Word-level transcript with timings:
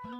Listalífið 0.00 0.16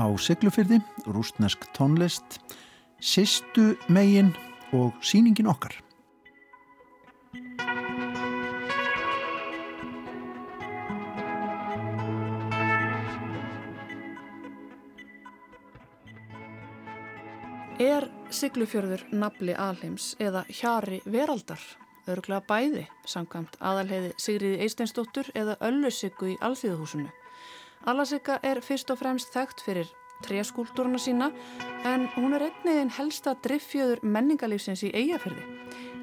á 0.00 0.08
Siglufyrði, 0.16 0.80
rústnesk 1.04 1.68
tónlist, 1.76 2.40
Sistu 3.04 3.76
megin 3.92 4.32
og 4.72 4.96
síningin 5.04 5.50
okkar. 5.50 5.76
Siglufjörður 18.50 19.04
nafli 19.14 19.52
alheims 19.54 20.16
eða 20.18 20.40
hjari 20.50 20.96
veraldar? 21.06 21.60
Örglega 22.10 22.40
bæði, 22.48 22.80
samkvæmt 23.06 23.54
aðalheiði 23.62 24.08
Sigriði 24.18 24.64
Eisteinsdóttur 24.64 25.30
eða 25.38 25.54
Öllusikku 25.68 26.32
í 26.32 26.34
Alþjóðhúsinu. 26.42 27.06
Alasika 27.86 28.40
er 28.42 28.58
fyrst 28.66 28.90
og 28.90 28.98
fremst 29.04 29.30
þekkt 29.36 29.62
fyrir 29.62 29.94
tréskúltúruna 30.26 30.98
sína 30.98 31.30
en 31.86 32.08
hún 32.16 32.34
er 32.34 32.48
einniðin 32.48 32.90
helsta 32.98 33.36
driffjöður 33.46 34.02
menningalífsins 34.02 34.82
í 34.82 34.90
eigafyrði. 34.98 35.46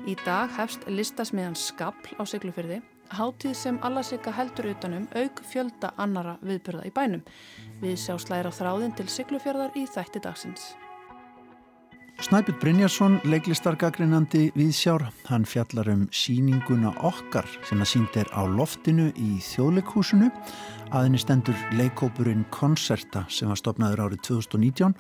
Í 0.07 0.15
dag 0.23 0.55
hefst 0.55 0.87
listasmiðan 0.87 1.59
Skabl 1.59 2.15
á 2.15 2.23
Siglufyrði, 2.23 2.79
hátíð 3.11 3.59
sem 3.59 3.83
Alasika 3.83 4.31
heldur 4.31 4.71
utanum 4.71 5.11
auk 5.19 5.43
fjölda 5.51 5.91
annara 5.99 6.39
viðburða 6.39 6.87
í 6.87 6.95
bænum. 6.95 7.27
Við 7.83 7.99
sjá 8.07 8.15
slæra 8.15 8.55
þráðin 8.55 8.95
til 8.95 9.11
Siglufjörðar 9.11 9.75
í 9.75 9.83
þætti 9.91 10.23
dagsins. 10.23 10.77
Snæpjur 12.17 12.55
Brynjarsson, 12.57 13.19
leiklistargagrinandi 13.29 14.47
viðsjár, 14.57 15.03
hann 15.29 15.43
fjallar 15.45 15.85
um 15.91 16.07
síninguna 16.09 16.89
okkar 17.05 17.45
sem 17.67 17.77
að 17.83 17.91
sínd 17.91 18.17
er 18.17 18.31
á 18.33 18.41
loftinu 18.49 19.11
í 19.21 19.35
þjóðleikhúsinu. 19.45 20.31
Aðinni 20.97 21.21
stendur 21.21 21.59
leikópurinn 21.77 22.47
Konserta 22.49 23.21
sem 23.29 23.51
var 23.53 23.61
stopnaður 23.61 24.07
árið 24.07 24.23
2019 24.31 24.97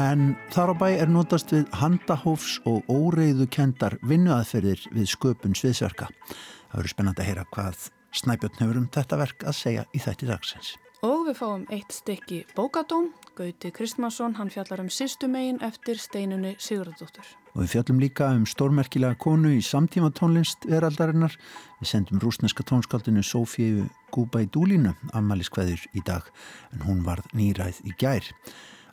en 0.00 0.32
þar 0.54 0.72
á 0.72 0.74
bæ 0.80 0.86
er 0.94 1.12
notast 1.12 1.52
við 1.52 1.68
handahófs 1.76 2.56
og 2.64 2.88
óreiðu 2.88 3.50
kendar 3.52 3.98
vinnuaðferðir 4.08 4.88
við 4.96 5.12
sköpun 5.12 5.58
sviðsverka. 5.60 6.08
Það 6.72 6.80
verður 6.80 6.94
spennand 6.96 7.20
að 7.20 7.30
heyra 7.34 7.46
hvað 7.52 7.86
Snæpjörn 8.16 8.58
hefur 8.62 8.80
um 8.80 8.90
þetta 8.96 9.20
verk 9.20 9.44
að 9.44 9.60
segja 9.60 9.88
í 9.92 10.00
þætti 10.00 10.32
dagsins. 10.32 10.72
Og 11.04 11.26
við 11.26 11.36
fáum 11.36 11.64
eitt 11.74 11.92
stykki 11.92 12.44
bókadóm 12.56 13.10
Gauti 13.36 13.68
Kristmansson, 13.70 14.32
hann 14.38 14.48
fjallar 14.48 14.80
um 14.80 14.88
sýstumegin 14.88 15.58
eftir 15.64 15.98
steinunni 16.00 16.54
Sigurðardóttur. 16.56 17.26
Og 17.52 17.66
við 17.66 17.74
fjallum 17.74 18.00
líka 18.00 18.30
um 18.32 18.46
stórmerkilega 18.48 19.18
konu 19.20 19.50
í 19.52 19.60
samtíma 19.60 20.08
tónlist 20.16 20.64
veraldarinnar. 20.64 21.36
Við 21.82 21.90
sendum 21.90 22.22
rúsneska 22.22 22.64
tónskaldinu 22.64 23.20
Sofíu 23.20 23.90
Gúbæ 24.14 24.46
Dúlínu 24.48 24.94
ammaliðskveður 25.12 25.84
í 25.92 26.04
dag, 26.08 26.32
en 26.72 26.88
hún 26.88 27.04
varð 27.04 27.28
nýræð 27.36 27.84
í 27.84 27.92
gær. 28.00 28.32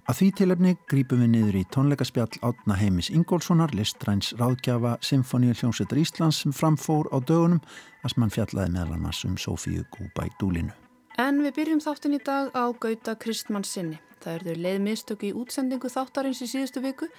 Að 0.04 0.20
því 0.20 0.30
tilöfni 0.36 0.76
grípum 0.92 1.24
við 1.24 1.30
niður 1.38 1.62
í 1.62 1.66
tónleikaspjall 1.72 2.42
Átna 2.44 2.76
Heimis 2.84 3.14
Ingólfssonar, 3.16 3.72
listræns 3.72 4.34
ráðgjafa 4.36 4.98
Symfóníu 5.00 5.56
hljómsveitar 5.56 6.04
Íslands 6.04 6.44
sem 6.44 6.52
framfór 6.52 7.08
á 7.16 7.24
dögunum, 7.24 7.64
að 8.04 8.12
sem 8.12 8.28
hann 8.28 8.40
fjallaði 8.42 8.76
meðal 8.76 8.98
annars 9.00 9.24
um 9.24 9.40
Sofíu 9.40 9.88
Gúbæ 9.96 10.28
Dúlínu. 10.42 10.83
En 11.22 11.44
við 11.45 11.53
byrjum 11.53 11.81
þáttin 11.83 12.16
í 12.17 12.19
dag 12.25 12.47
á 12.58 12.73
Gauta 12.73 13.14
Kristmann 13.14 13.66
sinni. 13.69 14.00
Það 14.23 14.38
erður 14.39 14.61
leiðmistök 14.66 15.25
í 15.28 15.30
útsendingu 15.38 15.92
þáttarins 15.94 16.42
í 16.42 16.47
síðustu 16.50 16.81
viku 16.81 17.09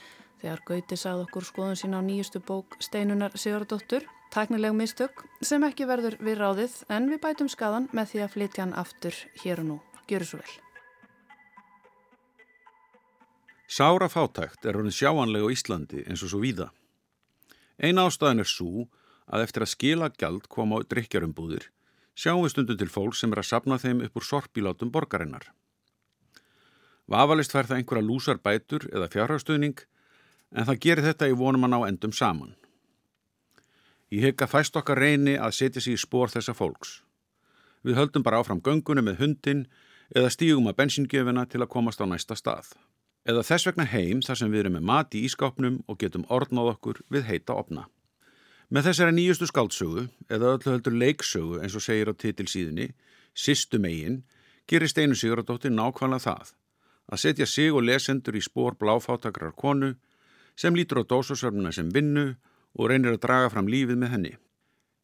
þegar 0.40 0.62
Gauti 0.66 0.96
sagði 0.98 1.26
okkur 1.28 1.46
skoðun 1.46 1.78
sína 1.78 2.00
á 2.02 2.02
nýjustu 2.02 2.40
bók 2.42 2.74
Steinunar 2.82 3.36
Sigurdóttur, 3.38 4.02
tæknileg 4.34 4.74
mistök 4.74 5.22
sem 5.46 5.62
ekki 5.62 5.86
verður 5.86 6.16
við 6.18 6.40
ráðið 6.40 6.74
en 6.90 7.06
við 7.12 7.22
bætum 7.22 7.50
skadan 7.52 7.86
með 7.94 8.10
því 8.10 8.24
að 8.24 8.34
flytja 8.34 8.64
hann 8.64 8.74
aftur 8.82 9.20
hér 9.44 9.62
og 9.62 9.68
nú. 9.68 9.78
Gjöru 10.10 10.26
svo 10.26 10.42
vel. 10.42 10.56
Sára 13.70 14.10
fátækt 14.10 14.66
er 14.66 14.74
honum 14.74 14.92
sjáanlega 14.92 15.46
á 15.46 15.54
Íslandi 15.54 16.02
eins 16.02 16.26
og 16.26 16.34
svo 16.34 16.42
víða. 16.42 16.72
Einn 17.78 18.02
ástæðan 18.02 18.42
er 18.42 18.50
svo 18.50 18.88
að 19.30 19.46
eftir 19.46 19.62
að 19.62 19.72
skila 19.76 20.10
gjald 20.18 20.50
koma 20.50 20.82
á 20.82 20.86
drikjarumbúðir 20.90 21.70
sjáum 22.14 22.44
við 22.44 22.54
stundum 22.54 22.78
til 22.80 22.90
fólk 22.90 23.16
sem 23.18 23.32
er 23.34 23.42
að 23.42 23.50
sapna 23.50 23.78
þeim 23.78 24.02
upp 24.06 24.18
úr 24.18 24.26
sorpílátum 24.26 24.92
borgarinnar. 24.94 25.50
Vafalist 27.10 27.52
fær 27.52 27.68
það 27.68 27.80
einhverja 27.82 28.06
lúsar 28.06 28.40
bætur 28.40 28.86
eða 28.92 29.10
fjárhagstuðning 29.12 29.82
en 30.54 30.68
það 30.68 30.80
gerir 30.86 31.08
þetta 31.08 31.28
í 31.28 31.36
vonum 31.36 31.66
að 31.66 31.74
ná 31.74 31.78
endum 31.88 32.14
saman. 32.14 32.54
Ég 34.14 34.28
hegga 34.28 34.46
fæst 34.46 34.76
okkar 34.78 35.00
reyni 35.02 35.34
að 35.36 35.56
setja 35.58 35.82
sér 35.82 35.98
í 35.98 36.00
spór 36.00 36.30
þessa 36.32 36.54
fólks. 36.54 37.00
Við 37.84 37.98
höldum 37.98 38.24
bara 38.24 38.38
áfram 38.40 38.62
göngunum 38.64 39.04
með 39.08 39.20
hundin 39.20 39.66
eða 40.14 40.30
stígum 40.32 40.70
að 40.70 40.78
bensingjöfina 40.80 41.44
til 41.50 41.60
að 41.64 41.72
komast 41.74 42.00
á 42.00 42.06
næsta 42.06 42.36
stað. 42.38 42.72
Eða 43.28 43.44
þess 43.48 43.68
vegna 43.68 43.88
heim 43.88 44.22
þar 44.24 44.38
sem 44.40 44.52
við 44.52 44.64
erum 44.64 44.76
með 44.78 44.88
mat 44.88 45.16
í 45.16 45.24
ískápnum 45.26 45.80
og 45.88 45.98
getum 46.00 46.26
orðnáð 46.32 46.74
okkur 46.74 47.02
við 47.12 47.28
heita 47.28 47.56
opna. 47.56 47.88
Með 48.72 48.88
þessari 48.88 49.14
nýjustu 49.16 49.48
skáldsögu, 49.50 50.06
eða 50.32 50.54
öllu 50.56 50.72
heldur 50.72 50.96
leiksögu 50.96 51.60
eins 51.60 51.74
og 51.76 51.84
segir 51.84 52.08
á 52.08 52.14
titilsíðinni, 52.16 52.92
Sistum 53.34 53.84
eigin, 53.84 54.22
gerir 54.70 54.88
Steinu 54.88 55.16
Sigurðardóttir 55.18 55.72
nákvæmlega 55.74 56.22
það 56.22 56.52
að 57.10 57.20
setja 57.20 57.46
sig 57.50 57.74
og 57.74 57.84
lesendur 57.84 58.36
í 58.38 58.42
spór 58.44 58.76
bláfátakrar 58.80 59.52
konu 59.58 59.94
sem 60.56 60.76
lítur 60.76 61.02
á 61.02 61.08
dósasörnuna 61.10 61.72
sem 61.74 61.90
vinnu 61.92 62.36
og 62.78 62.88
reynir 62.88 63.14
að 63.16 63.24
draga 63.26 63.50
fram 63.50 63.68
lífið 63.68 63.98
með 64.00 64.12
henni. 64.14 64.32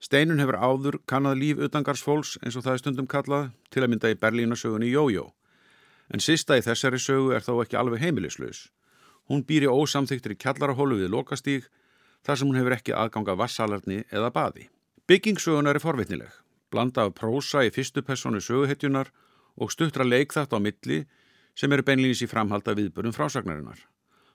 Steinun 0.00 0.40
hefur 0.40 0.56
áður 0.56 0.96
kannad 1.10 1.36
líf 1.36 1.58
utangarsfólks 1.60 2.38
eins 2.40 2.56
og 2.56 2.64
það 2.64 2.72
er 2.72 2.82
stundum 2.82 3.10
kallað 3.10 3.50
til 3.68 3.82
að 3.82 3.90
mynda 3.92 4.12
í 4.14 4.16
Berlínasögunni 4.22 4.88
Jójó. 4.94 5.26
En 6.08 6.24
sista 6.24 6.56
í 6.56 6.64
þessari 6.64 6.98
sögu 6.98 7.34
er 7.36 7.44
þó 7.44 7.60
ekki 7.60 7.76
alveg 7.76 8.00
heimilislaus. 8.00 8.70
Hún 9.28 9.44
býr 9.46 9.68
í 9.68 9.70
ósamþyktir 9.74 10.34
í 10.34 10.40
kjallarahólu 10.40 11.02
við 11.02 11.12
lokastíg 11.12 11.68
þar 12.26 12.38
sem 12.38 12.50
hún 12.50 12.58
hefur 12.60 12.76
ekki 12.76 12.96
aðganga 12.96 13.36
vassalarni 13.38 14.02
eða 14.10 14.30
baði. 14.34 14.68
Byggingsögunar 15.10 15.78
er 15.78 15.82
forvitnileg, 15.82 16.30
blanda 16.70 17.06
af 17.08 17.16
prósa 17.18 17.64
í 17.66 17.72
fyrstu 17.74 18.04
personu 18.06 18.40
söguhetjunar 18.44 19.10
og 19.60 19.72
stuttra 19.74 20.06
leikþátt 20.06 20.54
á 20.54 20.58
milli 20.62 21.04
sem 21.58 21.72
eru 21.72 21.84
beinlýnis 21.86 22.22
í 22.24 22.30
framhalda 22.30 22.76
viðbörnum 22.78 23.16
frásagnarinnar. 23.16 23.80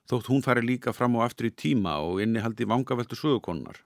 Þótt 0.06 0.30
hún 0.30 0.44
fari 0.46 0.62
líka 0.62 0.94
fram 0.94 1.16
og 1.18 1.26
aftur 1.26 1.50
í 1.50 1.56
tíma 1.56 1.96
og 2.06 2.20
innihaldi 2.22 2.68
vangaveltu 2.70 3.18
sögukonnar. 3.18 3.80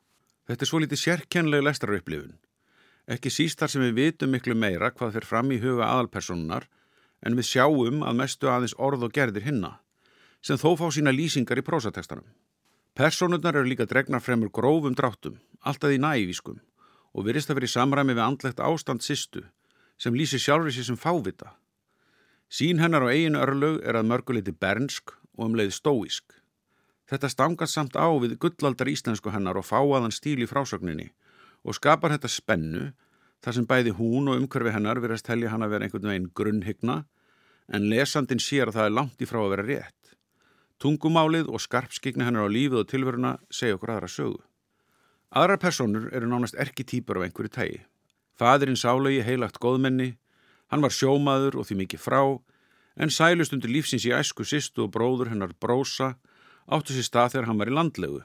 Þetta 0.49 0.65
er 0.65 0.69
svo 0.71 0.81
litið 0.81 1.03
sérkennlega 1.03 1.67
lestarauðblifun. 1.67 2.33
Ekki 3.09 3.31
síst 3.31 3.61
þar 3.61 3.71
sem 3.71 3.85
við 3.85 3.95
vitum 3.99 4.33
miklu 4.33 4.55
meira 4.57 4.91
hvað 4.91 5.15
fer 5.15 5.27
fram 5.29 5.53
í 5.53 5.61
huga 5.61 5.87
aðalpersonunar 5.87 6.67
en 7.25 7.37
við 7.37 7.47
sjáum 7.51 8.03
að 8.05 8.19
mestu 8.19 8.49
aðeins 8.51 8.75
orð 8.77 9.07
og 9.07 9.15
gerðir 9.15 9.47
hinna, 9.47 9.77
sem 10.41 10.59
þó 10.59 10.75
fá 10.79 10.87
sína 10.93 11.13
lýsingar 11.15 11.59
í 11.59 11.65
prósatekstanum. 11.65 12.27
Personurnar 12.95 13.55
eru 13.55 13.69
líka 13.69 13.85
dregnar 13.85 14.21
fremur 14.21 14.51
grófum 14.51 14.95
dráttum, 14.95 15.39
alltaf 15.61 15.93
í 15.93 16.01
nævískum 16.01 16.59
og 17.13 17.25
virðist 17.25 17.49
að 17.49 17.59
vera 17.59 17.69
í 17.69 17.75
samræmi 17.75 18.13
við 18.15 18.25
andlegt 18.25 18.61
ástand 18.61 19.05
sýstu 19.05 19.45
sem 19.99 20.15
lýsir 20.15 20.41
sjálfur 20.41 20.73
sér 20.73 20.89
sem 20.91 20.99
fávita 20.99 21.55
Sín 22.49 22.79
hennar 22.81 23.05
á 23.05 23.13
eiginu 23.13 23.37
örlög 23.45 23.75
er 23.85 23.93
að 23.93 24.07
mörguleiti 24.09 24.51
bernsk 24.57 25.11
og 25.37 25.43
um 25.45 25.57
leið 25.57 25.69
stóísk. 25.75 26.33
Þetta 27.05 27.29
stangast 27.29 27.77
samt 27.77 27.93
á 27.93 28.09
við 28.17 28.39
gullaldar 28.41 28.89
íslensku 28.89 29.29
hennar 29.29 29.59
og 29.61 29.67
fáaðan 29.67 30.13
stíl 30.13 30.41
í 30.41 30.47
frásögninni 30.49 31.11
og 31.61 31.77
skapar 31.77 32.15
þetta 32.15 32.31
spennu 32.33 32.87
þar 33.45 33.53
sem 33.53 33.67
bæði 33.69 33.93
hún 33.99 34.31
og 34.33 34.41
umhverfi 34.41 34.73
hennar 34.73 34.97
verðast 34.97 35.29
helja 35.29 35.53
hann 35.53 35.61
að 35.61 35.75
vera 35.75 35.85
einhvern 35.85 36.09
veginn 36.09 36.31
grunnhyggna 36.41 36.97
en 37.69 37.85
lesandin 37.93 38.41
sér 38.41 38.71
að 38.71 38.79
það 38.79 38.89
er 38.89 38.97
langt 38.97 39.21
í 39.21 39.29
frá 39.29 39.43
að 39.43 39.53
vera 39.53 39.67
rétt. 39.69 39.98
Tungumálið 40.79 41.49
og 41.51 41.61
skarpskigni 41.61 42.23
hennar 42.23 42.47
á 42.47 42.49
lífið 42.49 42.83
og 42.83 42.89
tilveruna 42.89 43.35
segja 43.51 43.75
okkur 43.75 43.95
aðra 43.95 44.07
sögu. 44.07 44.39
Aðrar 45.29 45.59
personur 45.59 46.09
eru 46.15 46.29
nánast 46.29 46.57
erki 46.57 46.85
týpur 46.87 47.19
af 47.19 47.27
einhverju 47.27 47.51
tægi. 47.53 47.81
Fadurinn 48.39 48.79
sálegi 48.79 49.21
heilagt 49.27 49.59
góðmenni 49.59 50.15
Hann 50.69 50.85
var 50.85 50.93
sjómaður 50.93 51.57
og 51.59 51.67
því 51.67 51.79
mikið 51.83 52.01
frá, 52.03 52.21
en 52.99 53.13
sælust 53.13 53.55
undir 53.55 53.71
lífsins 53.73 54.05
í 54.05 54.13
æsku 54.13 54.45
sýstu 54.45 54.85
og 54.85 54.93
bróður 54.93 55.31
hennar 55.31 55.55
brósa 55.57 56.13
áttu 56.69 56.93
sér 56.93 57.07
stað 57.07 57.33
þegar 57.33 57.49
hann 57.49 57.61
var 57.61 57.71
í 57.71 57.73
landlegu. 57.73 58.21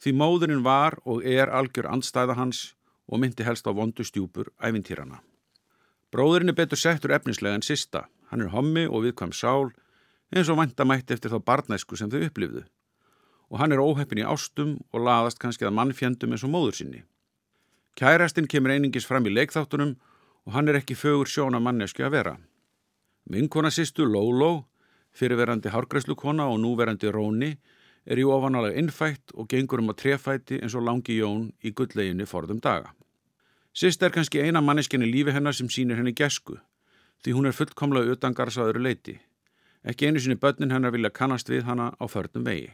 Því 0.00 0.14
móðurinn 0.20 0.64
var 0.64 0.96
og 1.04 1.24
er 1.28 1.52
algjör 1.52 1.90
andstæða 1.92 2.38
hans 2.38 2.62
og 3.04 3.20
myndi 3.20 3.44
helst 3.44 3.68
á 3.68 3.72
vondu 3.76 4.04
stjúpur 4.04 4.48
æfintýrana. 4.56 5.20
Bróðurinn 6.12 6.54
er 6.54 6.56
betur 6.56 6.80
settur 6.80 7.12
efnislega 7.12 7.58
en 7.58 7.66
sista. 7.66 8.06
Hann 8.30 8.40
er 8.40 8.52
hommi 8.54 8.86
og 8.88 9.04
viðkvæm 9.04 9.34
sál 9.36 9.74
eins 10.34 10.50
og 10.50 10.58
vantamætti 10.58 11.14
eftir 11.14 11.32
þá 11.32 11.40
barnæsku 11.46 11.96
sem 11.96 12.10
þau 12.10 12.26
upplifðu. 12.26 12.64
Og 13.50 13.60
hann 13.60 13.72
er 13.72 13.82
óheppin 13.82 14.20
í 14.20 14.26
ástum 14.26 14.76
og 14.92 15.06
laðast 15.06 15.38
kannski 15.38 15.66
að 15.68 15.76
mannfjandum 15.78 16.34
eins 16.34 16.44
og 16.44 16.52
móður 16.52 16.78
sinni. 16.80 17.04
Kærastinn 17.94 18.50
kemur 18.50 18.74
einingis 18.74 19.06
fram 19.06 19.26
í 19.28 19.34
leikþáttunum 19.34 19.94
og 20.44 20.52
hann 20.56 20.68
er 20.68 20.80
ekki 20.80 20.98
fögur 20.98 21.30
sjóna 21.30 21.60
mannesku 21.62 22.02
að 22.02 22.16
vera. 22.18 22.36
Vinkona 23.30 23.70
sýstu 23.70 24.04
Lóló 24.08 24.64
Fyrirverandi 25.14 25.70
hárgræslukona 25.70 26.48
og 26.50 26.58
núverandi 26.58 27.10
Róni 27.14 27.52
er 28.04 28.18
í 28.18 28.24
ofanalega 28.26 28.80
innfætt 28.80 29.32
og 29.34 29.46
gengur 29.48 29.78
um 29.78 29.92
að 29.92 30.00
trefæti 30.02 30.58
eins 30.58 30.74
og 30.74 30.82
langi 30.88 31.20
Jón 31.20 31.52
í 31.62 31.70
gullleginni 31.70 32.26
forðum 32.26 32.58
daga. 32.60 32.90
Sist 33.74 34.02
er 34.02 34.10
kannski 34.10 34.42
eina 34.42 34.60
manneskinni 34.60 35.06
lífi 35.06 35.34
hennar 35.34 35.54
sem 35.54 35.70
sínir 35.70 36.00
henni 36.00 36.12
gesku, 36.12 36.58
því 37.22 37.36
hún 37.36 37.46
er 37.46 37.54
fullkomlega 37.54 38.16
utangarsaður 38.16 38.80
leiti. 38.82 39.20
Ekki 39.84 40.08
einu 40.08 40.20
sinni 40.20 40.40
börnin 40.40 40.72
hennar 40.72 40.94
vilja 40.94 41.10
kannast 41.12 41.50
við 41.52 41.66
hana 41.68 41.92
á 42.00 42.04
förnum 42.08 42.44
vegi. 42.44 42.70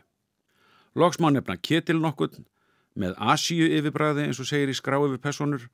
Loks 0.94 1.18
má 1.18 1.30
nefna 1.30 1.56
Ketil 1.56 1.98
nokkurn 1.98 2.46
með 2.94 3.16
Asíu 3.18 3.66
yfirbræði 3.78 4.28
eins 4.28 4.38
og 4.42 4.46
segir 4.46 4.70
í 4.70 4.76
skrá 4.78 4.98
yfir 5.02 5.18
personur 5.18 5.66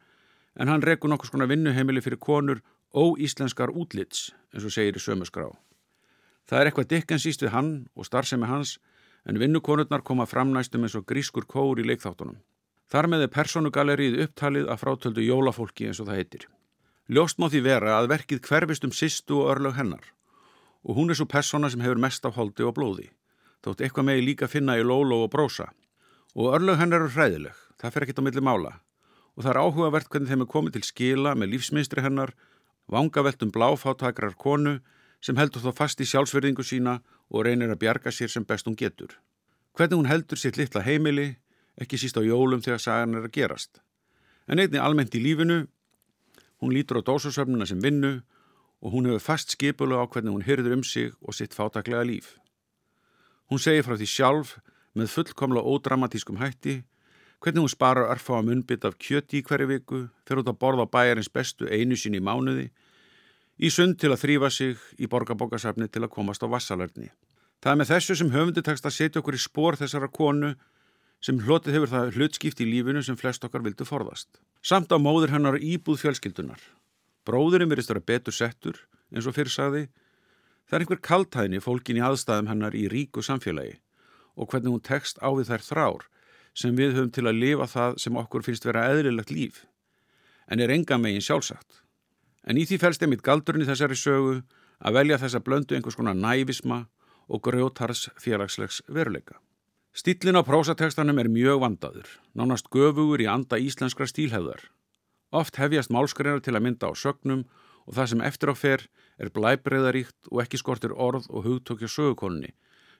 en 0.56 0.68
hann 0.72 0.82
rekur 0.82 1.12
nokkur 1.12 1.28
skona 1.28 1.48
vinnuheimili 1.48 2.00
fyrir 2.00 2.20
konur 2.20 2.62
óíslenskar 2.96 3.72
útlits 3.72 4.30
eins 4.54 4.64
og 4.64 4.72
segir 4.72 4.96
í 4.96 5.02
sömu 5.02 5.28
skrá. 5.28 5.50
Það 6.48 6.60
er 6.60 6.70
eitthvað 6.70 6.90
dikkensýst 6.94 7.44
við 7.44 7.52
hann 7.52 7.70
og 7.94 8.08
starfsemi 8.08 8.48
hans 8.48 8.78
en 9.28 9.40
vinnukonurnar 9.40 10.04
koma 10.04 10.26
fram 10.26 10.52
næstum 10.56 10.88
eins 10.88 10.96
og 10.96 11.04
grískur 11.04 11.44
kóur 11.44 11.80
í 11.80 11.84
leikþáttunum. 11.84 12.40
Þar 12.88 13.12
með 13.12 13.26
er 13.26 13.34
personugalerið 13.34 14.20
upptalið 14.24 14.68
að 14.72 14.82
frátöldu 14.84 15.24
jólafólki 15.26 15.88
eins 15.88 16.00
og 16.00 16.08
það 16.08 16.20
heitir. 16.22 16.44
Ljóst 17.12 17.40
má 17.42 17.50
því 17.50 17.64
vera 17.66 17.98
að 17.98 18.12
verkið 18.14 18.44
hverfist 18.46 18.86
um 18.86 18.94
sýstu 18.94 19.42
og 19.42 19.50
örlög 19.56 19.76
hennar 19.76 20.15
og 20.86 20.94
hún 20.94 21.10
er 21.10 21.18
svo 21.18 21.26
persona 21.26 21.70
sem 21.70 21.82
hefur 21.82 21.98
mest 21.98 22.24
af 22.24 22.36
holdi 22.38 22.62
og 22.62 22.76
blóði. 22.78 23.08
Þótt 23.66 23.82
eitthvað 23.82 24.06
megi 24.06 24.22
líka 24.22 24.46
finna 24.46 24.76
í 24.78 24.84
lóló 24.86 25.24
og 25.24 25.32
brósa. 25.32 25.72
Og 26.38 26.54
örlög 26.54 26.78
hennar 26.78 27.02
eru 27.02 27.10
hræðileg, 27.10 27.54
það 27.80 27.92
fer 27.92 28.04
ekkit 28.06 28.20
á 28.22 28.26
milli 28.26 28.42
mála. 28.44 28.76
Og 29.34 29.42
það 29.42 29.50
er 29.52 29.60
áhugavert 29.64 30.10
hvernig 30.12 30.30
þeim 30.30 30.44
er 30.44 30.52
komið 30.52 30.76
til 30.76 30.84
skila 30.86 31.32
með 31.34 31.56
lífsminstri 31.56 32.04
hennar, 32.04 32.34
vangaveltum 32.86 33.50
bláfáttakrar 33.50 34.36
konu 34.38 34.78
sem 35.20 35.36
heldur 35.36 35.64
þó 35.64 35.72
fast 35.74 36.00
í 36.00 36.06
sjálfsverðingu 36.06 36.62
sína 36.62 37.00
og 37.32 37.48
reynir 37.48 37.72
að 37.72 37.82
bjarga 37.82 38.12
sér 38.14 38.30
sem 38.30 38.46
best 38.46 38.68
hún 38.68 38.78
getur. 38.78 39.16
Hvernig 39.74 39.98
hún 39.98 40.10
heldur 40.10 40.38
sitt 40.38 40.56
litla 40.56 40.84
heimili, 40.86 41.34
ekki 41.74 41.98
síst 41.98 42.16
á 42.16 42.22
jólum 42.22 42.62
þegar 42.62 42.84
sagan 42.84 43.18
er 43.18 43.26
að 43.26 43.34
gerast. 43.34 43.82
En 44.46 44.62
einni 44.62 44.78
almennt 44.78 45.16
í 45.18 45.20
lífinu, 45.24 45.66
hún 46.62 46.72
lítur 46.72 47.02
á 47.02 47.06
dósasöfnuna 47.08 47.66
sem 47.66 47.82
vinnu 47.82 48.20
og 48.82 48.92
hún 48.92 49.08
hefur 49.08 49.24
fast 49.24 49.54
skipulu 49.54 49.96
á 49.96 50.04
hvernig 50.04 50.32
hún 50.34 50.46
hyrður 50.46 50.78
um 50.78 50.84
sig 50.84 51.12
og 51.22 51.34
sitt 51.34 51.54
fátaklega 51.54 52.04
líf. 52.04 52.36
Hún 53.50 53.62
segir 53.62 53.86
frá 53.86 53.96
því 53.96 54.08
sjálf 54.10 54.56
með 54.94 55.12
fullkomla 55.14 55.62
ódramatískum 55.62 56.40
hætti 56.40 56.82
hvernig 57.40 57.62
hún 57.62 57.72
sparar 57.72 58.10
örfá 58.10 58.38
að 58.38 58.48
munbytt 58.48 58.84
af 58.84 58.96
kjöti 58.98 59.40
í 59.40 59.44
hverju 59.44 59.68
viku, 59.70 60.08
fer 60.26 60.40
út 60.40 60.48
að 60.48 60.58
borða 60.58 60.86
bæjarins 60.88 61.32
bestu 61.32 61.68
einu 61.68 61.96
sín 61.96 62.16
í 62.16 62.22
mánuði 62.22 62.70
í 63.56 63.70
sund 63.72 63.98
til 64.00 64.12
að 64.12 64.22
þrýfa 64.24 64.50
sig 64.52 64.80
í 65.00 65.08
borgarbókasafni 65.08 65.88
til 65.88 66.04
að 66.04 66.12
komast 66.12 66.44
á 66.44 66.48
vassalarni. 66.48 67.10
Það 67.62 67.72
er 67.72 67.78
með 67.80 67.92
þessu 67.92 68.16
sem 68.18 68.32
höfundi 68.32 68.64
tekst 68.64 68.86
að 68.86 68.96
setja 68.96 69.20
okkur 69.22 69.36
í 69.36 69.42
spór 69.42 69.78
þessara 69.80 70.10
konu 70.12 70.54
sem 71.24 71.38
hlotið 71.40 71.78
hefur 71.78 71.92
það 71.92 72.18
hlutskipt 72.18 72.60
í 72.60 72.68
lífinu 72.68 73.02
sem 73.02 73.16
flest 73.16 73.44
okkar 73.44 73.64
vildu 73.64 73.86
forðast. 73.88 74.28
Samt 74.60 74.92
á 74.92 75.00
móður 75.00 75.32
hennar 75.32 75.56
íbúð 75.56 76.02
fjölskyldunar. 76.04 76.60
Bróðurinn 77.26 77.70
verist 77.70 77.90
að 77.90 77.98
vera 77.98 78.08
betur 78.12 78.36
settur, 78.36 78.82
eins 79.10 79.26
og 79.26 79.34
fyrir 79.34 79.52
saði. 79.52 79.86
Það 80.66 80.76
er 80.76 80.84
einhver 80.84 81.02
kaltæðni 81.08 81.62
fólkin 81.62 81.98
í 81.98 82.04
aðstæðum 82.06 82.50
hennar 82.50 82.74
í 82.74 82.86
ríku 82.90 83.22
samfélagi 83.22 83.80
og 84.36 84.50
hvernig 84.50 84.74
hún 84.74 84.84
tekst 84.84 85.18
á 85.24 85.30
við 85.32 85.48
þær 85.48 85.64
þrár 85.64 86.04
sem 86.56 86.76
við 86.76 86.96
höfum 86.96 87.12
til 87.12 87.24
að 87.28 87.40
lifa 87.40 87.66
það 87.70 87.96
sem 88.02 88.18
okkur 88.20 88.44
finnst 88.44 88.66
vera 88.68 88.84
eðlilegt 88.90 89.32
líf, 89.32 89.64
en 90.48 90.60
er 90.60 90.72
enga 90.72 90.98
megin 91.00 91.24
sjálfsagt. 91.24 91.82
En 92.46 92.60
í 92.60 92.66
því 92.68 92.78
fælst 92.82 93.02
einmitt 93.04 93.24
galdurinn 93.26 93.64
í 93.64 93.68
þessari 93.68 93.96
sögu 93.98 94.36
að 94.78 94.98
velja 94.98 95.20
þessa 95.22 95.42
blöndu 95.44 95.76
einhvers 95.76 95.98
konar 95.98 96.16
nævisma 96.16 96.84
og 97.26 97.42
grjótars 97.44 98.06
félagslegs 98.20 98.82
veruleika. 98.88 99.40
Stílin 99.96 100.36
á 100.36 100.44
prósatekstanum 100.44 101.18
er 101.18 101.32
mjög 101.32 101.62
vandaður, 101.64 102.08
nánast 102.36 102.68
göfugur 102.68 103.22
í 103.24 103.28
anda 103.32 103.56
íslenskra 103.56 104.04
stílhefðar. 104.08 104.60
Oft 105.36 105.58
hefjast 105.60 105.92
málskreinar 105.92 106.42
til 106.44 106.54
að 106.56 106.64
mynda 106.64 106.88
á 106.88 106.92
sögnum 106.96 107.46
og 107.86 107.96
það 107.98 108.12
sem 108.12 108.26
eftir 108.28 108.52
á 108.52 108.54
fer 108.56 108.86
er 109.20 109.32
blæbreyðaríkt 109.36 110.30
og 110.32 110.42
ekki 110.44 110.60
skortir 110.62 110.94
orð 110.96 111.28
og 111.28 111.44
hugtökja 111.46 111.90
sögukonni 111.92 112.54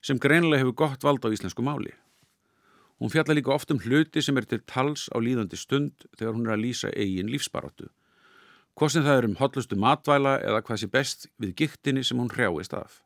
sem 0.05 0.21
greinlega 0.21 0.62
hefur 0.62 0.77
gott 0.85 1.06
vald 1.06 1.25
á 1.25 1.33
íslensku 1.33 1.65
máli. 1.65 1.94
Hún 3.00 3.12
fjalla 3.12 3.35
líka 3.37 3.55
oft 3.55 3.73
um 3.73 3.81
hluti 3.81 4.23
sem 4.23 4.37
er 4.37 4.44
til 4.49 4.61
tals 4.69 5.09
á 5.12 5.17
líðandi 5.17 5.56
stund 5.56 6.06
þegar 6.19 6.37
hún 6.37 6.47
er 6.47 6.56
að 6.56 6.65
lýsa 6.65 6.93
eigin 6.93 7.33
lífsbaróttu 7.33 7.88
hvort 8.77 8.93
sem 8.93 9.05
það 9.05 9.19
er 9.19 9.27
um 9.31 9.37
hotlustu 9.38 9.77
matvæla 9.81 10.35
eða 10.44 10.61
hvað 10.65 10.81
sé 10.83 10.88
best 10.93 11.27
við 11.41 11.55
giktinni 11.62 12.03
sem 12.05 12.19
hún 12.21 12.29
hrjáist 12.29 12.75
af. 12.77 13.00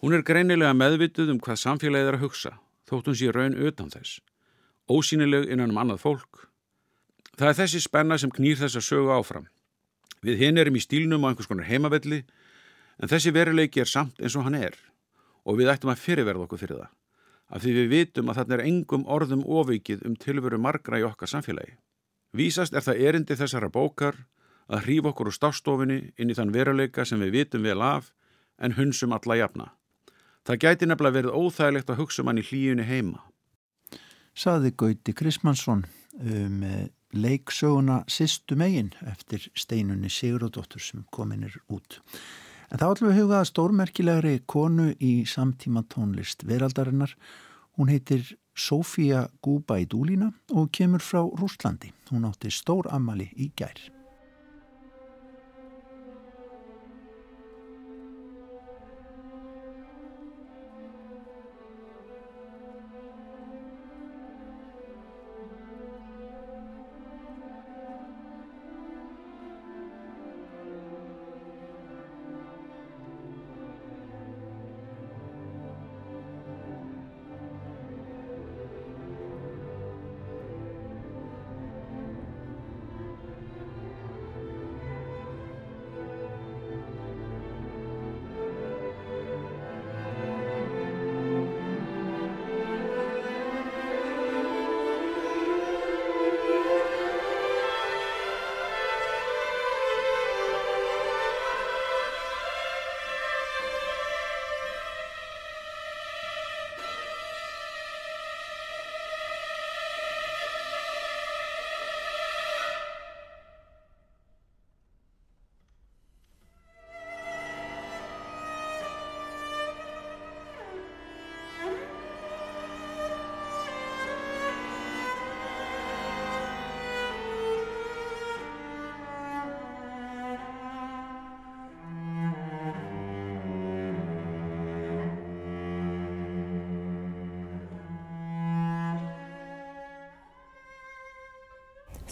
Hún 0.00 0.16
er 0.16 0.24
greinilega 0.24 0.72
meðvituð 0.72 1.34
um 1.34 1.40
hvað 1.44 1.60
samfélagið 1.60 2.08
er 2.08 2.16
að 2.16 2.24
hugsa, 2.24 2.52
þótt 2.88 3.10
hún 3.10 3.18
sé 3.20 3.34
raun 3.36 3.58
utan 3.60 3.92
þess. 3.92 4.22
Ósýnileg 4.88 5.50
innan 5.52 5.74
um 5.74 5.82
annað 5.82 6.00
fólk. 6.06 6.46
Það 7.40 7.48
er 7.48 7.56
þessi 7.56 7.78
spenna 7.80 8.16
sem 8.20 8.30
knýr 8.36 8.58
þess 8.60 8.76
að 8.76 8.84
sögu 8.84 9.12
áfram. 9.16 9.46
Við 10.20 10.42
hinn 10.42 10.60
erum 10.60 10.76
í 10.76 10.80
stílnum 10.84 11.22
á 11.24 11.32
einhvers 11.32 11.48
konar 11.48 11.64
heimavelli, 11.70 12.18
en 13.00 13.08
þessi 13.08 13.32
veruleiki 13.32 13.80
er 13.80 13.88
samt 13.88 14.20
eins 14.20 14.36
og 14.36 14.44
hann 14.44 14.58
er 14.58 14.76
og 15.48 15.56
við 15.56 15.70
ættum 15.72 15.88
að 15.88 16.02
fyrirverða 16.02 16.44
okkur 16.44 16.60
fyrir 16.60 16.82
það. 16.82 16.90
Af 17.48 17.62
því 17.64 17.72
við 17.78 17.88
vitum 17.94 18.28
að 18.28 18.42
þarna 18.42 18.56
er 18.58 18.64
engum 18.66 19.06
orðum 19.08 19.46
ofikið 19.48 20.04
um 20.04 20.18
tilveru 20.20 20.58
margra 20.60 21.00
í 21.00 21.06
okkar 21.08 21.32
samfélagi. 21.32 21.78
Vísast 22.36 22.76
er 22.76 22.84
það 22.84 23.00
erindi 23.08 23.38
þessara 23.40 23.72
bókar 23.72 24.20
að 24.68 24.84
hrífa 24.84 25.14
okkur 25.14 25.32
úr 25.32 25.38
stástofinni 25.38 25.98
inn 26.20 26.30
í 26.30 26.36
þann 26.36 26.52
veruleika 26.52 27.08
sem 27.08 27.24
við 27.24 27.38
vitum 27.38 27.64
vel 27.64 27.80
af 27.80 28.12
en 28.60 28.76
hunsum 28.76 29.16
alla 29.16 29.40
jafna. 29.40 29.72
Það 30.44 30.62
gæti 30.66 30.86
nefnilega 30.92 31.16
verið 31.16 31.40
óþægilegt 31.40 31.90
að 31.90 32.04
hugsa 32.04 32.22
mann 32.22 32.36
um 32.36 32.44
í 32.44 32.48
hlíunni 32.52 32.84
heima. 32.84 33.24
Saði 34.36 34.76
Gauti 34.76 35.16
Krismansson 35.16 35.86
um 36.20 36.62
leiksöguna 37.12 38.04
Sistu 38.08 38.56
megin 38.56 38.92
eftir 39.06 39.48
steinunni 39.54 40.10
Sigurðardóttur 40.10 40.82
sem 40.82 41.04
kominir 41.10 41.56
út. 41.68 42.00
En 42.70 42.78
þá 42.78 42.86
ætlum 42.92 43.10
við 43.10 43.22
hugað 43.22 43.46
stórmerkilegri 43.50 44.34
konu 44.46 44.90
í 45.02 45.12
samtíma 45.26 45.82
tónlist 45.90 46.46
veraldarinnar. 46.46 47.16
Hún 47.78 47.90
heitir 47.90 48.36
Sofía 48.54 49.28
Gúbaidúlína 49.42 50.32
og 50.54 50.70
kemur 50.70 51.02
frá 51.02 51.24
Rúslandi. 51.24 51.90
Hún 52.10 52.28
átti 52.28 52.52
stór 52.54 52.90
ammali 52.94 53.30
í 53.36 53.50
gær. 53.56 53.99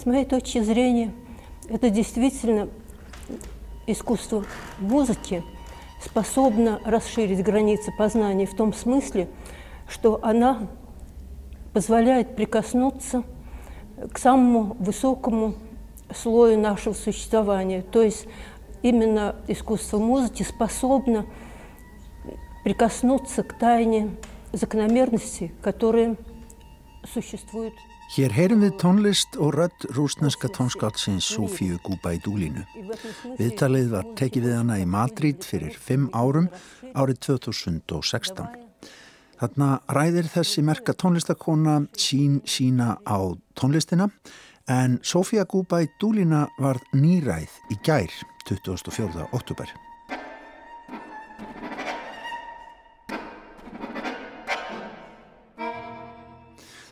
Моей 0.09 0.25
точки 0.25 0.61
зрения, 0.61 1.13
это 1.69 1.91
действительно 1.91 2.69
искусство 3.87 4.45
музыки, 4.79 5.45
способна 6.03 6.81
расширить 6.85 7.43
границы 7.43 7.93
познания 7.97 8.47
в 8.47 8.57
том 8.57 8.73
смысле, 8.73 9.29
что 9.89 10.19
она 10.23 10.69
позволяет 11.73 12.37
прикоснуться 12.37 13.23
к 14.13 14.19
самому 14.19 14.77
высокому 14.79 15.55
слою 16.15 16.59
нашего 16.59 16.95
существования. 16.95 17.83
То 17.83 18.03
есть 18.03 18.27
именно 18.83 19.37
искусство 19.47 19.99
музыки 19.99 20.43
способно 20.43 21.27
прикоснуться 22.65 23.43
к 23.43 23.59
тайне 23.59 24.11
закономерности, 24.53 25.53
которые 25.63 26.17
существуют. 27.13 27.75
Hér 28.09 28.33
heyrum 28.33 28.63
við 28.65 28.77
tónlist 28.81 29.37
og 29.37 29.53
rödd 29.53 29.85
rúsneska 29.93 30.49
tónskáldsins 30.49 31.27
Sofíu 31.29 31.77
Gúba 31.85 32.15
í 32.17 32.21
dúlínu. 32.25 32.63
Viðtalið 33.37 33.91
var 33.93 34.07
tekið 34.17 34.47
við 34.47 34.55
hana 34.57 34.79
í 34.81 34.87
Madrid 34.89 35.45
fyrir 35.45 35.77
fimm 35.77 36.07
árum 36.17 36.47
árið 36.97 37.21
2016. 37.27 38.49
Þarna 39.39 39.69
ræðir 39.93 40.31
þessi 40.33 40.65
merka 40.65 40.97
tónlistakona 40.97 41.83
sín 42.01 42.41
sína 42.49 42.97
á 43.05 43.29
tónlistina 43.53 44.09
en 44.73 44.97
Sofía 45.05 45.45
Gúba 45.45 45.83
í 45.85 45.93
dúlína 46.01 46.47
var 46.57 46.81
nýræð 46.97 47.61
í 47.77 47.79
gær 47.85 48.09
24. 48.49 49.29
oktober. 49.37 49.69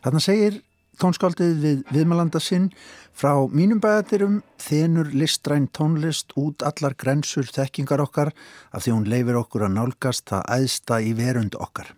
Þarna 0.05 0.23
segir 0.23 0.61
tónskáldið 1.01 1.53
við 1.63 1.83
viðmalanda 1.93 2.41
sinn 2.43 2.71
frá 3.17 3.31
mínum 3.49 3.79
bæðatirum 3.83 4.41
þenur 4.61 5.13
listræn 5.13 5.69
tónlist 5.73 6.33
út 6.37 6.65
allar 6.65 6.97
grensur 6.97 7.47
þekkingar 7.49 8.03
okkar 8.03 8.33
af 8.71 8.83
því 8.85 8.95
hún 8.95 9.07
leifir 9.09 9.39
okkur 9.39 9.67
að 9.67 9.77
nálgast 9.77 10.27
það 10.29 10.51
æðsta 10.57 10.99
í 11.05 11.15
verund 11.17 11.57
okkar. 11.57 11.93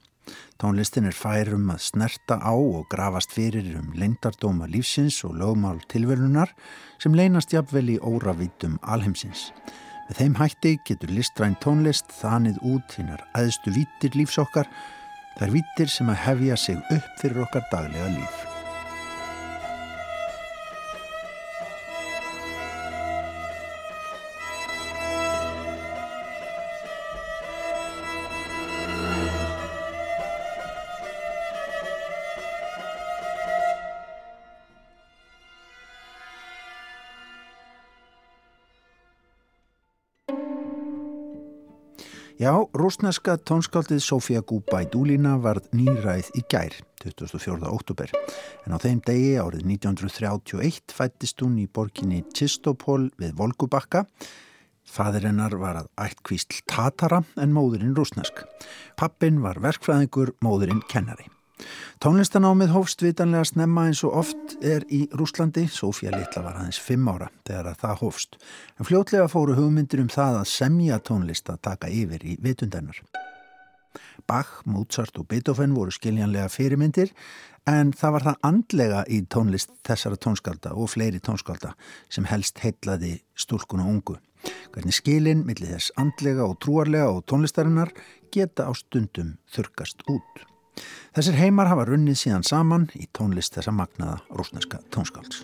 Tónlistin 0.59 1.07
er 1.07 1.15
færum 1.15 1.69
að 1.71 1.85
snerta 1.85 2.35
á 2.43 2.51
og 2.51 2.89
grafast 2.91 3.31
fyrir 3.31 3.69
um 3.79 3.93
leindardóma 3.95 4.67
lífsins 4.67 5.21
og 5.23 5.37
lögmál 5.39 5.79
tilverunar 5.91 6.51
sem 6.99 7.15
leynast 7.15 7.55
jafnvel 7.55 7.95
í 7.95 7.99
óravítum 8.03 8.75
alheimsins. 8.83 9.49
Með 10.09 10.19
þeim 10.19 10.37
hætti 10.41 10.75
getur 10.89 11.15
listræn 11.15 11.55
tónlist 11.63 12.11
þanið 12.19 12.59
út 12.73 12.95
hinnar 12.99 13.23
æðstu 13.37 13.71
vítir 13.75 14.19
lífsokkar, 14.19 14.67
þær 15.39 15.55
vítir 15.55 15.91
sem 15.95 16.11
að 16.11 16.23
hefja 16.25 16.57
sig 16.67 16.95
upp 16.97 17.11
fyrir 17.21 17.45
okkar 17.45 17.67
daglega 17.71 18.15
líf. 18.17 18.38
Já, 42.69 42.77
rúsneska 42.77 43.38
tónskáldið 43.38 43.99
Sofía 43.99 44.41
Gúbædúlína 44.41 45.39
varð 45.41 45.69
nýræð 45.73 46.29
í 46.38 46.43
gær, 46.49 46.73
24. 47.01 47.65
óttúber. 47.65 48.11
En 48.65 48.73
á 48.73 48.77
þeim 48.77 49.01
degi 49.01 49.38
árið 49.41 49.65
1931 49.65 50.93
fættist 50.93 51.41
hún 51.41 51.57
í 51.57 51.67
borginni 51.67 52.23
Chistopol 52.33 53.09
við 53.17 53.33
Volgubakka. 53.38 54.05
Fadir 54.85 55.25
hennar 55.25 55.55
var 55.57 55.81
að 55.81 55.89
ættkvísl 55.97 56.61
Tatara 56.65 57.23
en 57.38 57.53
móðurinn 57.53 57.95
rúsnesk. 57.97 58.45
Pappin 58.97 59.41
var 59.41 59.59
verkfræðingur, 59.59 60.35
móðurinn 60.41 60.85
kennari. 60.89 61.38
Tónlistanámið 61.99 62.71
hófst 62.71 63.01
vitanlega 63.03 63.47
snemma 63.49 63.87
eins 63.89 64.03
og 64.07 64.15
oft 64.21 64.53
er 64.63 64.85
í 64.87 65.01
Rúslandi, 65.11 65.65
Sofía 65.67 66.13
Littla 66.13 66.45
var 66.45 66.61
aðeins 66.61 66.79
fimm 66.79 67.09
ára 67.11 67.27
þegar 67.47 67.73
að 67.73 67.81
það 67.81 68.03
hófst, 68.03 68.37
en 68.79 68.87
fljótlega 68.87 69.27
fóru 69.31 69.57
hugmyndir 69.57 70.03
um 70.05 70.11
það 70.13 70.39
að 70.41 70.51
semja 70.53 71.01
tónlist 71.03 71.51
að 71.51 71.63
taka 71.67 71.91
yfir 71.91 72.23
í 72.23 72.37
vitundennar. 72.39 73.01
Bach, 74.29 74.61
Mozart 74.65 75.17
og 75.17 75.27
Beethoven 75.27 75.73
voru 75.75 75.91
skiljanlega 75.91 76.49
fyrirmyndir 76.53 77.11
en 77.69 77.91
það 77.97 78.15
var 78.15 78.25
það 78.27 78.43
andlega 78.49 79.01
í 79.09 79.19
tónlist 79.33 79.73
þessara 79.87 80.19
tónskálda 80.21 80.75
og 80.77 80.91
fleiri 80.93 81.21
tónskálda 81.23 81.73
sem 82.13 82.27
helst 82.29 82.61
heitlaði 82.63 83.17
stúlkun 83.35 83.83
og 83.83 83.91
ungu. 83.95 84.17
Hvernig 84.71 84.95
skilin, 84.95 85.43
millið 85.47 85.75
þess 85.75 85.95
andlega 85.99 86.45
og 86.45 86.59
trúarlega 86.63 87.09
og 87.11 87.25
tónlistarinnar 87.27 87.91
geta 88.31 88.69
á 88.69 88.71
stundum 88.77 89.35
þurkast 89.51 90.05
út. 90.07 90.45
Þessir 91.17 91.39
heimar 91.39 91.71
hafa 91.71 91.88
runnið 91.89 92.19
síðan 92.21 92.45
saman 92.48 92.89
í 92.95 93.07
tónlist 93.15 93.57
þessa 93.57 93.74
magnaða 93.75 94.19
rúsneska 94.36 94.81
tónskálds. 94.93 95.43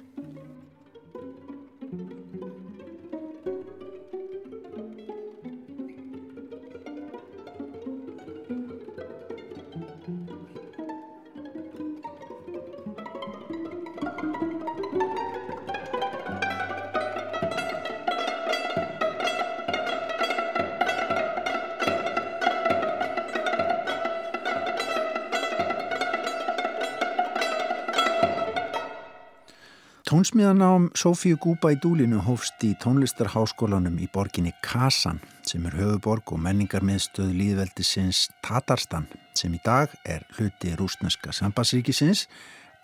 Tónsmíðanám 30.16 30.94
Sofíu 30.96 31.36
Gúba 31.36 31.74
í 31.74 31.78
Dúlinu 31.84 32.22
hófst 32.24 32.62
í 32.64 32.70
tónlistarháskólanum 32.80 33.98
í 34.00 34.06
borginni 34.08 34.54
Kasan 34.64 35.20
sem 35.44 35.66
er 35.68 35.76
höfuborg 35.76 36.32
og 36.32 36.40
menningarmiðstöð 36.46 37.34
líðveldisins 37.36 38.22
Tatarstan 38.40 39.10
sem 39.36 39.52
í 39.52 39.60
dag 39.66 39.92
er 40.08 40.24
hluti 40.38 40.72
rúsneska 40.80 41.36
sambassríkisins 41.36 42.30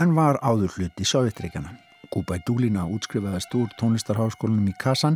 en 0.03 0.11
var 0.19 0.41
áður 0.43 0.75
hluti 0.75 1.07
Sovjetríkjana. 1.07 1.71
Gúba 2.11 2.35
í 2.35 2.43
Dúlina 2.43 2.83
útskrifaðist 2.83 3.55
úr 3.55 3.71
tónlistarháskólanum 3.79 4.67
í 4.67 4.75
Kasan 4.75 5.15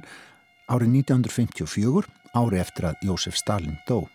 árið 0.71 1.01
1954 1.03 2.07
ári 2.31 2.63
eftir 2.63 2.93
að 2.93 3.09
Jósef 3.11 3.35
Stalin 3.35 3.75
dó. 3.91 4.05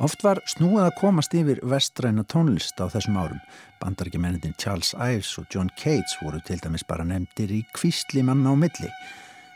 Oft 0.00 0.22
var 0.24 0.40
snúið 0.48 0.86
að 0.86 0.94
komast 0.96 1.34
yfir 1.36 1.58
vestræna 1.68 2.24
tónlist 2.24 2.78
á 2.80 2.88
þessum 2.88 3.18
árum. 3.20 3.40
Bandarækjumennindin 3.82 4.56
Charles 4.56 4.94
Ives 4.96 5.34
og 5.40 5.48
John 5.52 5.68
Cates 5.76 6.16
voru 6.22 6.40
til 6.46 6.60
dæmis 6.62 6.86
bara 6.88 7.04
nefndir 7.04 7.52
í 7.52 7.60
kvísli 7.76 8.24
manna 8.24 8.52
á 8.52 8.56
milli. 8.56 8.88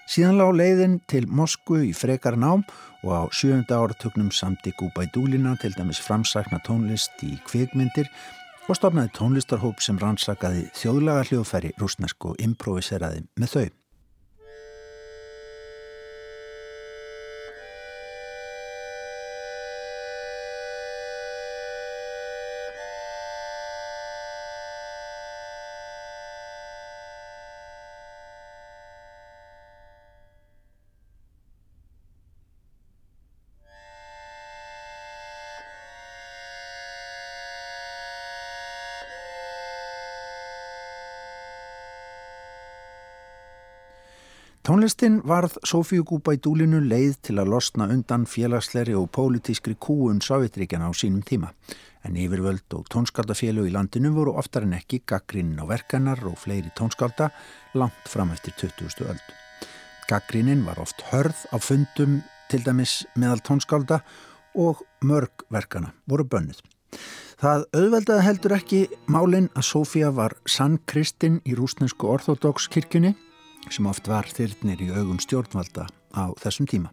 Síðan 0.05 0.37
lág 0.37 0.53
leiðin 0.59 0.99
til 1.09 1.25
Moskvu 1.33 1.81
í 1.89 1.95
frekar 1.97 2.37
nám 2.37 2.67
og 3.05 3.13
á 3.17 3.23
sjönda 3.33 3.79
áratöknum 3.81 4.29
samti 4.33 4.75
Gúba 4.77 5.07
í 5.07 5.13
dúlina 5.15 5.55
til 5.61 5.73
dæmis 5.79 6.03
framsakna 6.05 6.61
tónlist 6.67 7.25
í 7.25 7.39
kvikmyndir 7.49 8.11
og 8.69 8.77
stofnaði 8.77 9.15
tónlistarhóp 9.17 9.81
sem 9.85 9.97
rannsakaði 10.01 10.69
þjóðlaga 10.77 11.25
hljóðfæri 11.31 11.73
rúsnesk 11.81 12.29
og 12.29 12.45
improviseraði 12.45 13.25
með 13.41 13.57
þau. 13.57 13.84
Tónlistin 44.65 45.19
varð 45.29 45.59
Sofíu 45.69 46.07
Gúba 46.09 46.33
í 46.33 46.39
dúlinu 46.41 46.79
leið 46.81 47.19
til 47.27 47.35
að 47.37 47.51
losna 47.53 47.85
undan 47.93 48.23
félagsleiri 48.25 48.95
og 48.97 49.11
pólitískri 49.13 49.75
kúun 49.77 50.23
Sovjetríkjana 50.25 50.89
á 50.89 50.93
sínum 50.97 51.21
tíma. 51.21 51.51
En 52.01 52.17
yfirvöld 52.17 52.73
og 52.73 52.87
tónskaldafélag 52.89 53.69
í 53.69 53.75
landinu 53.75 54.15
voru 54.17 54.33
oftar 54.41 54.65
en 54.65 54.73
ekki 54.73 55.03
gaggrinn 55.05 55.59
á 55.61 55.69
verkanar 55.69 56.23
og 56.25 56.39
fleiri 56.41 56.73
tónskalda 56.81 57.29
langt 57.77 58.09
fram 58.09 58.33
eftir 58.33 58.57
20. 58.57 59.05
öld. 59.05 59.27
Gaggrinnin 60.09 60.65
var 60.65 60.81
oft 60.81 61.05
hörð 61.13 61.45
á 61.53 61.61
fundum 61.61 62.23
til 62.49 62.65
dæmis 62.65 63.03
meðal 63.21 63.45
tónskalda 63.45 64.01
og 64.57 64.81
mörg 65.05 65.45
verkana 65.53 65.93
voru 66.09 66.25
bönnuð. 66.25 66.65
Það 67.37 67.69
auðveldaði 67.77 68.27
heldur 68.31 68.57
ekki 68.57 68.83
málinn 69.13 69.53
að 69.53 69.69
Sofía 69.75 70.09
var 70.09 70.39
sann 70.49 70.81
kristinn 70.89 71.43
í 71.45 71.53
rúsnesku 71.53 72.09
orthodox 72.09 72.73
kirkjunni 72.73 73.13
sem 73.71 73.87
oft 73.87 74.09
var 74.11 74.29
þyrnir 74.29 74.83
í 74.85 74.91
augum 74.93 75.21
stjórnvalda 75.23 75.87
á 76.13 76.25
þessum 76.43 76.69
tíma. 76.71 76.93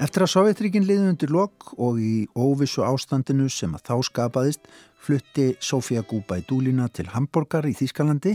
Eftir 0.00 0.24
að 0.24 0.32
Sovjetríkin 0.32 0.86
liði 0.88 1.10
undir 1.10 1.32
lok 1.34 1.74
og 1.76 1.98
í 2.00 2.24
óvissu 2.32 2.84
ástandinu 2.86 3.50
sem 3.52 3.74
að 3.76 3.90
þá 3.90 3.96
skapaðist 4.08 4.70
flutti 5.00 5.50
Sofía 5.60 6.00
Gúbæ 6.00 6.38
Dúlina 6.48 6.88
til 6.88 7.10
Hamburgar 7.12 7.68
í 7.68 7.74
Þýskalandi 7.76 8.32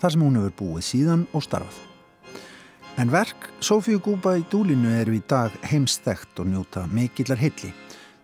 þar 0.00 0.14
sem 0.14 0.24
hún 0.24 0.38
hefur 0.40 0.56
búið 0.60 0.86
síðan 0.88 1.26
og 1.36 1.44
starfað. 1.44 1.82
En 2.96 3.12
verk 3.12 3.50
Sofíu 3.60 4.00
Gúbæ 4.00 4.38
Dúlinu 4.48 4.88
eru 5.02 5.18
í 5.18 5.20
dag 5.28 5.52
heimstækt 5.68 6.40
og 6.40 6.48
njóta 6.48 6.86
mikillar 6.88 7.42
hilli. 7.42 7.74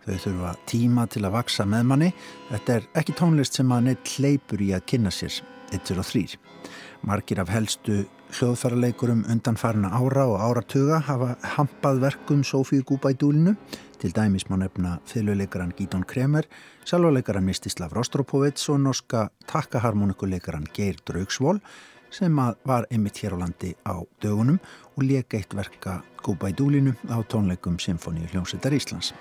Þau 0.06 0.16
þurfa 0.24 0.52
tíma 0.66 1.04
til 1.12 1.26
að 1.26 1.34
vaksa 1.36 1.66
með 1.68 1.84
manni. 1.90 2.08
Þetta 2.48 2.78
er 2.78 2.86
ekki 3.02 3.14
tónlist 3.18 3.58
sem 3.58 3.68
að 3.68 3.90
neitt 3.90 4.14
hleypur 4.16 4.64
í 4.64 4.70
að 4.72 4.86
kynna 4.88 5.12
sér, 5.12 5.42
eittur 5.76 6.00
og 6.00 6.08
þrýr. 6.08 6.38
Margir 7.04 7.42
af 7.44 7.52
helstu 7.52 8.06
hljóðfæraleikurum 8.32 9.26
undanfarna 9.28 9.90
ára 9.92 10.24
og 10.30 10.40
áratuga 10.40 11.02
hafa 11.04 11.34
hampað 11.54 12.00
verkum 12.00 12.42
Sofíu 12.44 12.84
Gúbædúlinu 12.88 13.54
til 14.00 14.14
dæmis 14.16 14.48
má 14.48 14.56
nefna 14.56 14.98
fylguleikaran 15.06 15.74
Gídón 15.76 16.06
Kremer, 16.08 16.48
sjálfuleikaran 16.84 17.44
Mistislav 17.44 17.92
Rostropovits 17.92 18.68
og 18.68 18.80
norska 18.80 19.28
takkaharmonikuleikaran 19.46 20.66
Geir 20.74 20.96
Draugsvól 21.06 21.60
sem 22.10 22.36
var 22.64 22.86
einmitt 22.90 23.20
hér 23.20 23.36
á 23.36 23.42
landi 23.44 23.74
á 23.84 24.00
dögunum 24.22 24.58
og 24.96 25.02
leka 25.04 25.36
eitt 25.36 25.54
verka 25.54 26.02
Gúbædúlinu 26.24 26.96
á 27.12 27.20
tónleikum 27.28 27.76
Symfóníu 27.78 28.32
hljómsveitar 28.32 28.72
Íslands. 28.72 29.12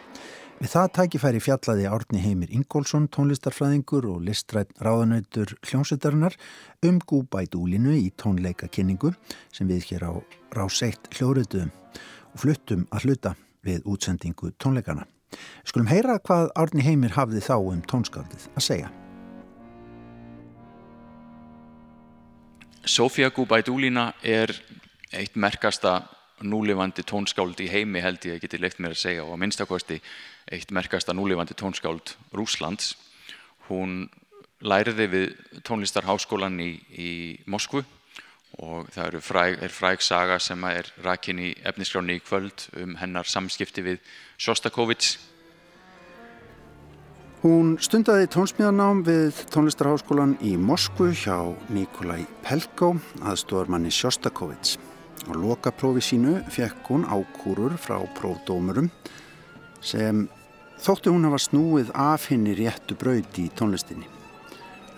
Við 0.62 0.70
það 0.76 0.90
tækifæri 0.94 1.40
fjallaði 1.42 1.86
Árni 1.90 2.20
Heimir 2.22 2.52
Ingólfsson, 2.54 3.08
tónlistarfræðingur 3.10 4.06
og 4.12 4.20
listrætt 4.28 4.76
ráðanautur 4.78 5.56
hljómsveitarinnar 5.66 6.36
um 6.86 7.00
gúbædúlinu 7.02 7.96
í 7.98 8.12
tónleikakynningu 8.22 9.10
sem 9.50 9.66
við 9.72 9.88
hér 9.90 10.06
á 10.06 10.14
ráseitt 10.54 11.10
hljóruðum 11.18 11.72
og 12.04 12.38
fluttum 12.44 12.86
að 12.94 13.08
hluta 13.08 13.34
við 13.66 13.90
útsendingu 13.90 14.52
tónleikana. 14.62 15.08
Skulum 15.66 15.90
heyra 15.90 16.20
hvað 16.22 16.54
Árni 16.54 16.86
Heimir 16.86 17.18
hafði 17.18 17.42
þá 17.42 17.56
um 17.58 17.82
tónskaldið 17.82 18.46
að 18.54 18.68
segja. 18.68 18.94
Sofía 22.86 23.34
Gúbædúlina 23.34 24.12
er 24.22 24.54
eitt 25.10 25.34
merkasta 25.34 26.04
núlifandi 26.44 27.04
tónskáld 27.08 27.60
í 27.64 27.70
heimi 27.72 28.02
held 28.04 28.24
ég 28.28 28.38
að 28.38 28.44
geti 28.46 28.60
leikt 28.62 28.82
mér 28.82 28.96
að 28.96 29.04
segja 29.04 29.24
og 29.26 29.36
að 29.36 29.42
minnstakosti 29.44 30.00
eitt 30.52 30.74
merkasta 30.74 31.16
núlifandi 31.16 31.58
tónskáld 31.58 32.16
Rúslands. 32.36 32.96
Hún 33.70 34.10
læriði 34.62 35.08
við 35.10 35.28
tónlistarháskólan 35.66 36.60
í, 36.62 36.72
í 36.92 37.12
Moskvu 37.50 37.84
og 38.62 38.90
það 38.92 39.18
fræg, 39.24 39.58
er 39.64 39.74
fræg 39.74 40.04
saga 40.04 40.38
sem 40.44 40.64
er 40.68 40.92
rakin 41.04 41.40
í 41.40 41.52
efniskráni 41.66 42.20
í 42.20 42.24
kvöld 42.24 42.68
um 42.78 42.98
hennar 43.00 43.30
samskipti 43.30 43.84
við 43.86 44.02
Sjostakovits. 44.42 45.18
Hún 47.42 47.74
stundaði 47.82 48.28
tónsmíðanám 48.30 49.02
við 49.08 49.40
tónlistarháskólan 49.50 50.36
í 50.46 50.54
Moskvu 50.62 51.10
hjá 51.24 51.40
Nikolai 51.74 52.22
Pelko, 52.46 52.94
aðstofarmanni 53.26 53.90
Sjostakovits. 53.90 54.78
Á 55.30 55.34
lokaprófi 55.38 56.02
sínu 56.02 56.40
fekk 56.50 56.88
hún 56.90 57.04
ákúrur 57.06 57.76
frá 57.78 58.00
prófdómurum 58.18 58.90
sem 59.82 60.26
þótti 60.82 61.14
hún 61.14 61.28
hafa 61.28 61.38
snúið 61.42 61.92
af 61.94 62.26
henni 62.32 62.56
réttu 62.58 62.98
brauti 62.98 63.46
í 63.46 63.54
tónlistinni. 63.54 64.08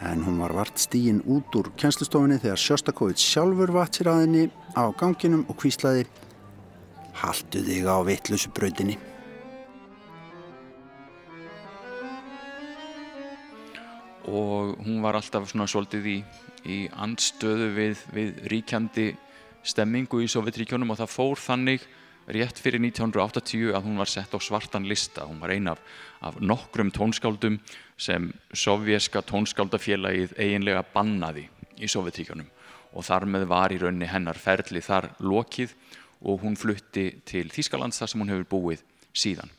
En 0.04 0.24
hún 0.24 0.40
var 0.40 0.54
vart 0.56 0.80
stíin 0.80 1.22
út 1.28 1.56
úr 1.56 1.72
kjænstustofinni 1.80 2.40
þegar 2.44 2.60
Sjöstakóvits 2.60 3.24
sjálfur 3.24 3.72
vatt 3.76 4.00
sér 4.00 4.12
að 4.12 4.22
henni 4.24 4.46
á 4.76 4.84
ganginum 5.00 5.44
og 5.48 5.60
kvíslaði 5.60 6.06
Haldu 7.20 7.62
þig 7.64 7.88
á 7.88 7.98
vittlusu 8.08 8.52
brautinni. 8.56 8.98
Og 14.28 14.80
hún 14.84 15.04
var 15.04 15.20
alltaf 15.20 15.52
svona 15.52 15.68
svolítið 15.68 16.10
í, 16.10 16.18
í 16.64 16.78
andstöðu 16.96 17.70
við, 17.76 18.04
við 18.16 18.42
ríkjandi 18.52 19.08
stemmingu 19.64 20.22
í 20.24 20.30
Sovjetríkjónum 20.32 20.94
og 20.94 21.00
það 21.02 21.14
fór 21.14 21.42
þannig 21.42 21.86
rétt 22.32 22.60
fyrir 22.62 22.80
1980 22.84 23.74
að 23.76 23.88
hún 23.88 24.00
var 24.00 24.12
sett 24.12 24.32
á 24.32 24.40
svartan 24.40 24.88
lista. 24.88 25.26
Hún 25.28 25.42
var 25.44 25.52
ein 25.52 25.68
af, 25.68 25.82
af 26.22 26.40
nokkrum 26.40 26.92
tónskáldum 26.96 27.60
sem 27.98 28.32
sovjerska 28.54 29.24
tónskáldafélagið 29.28 30.38
eiginlega 30.38 30.86
bannaði 30.94 31.50
í 31.80 31.90
Sovjetríkjónum 31.92 32.48
og 32.94 33.06
þar 33.08 33.26
með 33.26 33.48
var 33.50 33.74
í 33.74 33.80
raunni 33.82 34.08
hennar 34.08 34.40
ferli 34.40 34.82
þar 34.84 35.10
lokið 35.20 35.74
og 36.24 36.44
hún 36.46 36.56
flutti 36.56 37.10
til 37.28 37.50
Þýskalands 37.52 38.00
þar 38.00 38.12
sem 38.12 38.24
hún 38.24 38.32
hefur 38.32 38.50
búið 38.54 38.84
síðan. 39.12 39.52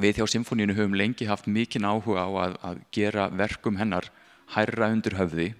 Við 0.00 0.22
hjá 0.22 0.30
Symfónínu 0.32 0.74
höfum 0.74 0.96
lengi 0.96 1.28
haft 1.28 1.46
mikinn 1.46 1.84
áhuga 1.84 2.24
á 2.24 2.30
að, 2.46 2.54
að 2.64 2.78
gera 2.96 3.28
verkum 3.28 3.76
hennar 3.76 4.08
hærra 4.54 4.88
undir 4.90 5.18
höfði 5.18 5.52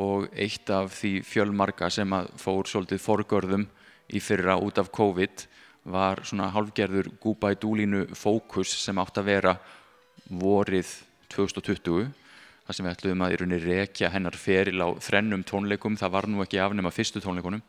og 0.00 0.26
eitt 0.34 0.70
af 0.74 0.90
því 0.96 1.12
fjölmarka 1.26 1.90
sem 1.92 2.10
að 2.16 2.32
fór 2.40 2.66
svolítið 2.66 3.02
forgörðum 3.02 3.66
í 4.14 4.20
fyrra 4.20 4.56
út 4.60 4.78
af 4.82 4.90
COVID 4.94 5.46
var 5.84 6.24
svona 6.24 6.50
halvgerður 6.54 7.12
Gúba 7.20 7.52
í 7.52 7.60
dúlínu 7.60 8.06
fókus 8.16 8.72
sem 8.82 8.98
átt 8.98 9.20
að 9.20 9.28
vera 9.30 9.54
vorið 10.32 10.90
2020 11.34 12.08
þar 12.64 12.76
sem 12.76 12.86
við 12.86 12.94
ætluðum 12.94 13.24
að 13.26 13.34
í 13.34 13.38
rauninni 13.40 13.60
rekja 13.60 14.10
hennar 14.12 14.36
feril 14.40 14.80
á 14.80 14.88
þrennum 15.04 15.44
tónleikum. 15.44 15.98
Það 16.00 16.14
var 16.16 16.28
nú 16.30 16.40
ekki 16.44 16.62
afnum 16.64 16.88
að 16.88 16.96
fyrstu 16.96 17.20
tónleikunum 17.20 17.60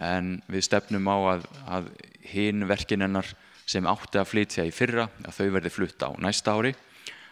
en 0.00 0.38
við 0.48 0.64
stefnum 0.64 1.10
á 1.12 1.16
að, 1.34 1.44
að 1.68 1.90
hinn 2.32 2.64
verkin 2.68 3.04
hennar 3.04 3.28
sem 3.68 3.88
átti 3.88 4.20
að 4.20 4.30
flytja 4.30 4.64
í 4.64 4.72
fyrra 4.72 5.10
að 5.26 5.36
þau 5.36 5.48
verði 5.58 5.74
flutta 5.74 6.08
á 6.08 6.12
næsta 6.24 6.56
ári. 6.56 6.72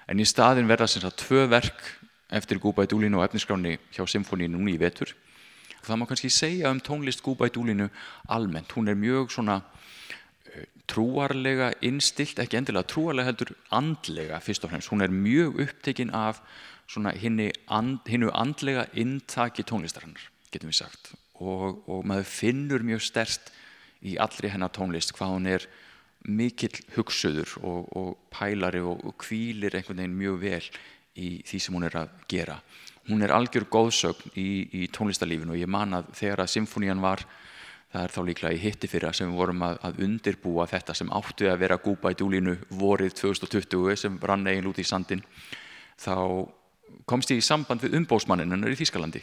En 0.07 0.21
í 0.21 0.29
staðin 0.29 0.69
verða 0.69 0.91
sem 0.93 1.03
sagt 1.03 1.25
tvö 1.25 1.47
verk 1.49 1.81
eftir 2.31 2.59
Gúbæ 2.59 2.87
Dúlinu 2.91 3.21
og 3.21 3.29
efniskráni 3.29 3.79
hjá 3.95 4.07
symfónínu 4.07 4.57
núni 4.57 4.75
í 4.75 4.81
vetur. 4.81 5.15
Það 5.87 5.99
má 6.01 6.07
kannski 6.09 6.31
segja 6.31 6.71
um 6.71 6.81
tónlist 6.81 7.23
Gúbæ 7.23 7.51
Dúlinu 7.55 7.89
almennt. 8.29 8.73
Hún 8.75 8.89
er 8.89 8.99
mjög 8.99 9.31
svona 9.31 9.61
uh, 9.63 10.65
trúarlega 10.91 11.73
innstilt, 11.81 12.39
ekki 12.43 12.59
endilega 12.59 12.89
trúarlega 12.91 13.31
heldur 13.31 13.55
andlega 13.71 14.41
fyrst 14.41 14.65
og 14.65 14.73
fremst. 14.73 14.91
Hún 14.91 15.05
er 15.05 15.15
mjög 15.15 15.61
upptekinn 15.63 16.15
af 16.15 16.43
hinnu 16.95 17.51
and, 17.69 18.01
andlega 18.33 18.87
intaki 18.95 19.63
tónlistarinnar, 19.63 20.31
getum 20.51 20.71
við 20.71 20.83
sagt. 20.83 21.15
Og, 21.39 21.83
og 21.87 22.07
maður 22.07 22.31
finnur 22.31 22.83
mjög 22.83 23.03
stert 23.03 23.53
í 24.03 24.17
allri 24.19 24.49
hennar 24.49 24.73
tónlist 24.75 25.15
hvað 25.17 25.35
hún 25.35 25.47
er 25.51 25.67
mikill 26.27 26.75
hugsuður 26.97 27.53
og, 27.63 27.91
og 27.97 28.11
pælari 28.35 28.81
og, 28.83 29.03
og 29.07 29.15
kvílir 29.23 29.77
einhvern 29.77 30.03
veginn 30.03 30.19
mjög 30.19 30.39
vel 30.43 30.71
í 31.17 31.31
því 31.47 31.61
sem 31.63 31.77
hún 31.77 31.87
er 31.89 31.99
að 32.03 32.15
gera. 32.31 32.59
Hún 33.07 33.23
er 33.23 33.35
algjör 33.35 33.69
góðsögn 33.71 34.35
í, 34.35 34.49
í 34.83 34.87
tónlistarlífinu 34.93 35.55
og 35.55 35.61
ég 35.61 35.71
man 35.71 35.95
að 35.95 36.11
þegar 36.19 36.43
að 36.43 36.53
symfónían 36.57 37.03
var, 37.05 37.23
það 37.93 38.03
er 38.03 38.15
þá 38.17 38.21
líklega 38.27 38.57
í 38.57 38.63
hitti 38.65 38.91
fyrra 38.91 39.13
sem 39.15 39.31
við 39.31 39.41
vorum 39.41 39.63
að, 39.63 39.79
að 39.87 40.03
undirbúa 40.07 40.67
þetta 40.71 40.97
sem 40.99 41.13
áttu 41.15 41.49
að 41.51 41.63
vera 41.63 41.79
gúpa 41.83 42.13
í 42.13 42.19
dúlínu 42.19 42.57
vorið 42.81 43.15
2020 43.23 44.03
sem 44.03 44.19
rann 44.27 44.47
eigin 44.51 44.69
út 44.73 44.83
í 44.83 44.87
sandin, 44.87 45.23
þá 46.03 46.17
komst 47.07 47.31
ég 47.31 47.41
í 47.41 47.47
samband 47.47 47.83
við 47.83 47.97
umbósmanninnar 48.01 48.75
í 48.75 48.79
Þýskalandi 48.79 49.23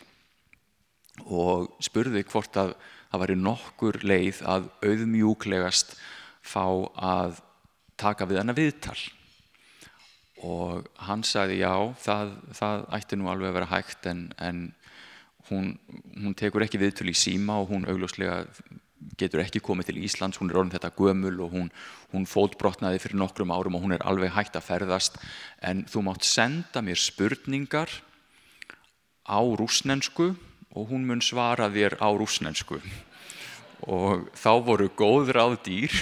og 1.29 1.75
spurði 1.83 2.23
hvort 2.25 2.55
að 2.57 2.73
það 3.11 3.21
væri 3.21 3.35
nokkur 3.37 3.99
leið 4.01 4.39
að 4.49 4.69
auðmjúklegast 4.87 5.93
fá 6.41 6.65
að 6.97 7.37
taka 7.99 8.25
við 8.25 8.41
hana 8.41 8.55
viðtal 8.57 8.97
og 10.43 10.87
hann 11.07 11.23
sagði 11.23 11.61
já, 11.61 11.73
það, 12.03 12.31
það 12.59 12.85
ætti 12.97 13.19
nú 13.19 13.29
alveg 13.31 13.51
að 13.51 13.57
vera 13.59 13.71
hægt 13.71 14.07
en, 14.11 14.23
en 14.43 14.63
hún, 15.49 15.73
hún 16.17 16.35
tekur 16.39 16.65
ekki 16.65 16.81
viðtöl 16.81 17.11
í 17.11 17.17
síma 17.17 17.61
og 17.61 17.71
hún 17.71 17.87
augljóslega 17.87 18.43
getur 19.19 19.43
ekki 19.43 19.61
komið 19.63 19.89
til 19.89 20.01
Íslands, 20.05 20.39
hún 20.39 20.51
er 20.51 20.59
orðin 20.59 20.73
þetta 20.75 20.93
gömul 20.97 21.35
og 21.43 21.53
hún, 21.55 21.69
hún 22.13 22.27
fótbrotnaði 22.29 23.01
fyrir 23.03 23.19
nokkrum 23.19 23.51
árum 23.53 23.77
og 23.77 23.85
hún 23.85 23.95
er 23.95 24.05
alveg 24.07 24.33
hægt 24.35 24.57
að 24.57 24.67
ferðast. 24.69 25.19
En 25.61 25.83
þú 25.89 26.05
mátt 26.07 26.27
senda 26.27 26.83
mér 26.85 26.99
spurningar 26.99 27.91
á 29.27 29.39
rúsnensku 29.39 30.33
og 30.73 30.89
hún 30.89 31.07
mun 31.07 31.23
svara 31.23 31.69
þér 31.71 31.99
á 32.01 32.09
rúsnensku 32.15 32.79
og 33.83 34.29
þá 34.39 34.51
voru 34.63 34.87
góð 34.95 35.33
ráð 35.35 35.57
dýr 35.65 35.95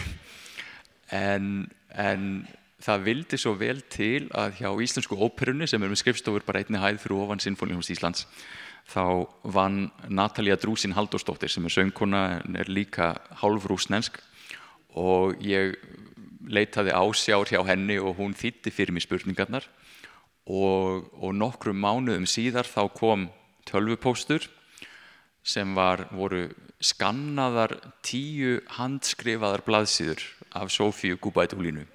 en, 1.10 1.66
en 1.90 2.46
það 2.82 3.06
vildi 3.06 3.40
svo 3.40 3.54
vel 3.60 3.82
til 3.92 4.28
að 4.38 4.60
hjá 4.62 4.70
Íslensku 4.86 5.18
óperunni 5.20 5.68
sem 5.70 5.82
er 5.82 5.92
með 5.92 6.02
skrifstofur 6.04 6.46
bara 6.48 6.64
einni 6.64 6.82
hæð 6.82 7.02
fyrir 7.04 7.24
ofan 7.24 7.44
Sinfónihús 7.44 7.92
Íslands 7.94 8.26
þá 8.90 9.28
vann 9.44 9.92
Natalia 10.10 10.58
Drúsin 10.60 10.96
Halldórsdóttir 10.98 11.52
sem 11.52 11.66
er 11.66 11.76
söngkona 11.76 12.24
en 12.42 12.58
er 12.60 12.72
líka 12.72 13.14
hálf 13.42 13.68
rúsnensk 13.70 14.18
og 14.98 15.38
ég 15.46 15.78
leitaði 16.48 16.94
ásjár 16.96 17.50
hjá 17.50 17.62
henni 17.68 18.00
og 18.02 18.18
hún 18.18 18.34
þýtti 18.36 18.74
fyrir 18.74 18.96
mig 18.96 19.06
spurningarnar. 19.06 19.68
Og, 20.50 21.06
og 21.22 21.36
nokkrum 21.38 21.78
mánuðum 21.78 22.26
síðar 22.26 22.66
þá 22.66 22.90
kom 22.98 23.28
tölvupóstur 23.70 24.48
sem 25.46 25.76
var, 25.78 26.08
voru 26.12 26.50
skannaðar 26.82 27.78
tíu 28.06 28.58
handskrifaðar 28.78 29.64
blaðsýður 29.66 30.26
af 30.58 30.74
Sofíu 30.74 31.20
Gubætúlínu 31.22 31.86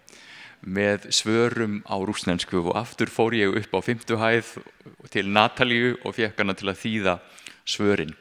með 0.67 1.09
svörum 1.15 1.79
á 1.87 1.95
rúsnensku 2.03 2.59
og 2.65 2.75
aftur 2.79 3.11
fór 3.13 3.37
ég 3.39 3.55
upp 3.61 3.77
á 3.79 3.81
fymtuhæð 3.87 4.53
til 5.15 5.31
Natalíu 5.31 5.95
og 6.03 6.17
fekk 6.19 6.43
hana 6.43 6.57
til 6.59 6.71
að 6.73 6.81
þýða 6.83 7.19
svörin. 7.67 8.15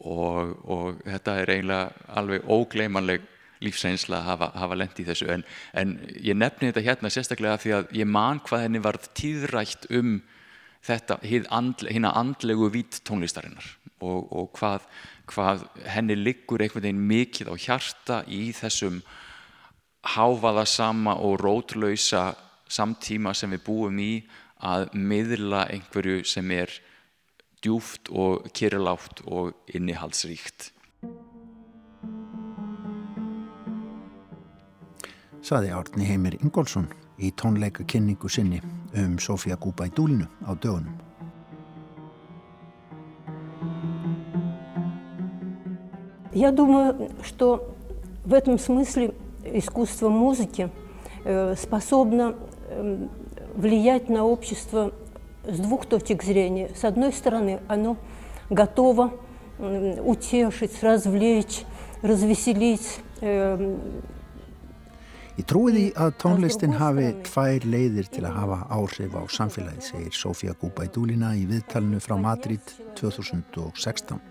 Og, 0.00 0.56
og 0.64 1.00
þetta 1.04 1.36
er 1.40 1.54
eiginlega 1.54 2.12
alveg 2.20 2.44
ógleimanleg 2.48 3.24
lífsænsla 3.64 4.20
að 4.20 4.28
hafa, 4.28 4.50
hafa 4.56 4.76
lendi 4.76 5.04
í 5.04 5.08
þessu. 5.08 5.28
En, 5.32 5.44
en 5.76 5.96
ég 6.16 6.36
nefni 6.36 6.70
þetta 6.70 6.84
hérna 6.84 7.12
sérstaklega 7.12 7.60
því 7.60 7.74
að 7.76 7.96
ég 8.00 8.08
man 8.08 8.40
hvað 8.44 8.66
henni 8.66 8.84
varð 8.84 9.08
tíðrætt 9.16 9.88
um 9.96 10.20
þetta 10.84 11.18
hinn 11.24 12.08
andlegu 12.08 12.70
vít 12.72 13.02
tónlistarinnar 13.04 13.66
og, 14.00 14.30
og 14.32 14.46
hvað, 14.56 14.86
hvað 15.28 15.66
henni 15.92 16.16
liggur 16.16 16.62
einhvern 16.62 16.86
veginn 16.86 17.08
mikið 17.10 17.52
á 17.52 17.54
hjarta 17.60 18.22
í 18.28 18.46
þessum 18.56 19.02
háfaða 20.05 20.65
sama 20.65 21.15
og 21.15 21.39
rótlausa 21.41 22.33
samtíma 22.69 23.33
sem 23.33 23.51
við 23.55 23.63
búum 23.65 23.99
í 23.99 24.11
að 24.65 24.89
miðla 24.93 25.65
einhverju 25.73 26.23
sem 26.25 26.51
er 26.51 26.71
djúft 27.61 28.09
og 28.09 28.45
kyrlátt 28.53 29.23
og 29.25 29.53
innihaldsríkt. 29.73 30.71
Saði 35.45 35.73
Árni 35.77 36.07
Heimir 36.09 36.37
Ingólfsson 36.41 36.87
í 37.21 37.31
tónleika 37.37 37.85
kynningu 37.85 38.29
sinni 38.29 38.61
um 38.97 39.19
Sofía 39.21 39.57
Gúba 39.61 39.85
í 39.89 39.93
dúlinu 39.93 40.29
á 40.45 40.53
dögunum. 40.57 41.05
Я 46.33 46.51
думаю, 46.51 47.11
что 47.23 47.73
в 48.25 48.33
этом 48.33 48.59
смысле 48.59 49.13
искусство 49.43 50.09
музыки 50.09 50.69
э, 51.23 51.55
способно 51.57 52.35
э, 52.69 53.07
влиять 53.55 54.09
на 54.09 54.25
общество 54.25 54.91
с 55.43 55.59
двух 55.59 55.85
точек 55.85 56.23
зрения. 56.23 56.71
С 56.75 56.83
одной 56.83 57.13
стороны, 57.13 57.59
оно 57.67 57.97
готово 58.49 59.13
утешить, 59.57 60.83
развлечь, 60.83 61.63
развеселить. 62.01 62.99
Ég 65.35 65.43
trúi 65.43 65.73
því 65.75 65.85
að 65.99 66.13
tónlistin 66.21 66.75
hafi 66.79 67.09
tvær 67.27 67.65
leiðir 67.67 68.07
til 68.07 68.21
að 68.23 68.37
hafa 68.37 68.59
áhrif 68.71 69.17
á 69.19 69.23
samfélagið, 69.35 69.81
segir 69.83 70.15
Sofía 70.15 70.53
Gúbædúlina 70.55 71.33
í 71.35 71.43
viðtalinu 71.49 71.99
frá 71.99 72.15
Madrid 72.15 72.63
2016. 72.95 74.21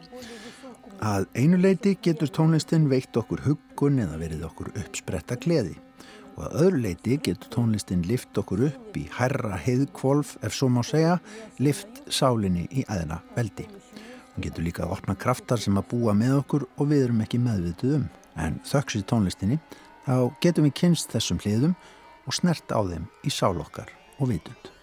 Að 0.99 1.29
einu 1.31 1.55
leiti 1.55 1.93
getur 2.03 2.27
tónlistin 2.27 2.89
veikt 2.91 3.15
okkur 3.15 3.45
huggun 3.45 4.01
eða 4.03 4.17
verið 4.19 4.41
okkur 4.49 4.73
uppspretta 4.73 5.37
gleði 5.39 5.77
og 6.35 6.41
að 6.43 6.55
öðru 6.63 6.81
leiti 6.83 7.17
getur 7.23 7.51
tónlistin 7.53 8.01
lift 8.07 8.35
okkur 8.39 8.65
upp 8.67 8.97
í 8.99 9.05
herra 9.15 9.57
heiðkvolf 9.59 10.37
ef 10.43 10.55
svo 10.55 10.69
má 10.71 10.81
segja, 10.87 11.17
lift 11.59 12.01
sálinni 12.11 12.65
í 12.71 12.83
aðra 12.87 13.19
veldi. 13.35 13.67
Hún 14.35 14.45
getur 14.45 14.63
líka 14.63 14.85
að 14.85 14.95
opna 14.95 15.15
kraftar 15.19 15.59
sem 15.59 15.79
að 15.79 15.89
búa 15.91 16.15
með 16.15 16.37
okkur 16.41 16.65
og 16.77 16.91
við 16.91 17.05
erum 17.09 17.23
ekki 17.23 17.39
meðvituð 17.43 17.95
um. 17.99 18.09
En 18.39 18.59
þökks 18.67 18.99
í 18.99 19.05
tónlistinni 19.07 19.59
þá 20.07 20.31
getum 20.43 20.67
við 20.67 20.75
kynst 20.79 21.15
þessum 21.15 21.39
hliðum 21.43 21.77
og 22.27 22.35
snert 22.35 22.75
á 22.75 22.79
þeim 22.79 23.07
í 23.23 23.31
sálokkar 23.35 23.91
og 24.19 24.31
vitund. 24.31 24.78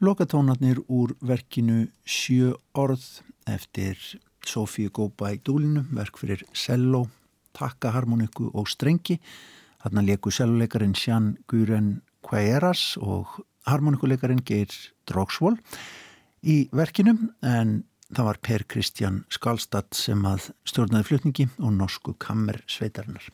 Lokatónarnir 0.00 0.82
úr 0.92 1.14
verkinu 1.24 1.86
Sjö 2.04 2.52
orð 2.76 3.22
eftir 3.48 3.96
Sofíu 4.46 4.90
í 4.92 5.38
dúlinu, 5.40 5.86
verk 5.90 6.18
fyrir 6.20 6.44
cello, 6.52 7.08
takkaharmoniku 7.56 8.50
og 8.52 8.68
strengi. 8.68 9.18
Þarna 9.80 10.02
leku 10.04 10.30
celloleikarin 10.30 10.94
Sján 10.94 11.36
Guren 11.48 12.02
Kvæeras 12.22 12.98
og 13.00 13.40
harmonikuleikarin 13.66 14.44
Geir 14.44 14.68
Dróksvól 15.08 15.56
í 16.42 16.68
verkinu 16.72 17.16
en 17.42 17.84
það 18.12 18.28
var 18.28 18.40
Per 18.42 18.64
Kristján 18.68 19.22
Skalstad 19.32 19.94
sem 19.96 20.20
að 20.28 20.50
stjórnaði 20.68 21.08
flutningi 21.08 21.48
og 21.58 21.72
norsku 21.72 22.14
kammer 22.18 22.60
sveitarinnar. 22.68 23.24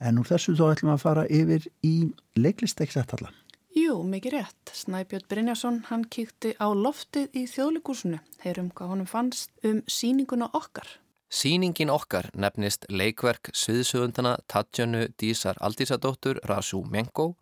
En 0.00 0.20
úr 0.20 0.28
þessu 0.28 0.54
þá 0.54 0.70
ætlum 0.70 0.92
við 0.92 0.94
að 0.94 1.02
fara 1.02 1.26
yfir 1.26 1.68
í 1.82 1.94
leiklistekksættalla. 2.38 3.32
Jú, 3.76 3.98
mikið 4.08 4.32
rétt. 4.32 4.70
Snæbjörn 4.72 5.26
Brynjason, 5.28 5.82
hann 5.90 6.06
kíkti 6.08 6.54
á 6.56 6.72
loftið 6.72 7.34
í 7.36 7.42
þjóðleikursunu. 7.44 8.22
Heyrum 8.40 8.70
hvað 8.72 8.88
honum 8.88 9.08
fannst 9.10 9.50
um 9.68 9.82
síninguna 9.84 10.48
okkar. 10.56 10.88
Sýningin 11.28 11.92
okkar 11.92 12.30
nefnist 12.32 12.86
leikverk 12.88 13.50
sviðsögundana 13.52 14.38
Tatjanu 14.48 15.10
Dísar 15.20 15.60
Aldísadóttur 15.60 16.40
Rasú 16.48 16.86
Mengo 16.88 17.34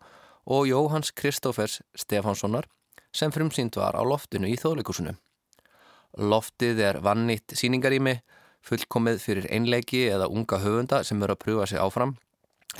og 0.43 0.67
Jóhans 0.67 1.13
Kristófers 1.15 1.79
Stefánssonar 1.95 2.67
sem 3.15 3.31
frumsýnd 3.31 3.79
var 3.79 3.95
á 3.95 4.03
loftinu 4.03 4.51
í 4.51 4.59
þóðleikusinu. 4.59 5.15
Loftið 6.19 6.83
er 6.83 6.99
vannýtt 6.99 7.55
síningarými, 7.55 8.17
fullkomið 8.59 9.23
fyrir 9.23 9.47
einleiki 9.55 10.09
eða 10.11 10.27
unga 10.27 10.59
höfunda 10.59 11.03
sem 11.07 11.15
verður 11.15 11.39
að 11.39 11.43
pröfa 11.45 11.71
sig 11.71 11.79
áfram 11.79 12.17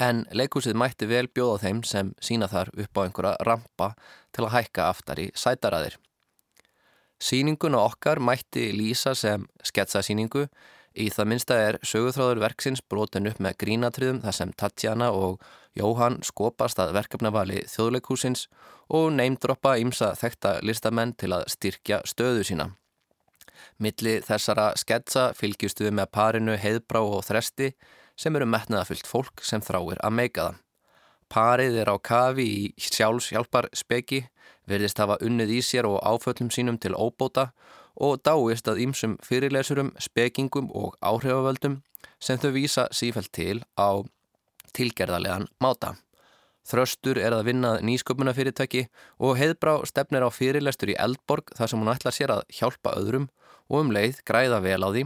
en 0.02 0.26
leikusið 0.32 0.78
mætti 0.78 1.08
vel 1.10 1.28
bjóða 1.28 1.62
þeim 1.66 1.84
sem 1.88 2.14
sína 2.22 2.50
þar 2.52 2.72
upp 2.76 2.98
á 2.98 3.02
einhverja 3.06 3.46
rampa 3.48 3.94
til 4.36 4.46
að 4.46 4.54
hækka 4.58 4.90
aftar 4.90 5.22
í 5.24 5.30
sætaraðir. 5.36 5.98
Sýninguna 7.22 7.80
okkar 7.80 8.20
mætti 8.20 8.72
lýsa 8.76 9.16
sem 9.16 9.46
sketsasýningu 9.64 10.48
Í 10.96 11.10
það 11.12 11.28
minsta 11.28 11.56
er 11.60 11.78
sögurþráður 11.84 12.40
verksins 12.40 12.82
brotin 12.88 13.28
upp 13.28 13.42
með 13.44 13.58
grínatriðum 13.66 14.22
þar 14.24 14.36
sem 14.38 14.52
Tatjana 14.56 15.10
og 15.12 15.42
Jóhann 15.76 16.22
skopast 16.24 16.80
að 16.80 16.94
verkefnavali 16.96 17.66
þjóðleikúsins 17.68 18.46
og 18.96 19.10
neymdroppa 19.18 19.76
ímsa 19.84 20.14
þekta 20.16 20.62
listamenn 20.64 21.12
til 21.20 21.34
að 21.36 21.50
styrkja 21.52 22.00
stöðu 22.08 22.48
sína. 22.48 22.70
Milli 23.76 24.22
þessara 24.24 24.70
sketsa 24.80 25.34
fylgjustu 25.36 25.90
við 25.90 25.98
með 26.00 26.12
parinu 26.16 26.56
heiðbrá 26.60 27.04
og 27.04 27.26
þresti 27.28 27.74
sem 28.16 28.36
eru 28.36 28.48
metnaðafyllt 28.50 29.08
fólk 29.08 29.44
sem 29.44 29.64
þráir 29.64 30.00
að 30.04 30.16
meika 30.20 30.48
það. 30.48 30.62
Parið 31.32 31.80
er 31.82 31.90
á 31.90 31.96
kafi 31.98 32.46
í 32.46 32.62
sjálfshjálpar 32.78 33.70
speki, 33.74 34.26
verðist 34.70 35.00
hafa 35.02 35.18
unnið 35.26 35.58
í 35.58 35.62
sér 35.66 35.88
og 35.90 36.00
áföllum 36.06 36.52
sínum 36.54 36.78
til 36.82 36.94
óbóta 36.94 37.50
og 37.96 38.22
dáist 38.24 38.68
að 38.68 38.82
ýmsum 38.86 39.18
fyrirlesurum, 39.26 39.94
spekingum 40.00 40.70
og 40.76 40.96
áhrifavöldum 41.02 41.82
sem 42.20 42.40
þau 42.40 42.52
vísa 42.56 42.88
sífælt 42.92 43.32
til 43.34 43.64
á 43.80 44.04
tilgerðarlegan 44.76 45.48
máta. 45.64 45.96
Þröstur 46.66 47.20
er 47.22 47.34
að 47.36 47.52
vinnað 47.52 47.84
nýsköpunafyrirtæki 47.86 48.88
og 49.22 49.38
heiðbrá 49.38 49.78
stefnir 49.86 50.26
á 50.26 50.30
fyrirlestur 50.34 50.96
í 50.96 50.98
Eldborg 50.98 51.54
þar 51.54 51.72
sem 51.72 51.82
hún 51.82 51.92
ætlar 51.94 52.16
sér 52.16 52.34
að 52.34 52.48
hjálpa 52.58 52.96
öðrum 52.98 53.28
og 53.70 53.84
um 53.84 53.94
leið 53.94 54.24
græða 54.26 54.64
vel 54.66 54.82
á 54.82 54.90
því. 54.90 55.04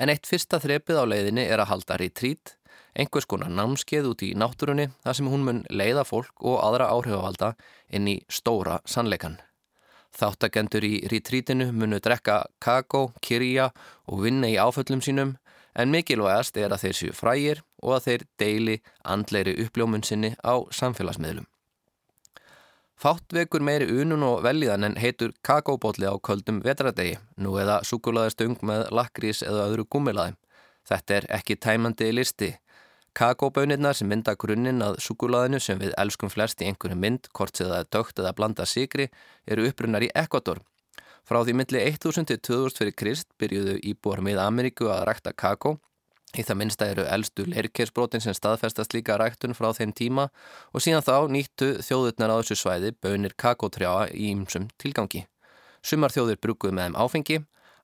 En 0.00 0.08
eitt 0.08 0.24
fyrsta 0.24 0.56
þrepið 0.62 0.96
á 0.96 1.04
leiðinni 1.04 1.42
er 1.44 1.60
að 1.60 1.74
halda 1.74 1.98
retrít, 2.00 2.54
einhvers 2.96 3.28
konar 3.28 3.52
námskeið 3.52 4.08
út 4.08 4.22
í 4.24 4.30
náttúrunni 4.32 4.88
þar 5.04 5.18
sem 5.18 5.28
hún 5.28 5.44
mun 5.44 5.60
leiða 5.68 6.06
fólk 6.08 6.40
og 6.40 6.56
aðra 6.64 6.88
áhrifavalda 6.94 7.50
inn 7.92 8.08
í 8.08 8.16
stóra 8.32 8.78
sannleikan. 8.88 9.36
Þáttakendur 10.16 10.86
í 10.88 10.94
retrítinu 11.12 11.68
munu 11.76 12.00
drekka 12.02 12.46
kakó, 12.64 13.10
kyrja 13.20 13.68
og 14.08 14.24
vinna 14.24 14.48
í 14.48 14.56
áföllum 14.56 15.04
sínum 15.04 15.36
en 15.76 15.92
mikilvægast 15.92 16.56
er 16.56 16.72
að 16.72 16.86
þeir 16.86 16.98
séu 16.98 17.14
frægir 17.14 17.62
og 17.84 17.98
að 17.98 18.06
þeir 18.08 18.26
deili 18.40 18.80
andleiri 19.04 19.54
uppljómun 19.66 20.02
sinni 20.06 20.32
á 20.40 20.64
samfélagsmiðlum. 20.74 21.46
Fátt 23.00 23.32
vekur 23.32 23.62
meiri 23.64 23.86
unun 24.02 24.20
og 24.26 24.42
veljiðan 24.44 24.84
en 24.84 24.94
heitur 25.00 25.30
kakóbótli 25.46 26.04
á 26.04 26.12
köldum 26.20 26.58
vetradegi, 26.60 27.14
nú 27.40 27.54
eða 27.56 27.78
sukulæðistung 27.88 28.58
með 28.60 28.90
lakrís 28.92 29.40
eða 29.40 29.70
öðru 29.70 29.86
gummilaði. 29.88 30.34
Þetta 30.84 31.14
er 31.16 31.26
ekki 31.38 31.56
tæmandi 31.56 32.10
listi. 32.12 32.50
Kakóbönirnar 33.16 33.96
sem 33.96 34.10
mynda 34.12 34.34
grunninn 34.36 34.84
að 34.84 35.00
sukulæðinu 35.06 35.62
sem 35.64 35.80
við 35.80 35.94
elskum 35.96 36.28
flest 36.28 36.60
í 36.60 36.68
einhverju 36.68 36.98
mynd, 37.00 37.30
hvort 37.32 37.56
sem 37.56 37.70
það 37.70 37.78
er 37.78 37.88
dögt 37.96 38.20
eða 38.20 38.34
blanda 38.36 38.68
sigri, 38.68 39.08
eru 39.48 39.64
upprunnar 39.70 40.04
í 40.04 40.12
Ekvator. 40.12 40.60
Frá 41.24 41.40
því 41.40 41.56
myndli 41.56 41.80
1000 41.86 42.28
til 42.28 42.42
2000 42.50 42.82
fyrir 42.82 42.98
Krist 43.00 43.32
byrjuðu 43.40 43.78
íbúar 43.80 44.20
með 44.20 44.44
Ameríku 44.44 44.92
að 44.92 45.06
rækta 45.08 45.32
kakó. 45.32 45.78
Í 46.38 46.44
það 46.46 46.58
minnsta 46.60 46.86
eru 46.92 47.04
eldstu 47.10 47.44
leirkersbrotin 47.50 48.22
sem 48.22 48.34
staðfestast 48.36 48.94
líka 48.94 49.16
ræktun 49.18 49.56
frá 49.58 49.72
þeim 49.74 49.94
tíma 49.98 50.28
og 50.70 50.84
síðan 50.84 51.02
þá 51.02 51.16
nýttu 51.34 51.70
þjóðurnar 51.82 52.30
á 52.30 52.36
þessu 52.38 52.58
svæði 52.60 52.92
bönir 53.02 53.34
kakótrjáa 53.34 54.06
í 54.14 54.30
ymsum 54.30 54.68
tilgangi. 54.78 55.24
Sumar 55.82 56.14
þjóður 56.14 56.38
bruguðu 56.44 56.76
með 56.76 56.86
þeim 56.86 57.00
áfengi, 57.02 57.40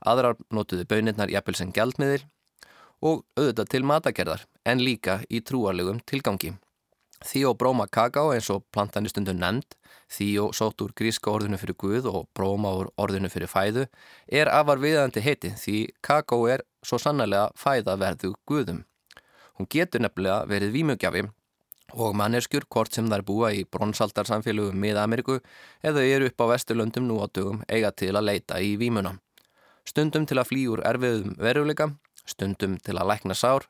aðrar 0.07 0.39
notuðu 0.55 0.87
bönirnar 0.87 1.33
jafnvel 1.33 1.59
sem 1.59 1.73
gældmiðil 1.75 2.23
og 3.03 3.25
auðvitað 3.35 3.73
til 3.73 3.83
matagerðar 3.91 4.47
en 4.65 4.85
líka 4.85 5.21
í 5.27 5.43
trúarlegum 5.43 5.99
tilgangi. 6.07 6.55
Þíó 7.25 7.55
bróma 7.57 7.87
kakao 7.89 8.35
eins 8.35 8.51
og 8.53 8.67
plantan 8.75 9.07
í 9.09 9.11
stundum 9.11 9.39
nefnd, 9.41 9.77
þíó 10.13 10.51
sótt 10.53 10.83
úr 10.85 10.93
gríska 10.97 11.33
orðinu 11.33 11.57
fyrir 11.57 11.79
guð 11.81 12.09
og 12.11 12.27
bróma 12.37 12.75
úr 12.77 12.91
orðinu 13.01 13.31
fyrir 13.33 13.49
fæðu, 13.49 13.87
er 14.29 14.51
afar 14.53 14.83
viðandi 14.83 15.23
heiti 15.25 15.55
því 15.57 15.79
kakao 16.05 16.45
er 16.53 16.67
svo 16.85 17.01
sannlega 17.01 17.49
fæða 17.57 17.97
verðu 18.03 18.35
guðum. 18.47 18.85
Hún 19.57 19.71
getur 19.73 20.05
nefnilega 20.05 20.45
verið 20.51 20.75
výmugjafi 20.77 21.25
og 21.97 22.17
manneskjur 22.19 22.67
hvort 22.69 22.93
sem 22.93 23.09
þær 23.09 23.25
búa 23.25 23.53
í 23.57 23.65
bronsaldarsamfélögum 23.65 24.77
miða 24.77 25.07
Ameriku 25.07 25.39
eða 25.81 26.05
eru 26.05 26.29
upp 26.29 26.43
á 26.45 26.47
vesturlöndum 26.53 27.07
nú 27.09 27.23
á 27.25 27.27
dögum 27.33 27.63
eiga 27.69 27.93
til 27.97 28.13
að 28.13 28.29
leita 28.29 28.61
í 28.61 28.75
výmuna. 28.77 29.17
Stundum 29.87 30.27
til 30.27 30.37
að 30.41 30.51
flý 30.51 30.67
úr 30.69 30.83
erfiðum 30.85 31.37
veruleika 31.41 31.95
stundum 32.27 32.77
til 32.83 32.99
að 32.99 33.09
lækna 33.13 33.35
sár, 33.39 33.69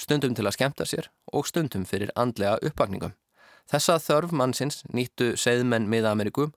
stundum 0.00 0.34
til 0.34 0.46
að 0.48 0.56
skemta 0.56 0.86
sér 0.88 1.10
og 1.32 1.48
stundum 1.48 1.84
fyrir 1.88 2.12
andlega 2.16 2.58
uppvakningum. 2.64 3.12
Þessa 3.70 4.00
þörf 4.02 4.32
mannsins 4.34 4.80
nýttu 4.90 5.34
segðmenn 5.38 5.88
miða 5.90 6.14
Ameriku 6.14 6.48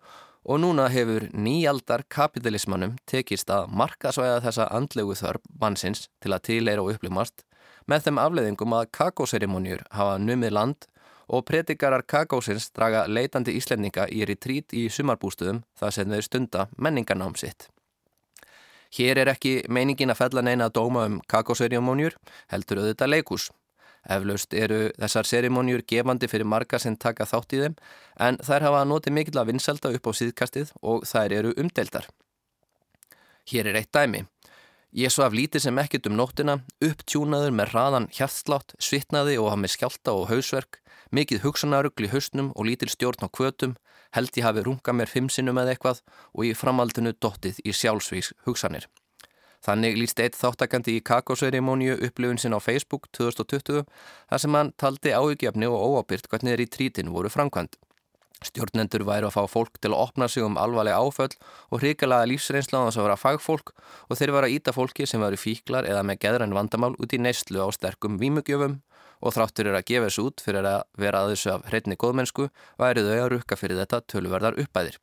og 0.43 0.59
núna 0.63 0.89
hefur 0.91 1.27
nýjaldar 1.31 2.05
kapitalismannum 2.11 2.95
tekist 3.09 3.51
að 3.53 3.69
markasvæða 3.79 4.39
þessa 4.47 4.69
andlegu 4.75 5.15
þörf 5.19 5.43
mannsins 5.61 6.07
til 6.23 6.33
að 6.33 6.45
tileira 6.49 6.83
og 6.83 6.95
upplumast 6.95 7.45
með 7.87 8.07
þeim 8.07 8.23
afleðingum 8.23 8.75
að 8.79 8.89
kakóserimóniur 8.97 9.85
hafa 9.91 10.17
numið 10.23 10.55
land 10.57 10.87
og 11.27 11.45
predikarar 11.47 12.03
kakósins 12.07 12.69
draga 12.75 13.05
leitandi 13.07 13.55
íslendinga 13.59 14.07
í 14.11 14.25
retrít 14.27 14.75
í 14.75 14.87
sumarbústuðum 14.91 15.63
þar 15.79 15.95
sem 15.95 16.11
þau 16.11 16.21
stunda 16.25 16.67
menningarnám 16.77 17.37
sitt. 17.39 17.72
Hér 18.93 19.23
er 19.23 19.31
ekki 19.31 19.63
meiningin 19.73 20.13
að 20.13 20.19
fella 20.19 20.43
neina 20.45 20.69
að 20.69 20.75
dóma 20.77 21.07
um 21.09 21.19
kakóserimónjur, 21.31 22.13
heldur 22.53 22.83
auðvitað 22.83 23.13
leikús. 23.15 23.47
Eflaust 24.03 24.53
eru 24.53 24.89
þessar 24.99 25.29
serimónjur 25.29 25.85
gefandi 25.87 26.27
fyrir 26.27 26.47
marga 26.49 26.79
sem 26.79 26.97
taka 26.99 27.25
þátt 27.25 27.55
í 27.55 27.61
þeim 27.61 27.77
en 28.27 28.37
þær 28.43 28.67
hafa 28.67 28.83
notið 28.89 29.15
mikill 29.15 29.39
að 29.39 29.53
vinselda 29.53 29.93
upp 29.95 30.09
á 30.09 30.11
síðkastið 30.19 30.73
og 30.83 31.07
þær 31.07 31.37
eru 31.39 31.53
umdeltar. 31.57 32.09
Hér 33.49 33.71
er 33.71 33.79
eitt 33.79 33.93
dæmi. 33.95 34.25
Ég 34.93 35.09
svo 35.09 35.23
af 35.25 35.33
lítið 35.33 35.63
sem 35.65 35.79
ekkit 35.81 36.05
um 36.05 36.19
nóttina, 36.19 36.59
upptjúnaður 36.83 37.55
með 37.57 37.71
hraðan 37.71 38.09
hjartslátt, 38.13 38.75
svitnaði 38.77 39.39
og 39.41 39.49
hafði 39.49 39.71
skjálta 39.73 40.13
og 40.13 40.27
hausverk, 40.29 40.82
mikið 41.13 41.45
hugsanarugl 41.45 42.07
í 42.07 42.11
hausnum 42.11 42.51
og 42.55 42.67
lítil 42.67 42.89
stjórn 42.89 43.25
á 43.25 43.29
kvötum, 43.29 43.77
held 44.17 44.33
ég 44.37 44.47
hafi 44.47 44.65
runga 44.65 44.95
mér 44.97 45.11
fimm 45.11 45.29
sinnum 45.29 45.61
eða 45.61 45.75
eitthvað 45.75 46.01
og 46.33 46.49
í 46.49 46.51
framaldinu 46.57 47.13
dottið 47.21 47.61
í 47.63 47.73
sjálfsvíks 47.77 48.33
hugsanir. 48.47 48.89
Þannig 49.63 49.95
líst 49.95 50.19
eitt 50.19 50.35
þáttakandi 50.35 50.97
í 50.97 51.03
kakóserimóniu 51.07 51.95
upplifun 52.03 52.41
sin 52.41 52.55
á 52.57 52.59
Facebook 52.59 53.07
2020 53.15 53.85
þar 54.27 54.41
sem 54.43 54.57
hann 54.57 54.73
taldi 54.75 55.13
áhugjefni 55.15 55.69
og 55.71 56.03
óábyrgt 56.03 56.27
hvernig 56.27 56.57
þeir 56.57 56.65
í 56.65 56.71
trítin 56.73 57.13
voru 57.15 57.31
framkvæmt. 57.31 57.77
Stjórnendur 58.43 59.05
væri 59.07 59.29
að 59.29 59.37
fá 59.37 59.47
fólk 59.47 59.77
til 59.79 59.93
að 59.93 60.01
opna 60.03 60.27
sig 60.27 60.43
um 60.43 60.57
alvarlega 60.59 60.99
áföll 60.99 61.31
og 61.71 61.79
hrikalega 61.79 62.27
lífsreynsla 62.27 62.81
á 62.83 62.85
þess 62.89 62.99
að 62.99 63.07
vera 63.07 63.21
fagfólk 63.21 63.71
og 64.09 64.19
þeir 64.19 64.33
vera 64.35 64.49
að 64.49 64.55
íta 64.57 64.73
fólki 64.75 65.07
sem 65.07 65.23
veru 65.23 65.39
fíklar 65.39 65.87
eða 65.87 66.03
með 66.03 66.19
geðrann 66.25 66.57
vandamál 66.57 66.91
út 66.99 67.15
í 67.15 67.21
neyslu 67.23 67.63
á 67.63 67.71
sterkum 67.71 68.19
vímugjöfum 68.19 68.81
og 69.23 69.33
þráttur 69.35 69.71
er 69.71 69.79
að 69.79 69.87
gefa 69.87 70.09
þessu 70.09 70.27
út 70.27 70.43
fyrir 70.43 70.67
að 70.67 70.83
vera 70.99 71.23
að 71.23 71.33
þessu 71.33 71.55
af 71.55 71.65
hreitni 71.71 71.97
góðmennsku 71.99 72.49
væri 72.81 73.07
þau 73.07 73.15
að 73.15 73.31
rukka 73.37 73.59
fyrir 73.59 73.79
þetta 73.79 74.03
tölverðar 74.11 74.59
uppæðir. 74.59 74.99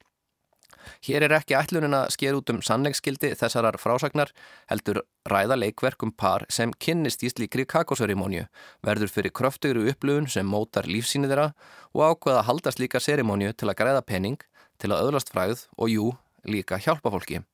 Hér 1.04 1.26
er 1.26 1.34
ekki 1.36 1.56
ætlunin 1.56 1.96
að 1.96 2.12
sker 2.14 2.36
út 2.36 2.50
um 2.52 2.60
sannleikskildi 2.64 3.32
þessarar 3.38 3.78
frásagnar 3.80 4.32
heldur 4.70 5.02
ræða 5.28 5.58
leikverkum 5.60 6.12
par 6.16 6.46
sem 6.52 6.72
kynnist 6.84 7.24
í 7.24 7.30
slíkri 7.32 7.66
kakóserimóniu, 7.68 8.46
verður 8.84 9.12
fyrir 9.12 9.34
kröftugru 9.36 9.86
upplöfun 9.92 10.30
sem 10.32 10.48
mótar 10.48 10.88
lífsýni 10.88 11.28
þeirra 11.30 11.50
og 11.92 12.04
ákveða 12.06 12.40
að 12.40 12.48
halda 12.48 12.74
slíka 12.76 13.02
serimóniu 13.02 13.52
til 13.52 13.68
að 13.68 13.78
græða 13.82 14.04
penning, 14.08 14.40
til 14.80 14.92
að 14.92 15.08
öðlast 15.08 15.32
fræð 15.34 15.66
og 15.76 15.92
jú, 15.92 16.10
líka 16.48 16.80
hjálpa 16.80 17.12
fólki. 17.12 17.44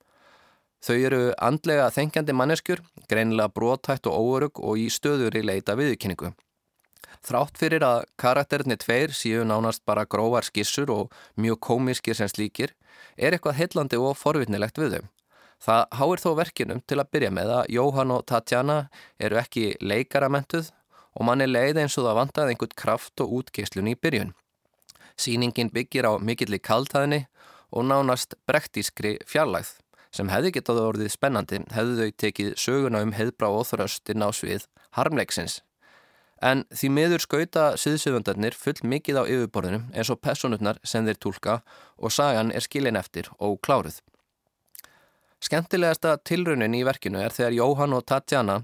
Þau 0.87 0.97
eru 0.97 1.23
andlega 1.43 1.91
þengjandi 1.91 2.35
manneskjur, 2.37 2.83
greinilega 3.11 3.51
brótætt 3.51 4.07
og 4.07 4.19
óörug 4.23 4.61
og 4.63 4.79
í 4.79 4.91
stöður 4.93 5.35
í 5.35 5.43
leita 5.43 5.75
viðkynningu. 5.75 6.35
Þrátt 7.27 7.59
fyrir 7.59 7.83
að 7.83 8.05
karakterinni 8.23 8.77
tveir 8.79 9.11
síu 9.11 9.43
nánast 9.43 9.83
bara 9.89 10.05
gróvar 10.07 10.47
skissur 10.47 10.93
og 10.95 11.15
mjög 11.35 11.59
komiskir 11.67 12.15
sem 12.15 12.31
slíkir 12.31 12.77
er 13.19 13.35
eitthvað 13.35 13.59
heillandi 13.59 13.99
og 13.99 14.15
forvitnilegt 14.21 14.79
við 14.79 14.95
þau. 14.95 15.09
Það 15.67 15.83
háir 15.99 16.23
þó 16.23 16.31
verkinum 16.39 16.83
til 16.87 17.01
að 17.01 17.11
byrja 17.17 17.33
með 17.35 17.53
að 17.57 17.71
Jóhann 17.75 18.15
og 18.15 18.27
Tatjana 18.31 18.79
eru 19.19 19.41
ekki 19.41 19.73
leikaramentuð 19.81 20.71
og 21.17 21.27
manni 21.27 21.49
leið 21.51 21.83
eins 21.83 21.99
og 21.99 22.07
það 22.07 22.19
vantaði 22.21 22.55
einhvern 22.55 22.79
kraft 22.79 23.25
og 23.25 23.35
útgeislun 23.41 23.91
í 23.91 23.97
byrjun. 23.99 24.35
Sýningin 25.19 25.73
byggir 25.75 26.07
á 26.07 26.13
mikilli 26.23 26.61
kaltæðinni 26.63 27.25
og 27.73 27.89
nánast 27.91 28.37
brektískri 28.47 29.17
fjarlægð 29.27 29.75
sem 30.15 30.31
hefði 30.31 30.55
getað 30.61 30.85
orðið 30.85 31.15
spennandi 31.17 31.65
hefðu 31.75 32.05
þau 32.05 32.19
tekið 32.23 32.57
söguna 32.61 33.03
um 33.03 33.17
heðbrá 33.17 33.51
og 33.51 33.67
þröstinn 33.73 34.23
á 34.23 34.31
svið 34.31 34.69
harmleiksins. 34.95 35.65
En 36.45 36.67
því 36.69 36.91
miður 36.93 37.23
skauta 37.25 37.63
siðsöfundarnir 37.81 38.57
full 38.57 38.77
mikið 38.85 39.21
á 39.21 39.25
yfirborðinu 39.25 39.87
eins 39.97 40.11
og 40.13 40.21
personurnar 40.21 40.81
sem 40.85 41.07
þeir 41.07 41.21
tólka 41.23 41.61
og 41.97 42.13
sagan 42.13 42.53
er 42.53 42.65
skilin 42.65 42.99
eftir 43.01 43.31
og 43.39 43.57
kláruð. 43.65 44.03
Skemmtilegasta 45.41 46.17
tilraunin 46.25 46.75
í 46.77 46.85
verkinu 46.85 47.21
er 47.21 47.33
þegar 47.33 47.57
Jóhann 47.57 47.97
og 47.97 48.05
Tatjana 48.09 48.63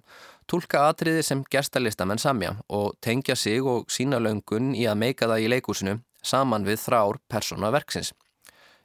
tólka 0.49 0.87
atriði 0.89 1.23
sem 1.25 1.45
gestalistamenn 1.53 2.21
samja 2.21 2.57
og 2.69 2.97
tengja 3.01 3.37
sig 3.37 3.63
og 3.63 3.89
sína 3.93 4.21
löngun 4.21 4.73
í 4.77 4.85
að 4.89 5.01
meika 5.05 5.29
það 5.29 5.45
í 5.45 5.53
leikúsinu 5.53 5.99
saman 6.23 6.67
við 6.67 6.81
þrár 6.85 7.21
persóna 7.29 7.73
verksins. 7.73 8.13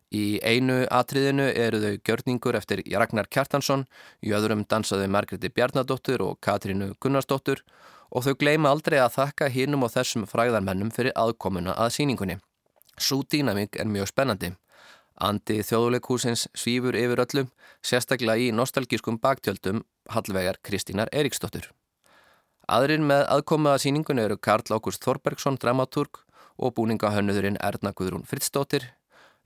Í 0.07 0.39
einu 0.39 0.85
atriðinu 0.87 1.49
eru 1.51 1.81
þau 1.83 1.95
gjörningur 2.07 2.55
eftir 2.55 2.79
Ragnar 2.95 3.27
Kjartansson, 3.27 3.83
í 4.23 4.31
öðrum 4.31 4.63
dansaðu 4.63 5.09
Margreti 5.11 5.51
Bjarnadóttur 5.51 6.23
og 6.23 6.39
Katrínu 6.39 6.93
Gunnarsdóttur 7.03 7.63
og 8.11 8.25
þau 8.25 8.35
gleima 8.39 8.71
aldrei 8.71 8.99
að 9.01 9.15
þakka 9.17 9.49
hinnum 9.53 9.85
og 9.87 9.93
þessum 9.93 10.27
fræðarmennum 10.29 10.91
fyrir 10.95 11.15
aðkomuna 11.15 11.75
að 11.75 11.93
síningunni. 11.97 12.37
Sú 12.97 13.21
dýnamík 13.23 13.79
er 13.79 13.89
mjög 13.89 14.11
spennandi. 14.11 14.53
Andi 15.17 15.63
þjóðuleikúsins 15.65 16.45
svífur 16.53 16.95
yfir 16.97 17.23
öllum, 17.23 17.49
sérstaklega 17.81 18.37
í 18.37 18.51
nostalgískum 18.53 19.17
baktjöldum 19.21 19.81
Hallvegar 20.13 20.59
Kristínar 20.61 21.09
Eriksdóttur. 21.11 21.71
Aðrin 22.67 23.07
með 23.07 23.25
aðkomu 23.31 23.71
að 23.71 23.83
síningunni 23.85 24.25
eru 24.27 24.37
Karl 24.37 24.75
Ágúst 24.75 25.03
Þorbergsson, 25.05 25.57
dramaturg 25.57 26.21
og 26.57 26.75
búningahönnudurinn 26.77 27.59
Erna 27.63 27.93
Guðrún 27.95 28.27
Fritzdóttir 28.27 28.91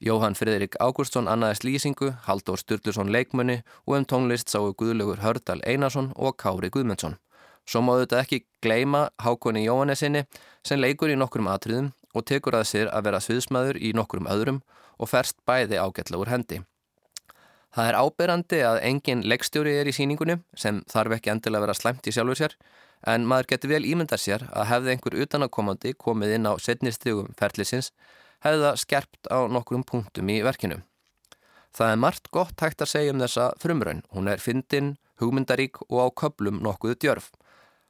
Jóhann 0.01 0.33
Fridrik 0.33 0.73
Ágústsson 0.81 1.27
annaðist 1.29 1.61
lýsingu, 1.61 2.07
Haldur 2.25 2.57
Sturluson 2.57 3.11
leikmunni 3.13 3.59
og 3.85 3.99
um 3.99 4.05
tónlist 4.09 4.49
sáu 4.49 4.71
Guðlugur 4.73 5.21
Hördal 5.21 5.61
Einarsson 5.61 6.07
og 6.15 6.39
Kári 6.41 6.71
Guðmundsson. 6.73 7.19
Svo 7.67 7.83
máðu 7.85 8.05
þetta 8.05 8.21
ekki 8.23 8.43
gleima 8.63 9.07
Hákonni 9.21 9.65
Jóhannesinni 9.65 10.25
sem 10.65 10.81
leikur 10.81 11.11
í 11.13 11.17
nokkrum 11.19 11.49
atriðum 11.51 11.91
og 12.13 12.25
tekur 12.27 12.57
að 12.57 12.67
sér 12.73 12.91
að 12.91 13.07
vera 13.07 13.21
sviðsmaður 13.23 13.79
í 13.79 13.93
nokkrum 13.95 14.29
öðrum 14.31 14.61
og 15.01 15.09
ferst 15.09 15.39
bæði 15.47 15.79
ágætla 15.79 16.19
úr 16.21 16.31
hendi. 16.31 16.61
Það 17.71 17.87
er 17.87 17.97
áberandi 18.03 18.61
að 18.67 18.81
engin 18.83 19.21
leikstjóri 19.23 19.77
er 19.79 19.87
í 19.87 19.95
síningunni 19.95 20.41
sem 20.59 20.81
þarf 20.91 21.15
ekki 21.15 21.31
endilega 21.31 21.61
að 21.61 21.67
vera 21.67 21.77
slæmt 21.79 22.09
í 22.09 22.13
sjálfur 22.15 22.39
sér 22.41 22.57
en 23.07 23.25
maður 23.25 23.53
getur 23.53 23.71
vel 23.71 23.85
ímyndað 23.87 24.23
sér 24.25 24.43
að 24.51 24.67
hefði 24.73 24.91
einhver 24.93 25.17
utanakomandi 25.23 25.93
komið 25.97 26.35
inn 26.35 26.49
á 26.51 26.53
setnistegum 26.59 27.31
ferlisins 27.39 27.93
hefði 28.43 28.65
það 28.65 28.81
skerpt 28.83 29.31
á 29.31 29.39
nokkrum 29.47 29.85
punktum 29.87 30.29
í 30.33 30.41
verkinu. 30.43 30.81
Það 31.71 31.93
er 31.93 32.01
margt 32.03 32.27
gott 32.35 32.59
hægt 32.59 32.83
að 32.83 32.91
segja 32.91 33.13
um 33.13 33.21
þessa 33.23 33.51
frumraun. 33.61 34.03
Hún 34.11 34.27
er 34.27 34.43
fyndin, 34.43 34.95
hugmyndarík 35.21 35.79
og 35.87 35.97
á 36.03 36.07
köplum 36.23 36.59
nokkuðu 36.59 36.97
djörf. 36.99 37.31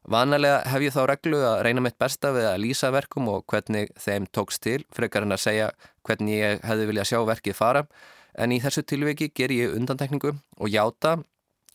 Vanalega 0.09 0.63
hef 0.65 0.81
ég 0.81 0.93
þá 0.95 1.01
reglu 1.11 1.39
að 1.45 1.59
reyna 1.67 1.81
mitt 1.85 1.97
besta 2.01 2.31
við 2.33 2.47
að 2.49 2.61
lýsa 2.63 2.89
verkum 2.93 3.27
og 3.29 3.43
hvernig 3.51 3.91
þeim 4.01 4.25
tókst 4.33 4.63
til, 4.65 4.79
frekar 4.89 5.27
en 5.27 5.35
að 5.35 5.43
segja 5.43 5.67
hvernig 6.07 6.39
ég 6.39 6.63
hefði 6.65 6.87
viljað 6.89 7.11
sjá 7.11 7.19
verkið 7.29 7.57
fara, 7.57 7.83
en 8.33 8.55
í 8.55 8.57
þessu 8.63 8.81
tilviki 8.87 9.29
ger 9.35 9.53
ég 9.53 9.75
undantekningu 9.77 10.33
og 10.33 10.73
játa 10.73 11.19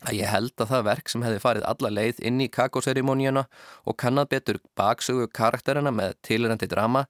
að 0.02 0.18
ég 0.18 0.30
held 0.30 0.58
að 0.58 0.72
það 0.72 0.88
verk 0.88 1.12
sem 1.12 1.22
hefði 1.24 1.42
farið 1.44 1.68
alla 1.70 1.92
leið 1.92 2.18
inn 2.28 2.42
í 2.42 2.50
kakóserimóníuna 2.52 3.46
og 3.86 3.96
kannad 4.00 4.28
betur 4.32 4.58
baksögu 4.76 5.30
karakterina 5.32 5.94
með 5.94 6.18
tilrandi 6.26 6.68
drama 6.70 7.06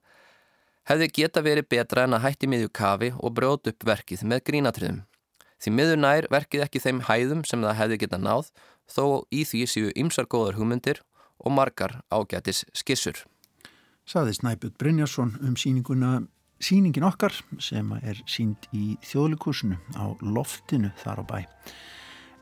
hefði 0.87 1.09
geta 1.19 1.43
verið 1.43 1.67
betra 1.73 2.05
en 2.07 2.15
að 2.15 2.27
hætti 2.27 2.49
miðju 2.49 2.71
kafi 2.71 3.11
og 3.17 3.35
brót 3.35 3.67
upp 3.67 3.87
verkið 3.89 4.23
með 4.23 4.43
grínatriðum. 4.47 5.03
Því 5.57 5.73
miður 5.73 5.99
nær 5.99 6.27
verkið 6.31 6.63
ekki 6.67 6.81
þeim 6.83 7.03
hæðum 7.07 7.43
sem 7.47 7.63
það 7.65 7.79
hefði 7.81 8.01
geta 8.03 8.19
náð 8.21 8.51
þó 8.91 9.27
í 9.31 9.43
því 9.47 9.65
séu 9.67 9.91
ymsar 9.95 10.27
góðar 10.31 10.57
hugmyndir 10.59 11.03
og 11.37 11.53
margar 11.53 12.01
ágætis 12.11 12.63
skissur. 12.73 13.19
Saði 14.07 14.37
Snæbjörn 14.37 14.77
Brynjarsson 14.79 15.35
um 15.43 15.55
síninguna 15.59 16.27
Sýningin 16.57 17.05
okkar 17.05 17.35
sem 17.61 17.91
er 18.01 18.17
sínd 18.25 18.65
í 18.73 18.95
þjóðlikursinu 19.05 19.77
á 19.93 20.09
loftinu 20.25 20.89
þar 21.03 21.21
á 21.21 21.23
bæ. 21.29 21.39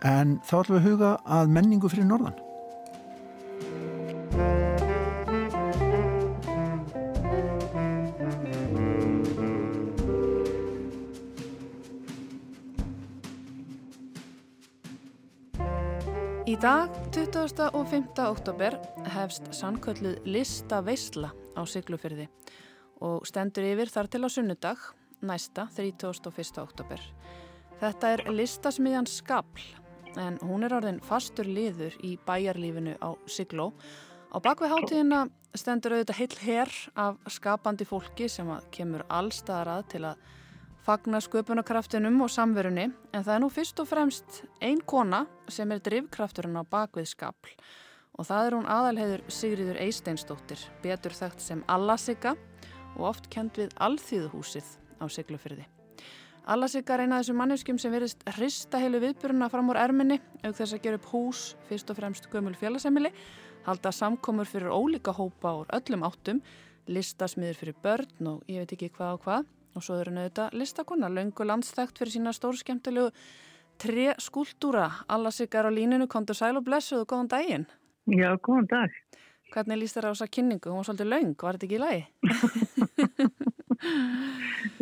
En 0.08 0.38
þá 0.48 0.56
ætlum 0.62 0.78
við 0.78 0.80
að 0.80 0.88
huga 0.88 1.12
að 1.40 1.52
menningu 1.58 1.92
fyrir 1.92 2.08
norðan. 2.08 2.40
Í 16.46 16.54
dag, 16.62 16.94
20. 17.10 17.72
og 17.74 17.88
5. 17.90 18.20
oktober, 18.22 18.76
hefst 19.16 19.48
sannkölluð 19.58 20.28
Lista 20.30 20.78
Veisla 20.86 21.32
á 21.58 21.66
Siglufyrði 21.66 22.28
og 23.02 23.26
stendur 23.26 23.66
yfir 23.66 23.90
þar 23.90 24.10
til 24.14 24.22
á 24.22 24.30
sunnudag, 24.30 24.84
næsta, 25.26 25.66
31. 25.74 26.62
oktober. 26.62 27.02
Þetta 27.82 28.12
er 28.14 28.24
listasmiðjan 28.30 29.10
Skabl, 29.10 29.66
en 30.22 30.38
hún 30.46 30.68
er 30.68 30.78
orðin 30.78 31.02
fastur 31.02 31.50
liður 31.50 31.98
í 32.06 32.14
bæjarlífinu 32.30 32.94
á 33.02 33.18
Sigló. 33.26 33.72
Á 34.30 34.38
bakvið 34.38 34.76
hátíðina 34.76 35.26
stendur 35.58 35.98
auðvitað 35.98 36.22
heil 36.22 36.42
herr 36.46 36.76
af 36.94 37.18
skapandi 37.26 37.90
fólki 37.90 38.30
sem 38.30 38.54
kemur 38.70 39.02
allstaðar 39.10 39.80
að 39.80 39.88
til 39.96 40.06
að 40.14 40.30
fagna 40.86 41.18
sköpunarkraftinum 41.24 42.20
og 42.22 42.30
samverunni 42.30 42.84
en 42.86 43.24
það 43.26 43.34
er 43.36 43.42
nú 43.42 43.48
fyrst 43.50 43.80
og 43.82 43.88
fremst 43.90 44.44
ein 44.62 44.84
kona 44.86 45.24
sem 45.50 45.72
er 45.74 45.82
drivkrafturinn 45.82 46.60
á 46.62 46.64
bakvið 46.70 47.08
skapl 47.10 47.56
og 48.16 48.28
það 48.28 48.48
er 48.48 48.56
hún 48.56 48.68
aðalheiður 48.70 49.24
Sigriður 49.34 49.80
Eisteinsdóttir, 49.82 50.62
betur 50.84 51.16
þekkt 51.18 51.42
sem 51.42 51.64
Allasigga 51.68 52.36
og 52.96 53.08
oft 53.10 53.32
kent 53.34 53.58
við 53.60 53.74
Alþýðuhúsið 53.82 54.70
á 55.02 55.06
Siglufyrði. 55.12 55.66
Allasigga 56.46 56.96
er 56.96 57.04
eina 57.04 57.18
af 57.18 57.26
þessum 57.26 57.42
manneskjum 57.42 57.82
sem 57.82 57.92
verist 57.92 58.22
hrista 58.38 58.80
heilu 58.80 59.02
viðburuna 59.02 59.50
fram 59.50 59.74
úr 59.74 59.82
erminni 59.82 60.22
auk 60.46 60.54
þess 60.54 60.78
að 60.78 60.86
gera 60.86 61.02
upp 61.02 61.10
hús 61.12 61.44
fyrst 61.66 61.90
og 61.90 61.98
fremst 61.98 62.30
gömul 62.30 62.54
félagsemili, 62.62 63.10
halda 63.66 63.92
samkomur 63.92 64.46
fyrir 64.46 64.70
ólíka 64.70 65.18
hópa 65.18 65.58
úr 65.64 65.74
öllum 65.74 66.06
áttum, 66.06 66.46
listasmiður 66.86 67.64
fyrir 67.64 67.82
börn 67.82 68.34
og 68.36 68.46
ég 68.46 68.62
veit 68.62 68.78
ekki 68.78 68.94
hvað 68.94 69.18
og 69.18 69.26
hvað 69.26 69.55
Og 69.76 69.84
svo 69.84 69.98
eru 70.00 70.14
nöðuta 70.16 70.48
listakonna, 70.56 71.10
laungu 71.12 71.44
landstækt 71.44 72.00
fyrir 72.00 72.14
sína 72.14 72.32
stór 72.36 72.56
skemmtilegu 72.56 73.10
tre 73.82 74.14
skúltúra. 74.24 74.88
Alla 75.12 75.32
sigar 75.36 75.68
á 75.68 75.72
líninu, 75.72 76.08
kontur 76.08 76.38
sæl 76.38 76.56
og 76.56 76.64
blessuð 76.64 77.04
og 77.04 77.10
góðan 77.12 77.32
daginn. 77.34 77.66
Já, 78.08 78.30
góðan 78.40 78.72
dag. 78.72 78.92
Hvernig 79.52 79.82
líst 79.82 79.96
þér 79.98 80.08
á 80.08 80.12
þessa 80.14 80.32
kynningu? 80.32 80.72
Hún 80.72 80.80
var 80.82 80.88
svolítið 80.88 81.12
laung, 81.12 81.36
var 81.42 81.54
þetta 81.58 81.68
ekki 81.68 81.78
í 81.78 81.84
lagi? 81.84 82.02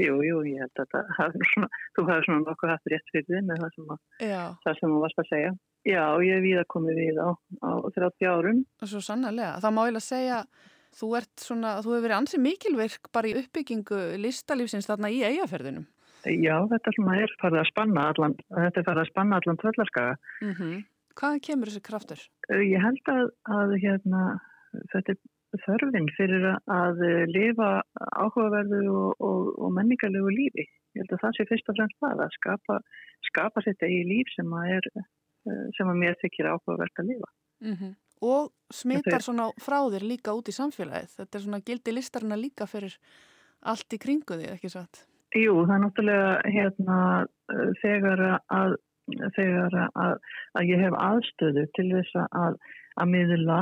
jú, 0.06 0.16
jú, 0.24 0.38
ég 0.48 0.62
held 0.64 0.82
að 0.84 0.94
það, 1.18 1.36
svona, 1.52 1.70
þú 1.96 2.06
hafði 2.08 2.26
svona 2.28 2.46
nokkuð 2.46 2.74
haft 2.74 2.90
rétt 2.94 3.12
fyrir 3.12 3.28
þið 3.28 3.48
með 3.50 3.64
það 3.64 3.72
sem, 3.76 3.88
að, 3.96 4.02
það 4.66 4.80
sem 4.80 4.94
þú 4.94 5.02
varst 5.04 5.24
að 5.24 5.30
segja. 5.32 5.52
Já, 5.84 6.04
ég 6.24 6.38
hef 6.38 6.46
við 6.46 6.62
að 6.62 6.70
komið 6.74 7.02
við 7.02 7.20
á, 7.20 7.30
á 7.60 7.72
30 7.98 8.32
árum. 8.32 8.62
Svo 8.86 9.02
sannlega. 9.04 9.54
Það 9.64 9.76
má 9.76 9.82
ég 9.84 10.00
að 10.00 10.08
segja 10.08 10.40
Þú 10.94 11.10
svona, 11.42 11.78
þú 11.82 11.96
hefur 11.96 12.06
verið 12.06 12.20
ansið 12.20 12.42
mikilverk 12.44 13.10
bara 13.16 13.30
í 13.30 13.36
uppbyggingu 13.40 14.00
listalífsins 14.22 14.90
þarna 14.90 15.10
í 15.10 15.24
eigaferðinum. 15.26 15.88
Já, 16.24 16.56
þetta 16.72 16.92
er 16.94 17.36
farið 17.42 17.60
að 17.60 17.70
spanna 17.72 18.04
allan, 18.12 18.36
þetta 18.54 18.80
er 18.80 18.86
farið 18.88 19.02
að 19.02 19.10
spanna 19.10 19.40
allan 19.42 19.60
tvöllarskaga. 19.64 20.18
Mm 20.42 20.54
-hmm. 20.60 20.76
Hvaðan 21.20 21.44
kemur 21.48 21.70
þessi 21.70 21.88
kraftur? 21.88 22.22
Ég 22.50 22.80
held 22.82 23.10
að, 23.12 23.26
að 23.58 23.74
hérna, 23.84 24.22
þetta 24.94 25.14
er 25.14 25.64
þörfinn 25.66 26.10
fyrir 26.18 26.46
að 26.54 27.02
lifa 27.30 27.72
áhugaverðu 28.18 28.86
og, 28.90 29.12
og, 29.20 29.42
og 29.60 29.74
menningarlegu 29.74 30.30
lífi. 30.30 30.66
Ég 30.94 31.04
held 31.04 31.14
að 31.18 31.24
það 31.26 31.36
sé 31.38 31.50
fyrst 31.50 31.70
og 31.70 31.78
fremst 31.78 32.00
það 32.00 32.24
að 32.26 32.38
skapa, 32.38 32.80
skapa 33.30 33.66
þetta 33.66 33.90
í 33.90 34.00
líf 34.14 34.32
sem 34.38 34.54
að, 34.54 34.72
er, 34.78 35.06
sem 35.78 35.90
að 35.90 36.02
mér 36.02 36.18
þykir 36.22 36.54
áhugavert 36.54 37.04
að 37.04 37.10
lifa. 37.12 37.30
Mm 37.62 37.78
-hmm 37.78 37.94
og 38.24 38.52
smittar 38.74 39.24
svona 39.26 39.50
frá 39.62 39.82
þér 39.92 40.08
líka 40.08 40.34
út 40.38 40.50
í 40.50 40.56
samfélagið. 40.56 41.18
Þetta 41.20 41.40
er 41.40 41.46
svona 41.46 41.64
gildi 41.68 41.96
listarina 41.96 42.40
líka 42.40 42.68
fyrir 42.70 42.96
allt 43.70 43.96
í 43.96 44.00
kringu 44.02 44.40
því, 44.40 44.50
ekki 44.56 44.72
satt? 44.72 45.04
Jú, 45.34 45.64
það 45.66 45.76
er 45.76 45.84
náttúrulega 45.84 46.34
hérna 46.54 46.98
þegar 47.82 48.24
að, 48.54 48.76
þegar 49.38 49.78
að, 49.86 50.18
að 50.58 50.68
ég 50.70 50.84
hef 50.84 50.98
aðstöðu 51.00 51.64
til 51.78 51.88
þess 51.92 52.20
að, 52.30 52.60
að 53.02 53.16
miðla 53.16 53.62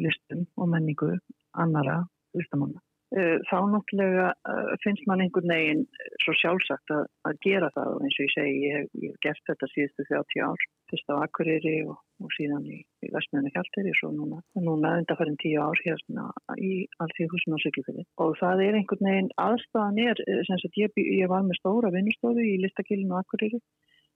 listum 0.00 0.46
og 0.56 0.70
menningu 0.72 1.10
annara 1.58 2.00
listamanna. 2.38 2.80
uh, 3.16 3.36
þá 3.50 3.58
náttúrulega 3.74 4.28
uh, 4.48 4.72
finnst 4.84 5.06
mann 5.10 5.22
einhvern 5.24 5.50
veginn 5.50 5.86
svo 6.24 6.34
sjálfsagt 6.40 6.92
að, 6.94 7.06
að 7.28 7.40
gera 7.46 7.70
það 7.74 7.94
og 7.96 8.04
eins 8.06 8.18
og 8.18 8.26
ég 8.26 8.34
segi, 8.36 8.60
ég, 8.70 8.90
ég 9.02 9.14
hef 9.14 9.24
gert 9.26 9.50
þetta 9.50 9.70
síðustu 9.74 10.06
30 10.12 10.44
ár, 10.46 10.66
fyrst 10.90 11.12
á 11.12 11.14
Akureyri 11.24 11.74
og, 11.86 11.98
og 12.22 12.32
síðan 12.36 12.66
í, 12.68 12.80
í 13.04 13.10
Vestmjönu 13.14 13.52
Hjalteri 13.54 13.92
og 13.94 13.98
svo 14.00 14.10
núna, 14.14 14.40
núna 14.58 14.94
undarfærin 15.00 15.38
10 15.42 15.56
ár 15.64 15.82
hérna 15.84 16.26
í 16.58 16.72
Alþjóðhúsinu 17.04 17.58
og 17.58 17.64
Siglufjörði 17.64 18.06
og 18.24 18.34
það 18.40 18.64
er 18.66 18.80
einhvern 18.80 19.10
veginn 19.10 19.32
aðstafan 19.46 20.02
er, 20.04 20.24
sem 20.48 20.60
sagt 20.62 20.80
ég, 20.80 21.00
ég 21.20 21.30
var 21.32 21.46
með 21.46 21.60
stóra 21.62 21.92
vinnustofu 21.94 22.44
í 22.44 22.58
Listakilinu 22.64 23.18
Akureyri 23.20 23.62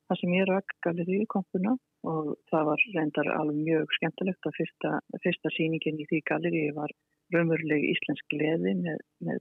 það 0.09 0.21
sem 0.21 0.37
ég 0.37 0.49
rak 0.51 0.77
galeri 0.85 1.21
í 1.23 1.31
kompuna 1.31 1.75
og 2.05 2.35
það 2.53 2.69
var 2.69 2.87
reyndar 2.95 3.31
alveg 3.39 3.61
mjög 3.65 3.95
skemmtilegt 3.99 4.49
að 4.49 4.57
fyrsta, 4.59 4.91
fyrsta 5.25 5.53
síningin 5.57 6.01
í 6.03 6.09
því 6.11 6.21
galeri 6.29 6.65
var 6.77 6.93
raunveruleg 7.33 7.85
íslensk 7.91 8.27
gleði 8.33 8.75
með, 8.81 8.99
með, 9.27 9.41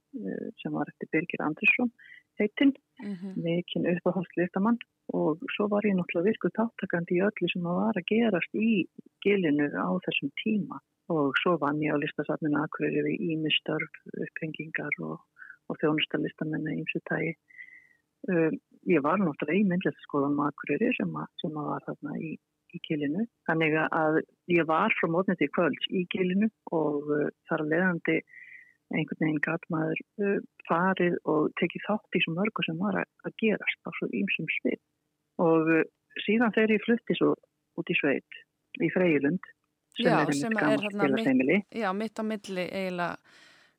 sem 0.61 0.75
var 0.75 0.91
eftir 0.91 1.09
Birgir 1.11 1.43
Andersson 1.45 1.91
heitinn, 2.39 2.73
mm 3.03 3.13
-hmm. 3.13 3.33
mikinn 3.45 3.89
uppáhaldsliftamann 3.91 4.79
og 5.19 5.43
svo 5.55 5.67
var 5.73 5.85
ég 5.85 5.97
náttúrulega 5.97 6.29
virkuð 6.29 6.55
tátakandi 6.57 7.19
í 7.19 7.25
öllu 7.27 7.49
sem 7.51 7.67
var 7.81 7.99
að 7.99 8.09
gerast 8.11 8.53
í 8.55 8.87
gilinu 9.25 9.67
á 9.69 9.91
þessum 10.05 10.31
tíma. 10.43 10.79
Og 11.13 11.35
svo 11.41 11.57
vann 11.63 11.83
ég 11.83 11.93
á 11.93 11.97
listasafninu 11.99 12.57
Akureyri 12.63 13.01
við 13.05 13.21
ímistörf, 13.31 13.93
upphengingar 14.23 14.95
og, 15.09 15.19
og 15.67 15.75
þjónustarlistamenni 15.81 16.77
eins 16.77 16.95
og 16.97 17.03
tægi 17.11 17.33
Um, 18.31 18.55
ég 18.87 19.01
var 19.03 19.19
náttúrulega 19.19 19.59
í 19.59 19.67
myndlætsskólan 19.67 20.37
Makuriri 20.37 20.93
sem, 20.95 21.09
sem 21.41 21.55
var 21.57 21.83
þarna 21.83 22.13
í, 22.23 22.29
í 22.73 22.81
kilinu. 22.87 23.25
Þannig 23.47 23.75
að 23.85 24.21
ég 24.51 24.67
var 24.69 24.93
frá 24.99 25.09
mótnið 25.11 25.41
til 25.41 25.49
kvölds 25.55 25.89
í 25.91 26.05
kilinu 26.13 26.49
og 26.75 27.11
uh, 27.11 27.27
þar 27.49 27.65
leðandi 27.71 28.19
einhvern 28.93 29.21
veginn 29.23 29.43
gæt 29.45 29.67
maður 29.73 30.03
uh, 30.21 30.37
farið 30.67 31.17
og 31.29 31.49
tekið 31.61 31.87
þátt 31.87 32.19
í 32.19 32.23
svo 32.25 32.35
mörgu 32.37 32.65
sem 32.67 32.79
var 32.81 32.99
að, 33.01 33.35
gerast 33.41 33.87
á 33.87 33.89
svo 33.97 34.09
ímsum 34.11 34.49
svið. 34.59 34.81
Og 35.43 35.73
uh, 35.79 35.83
síðan 36.25 36.53
þegar 36.55 36.75
ég 36.77 36.85
flutti 36.85 37.17
svo 37.19 37.33
út 37.79 37.89
í 37.89 37.97
sveit 37.97 38.41
í 38.81 38.89
Freyjulund 38.93 39.53
sem 39.97 40.09
já, 40.09 40.19
er 40.19 40.29
einmitt 40.33 40.59
gaman 40.59 40.85
spilastæmili. 40.89 41.57
Já, 41.77 41.89
mitt 41.97 42.17
á 42.17 42.23
milli 42.25 42.67
eiginlega 42.69 43.17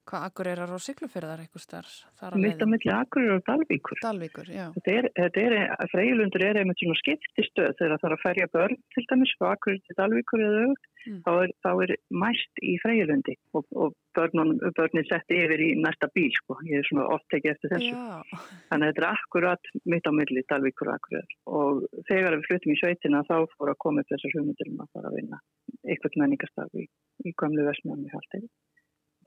Hvað, 0.05 0.24
Akureyrar 0.28 0.72
og 0.76 0.82
Siglufjörðar 0.84 1.40
eitthvað 1.40 1.62
starf? 1.64 1.92
Mitt 2.36 2.61
á 2.61 2.66
milli 2.68 2.90
Akureyrar 2.92 3.38
og 3.40 3.44
Dalvíkur. 3.46 4.00
Dalvíkur, 4.05 4.50
já. 4.52 4.66
Þetta 4.76 4.92
er, 4.92 5.09
er, 5.24 5.86
Freyjulundur 5.92 6.44
er 6.44 6.61
einmitt 6.61 6.82
svona 6.82 6.98
skiptistöð 7.00 7.70
þegar 7.78 7.94
það 7.94 8.02
þarf 8.02 8.16
að 8.18 8.24
ferja 8.26 8.48
börn 8.52 8.76
til 8.92 9.05
dæmis 9.09 9.32
frá 9.38 9.46
Akureyrar 9.55 9.84
til 9.86 9.96
Dalvíkur 10.00 10.44
eða 10.44 10.64
aukt, 10.66 10.88
mm. 11.07 11.20
þá, 11.24 11.32
þá 11.64 11.70
er 11.86 11.94
mæst 12.24 12.61
í 12.61 12.74
Freyjulundi 12.82 13.36
og, 13.57 13.64
og 13.72 13.96
börnin 14.18 15.09
setti 15.09 15.40
yfir 15.46 15.64
í 15.64 15.70
næsta 15.80 16.11
bíl, 16.12 16.28
sko. 16.36 16.59
Ég 16.68 16.82
er 16.82 16.90
svona 16.90 17.09
oft 17.16 17.26
tekið 17.32 17.55
eftir 17.55 17.74
þessu. 17.74 17.94
Já. 17.96 18.44
Þannig 18.68 18.84
að 18.84 18.92
þetta 18.92 19.05
er 19.05 19.09
akkurat 19.09 19.72
mitt 19.88 20.05
á 20.05 20.12
milli 20.20 20.44
Dalvíkur 20.52 20.92
og 20.92 21.00
Akureyrar. 21.00 21.34
Og 21.48 22.05
þegar 22.12 22.36
við 22.36 22.46
flutum 22.50 22.76
í 22.76 22.78
sveitina 22.82 23.24
þá 23.30 23.36
fór 23.57 23.72
að 23.72 23.80
koma 23.86 24.05
upp 24.05 24.12
þessar 24.12 24.36
hugmyndir 24.36 24.70
um 24.74 24.84
að 24.84 24.92
fara 24.92 25.11
að 25.11 25.18
vinna 25.22 25.40
eitthvað 25.84 26.20
menningarstaf 26.20 26.76
í, 26.80 26.86
í 27.24 27.34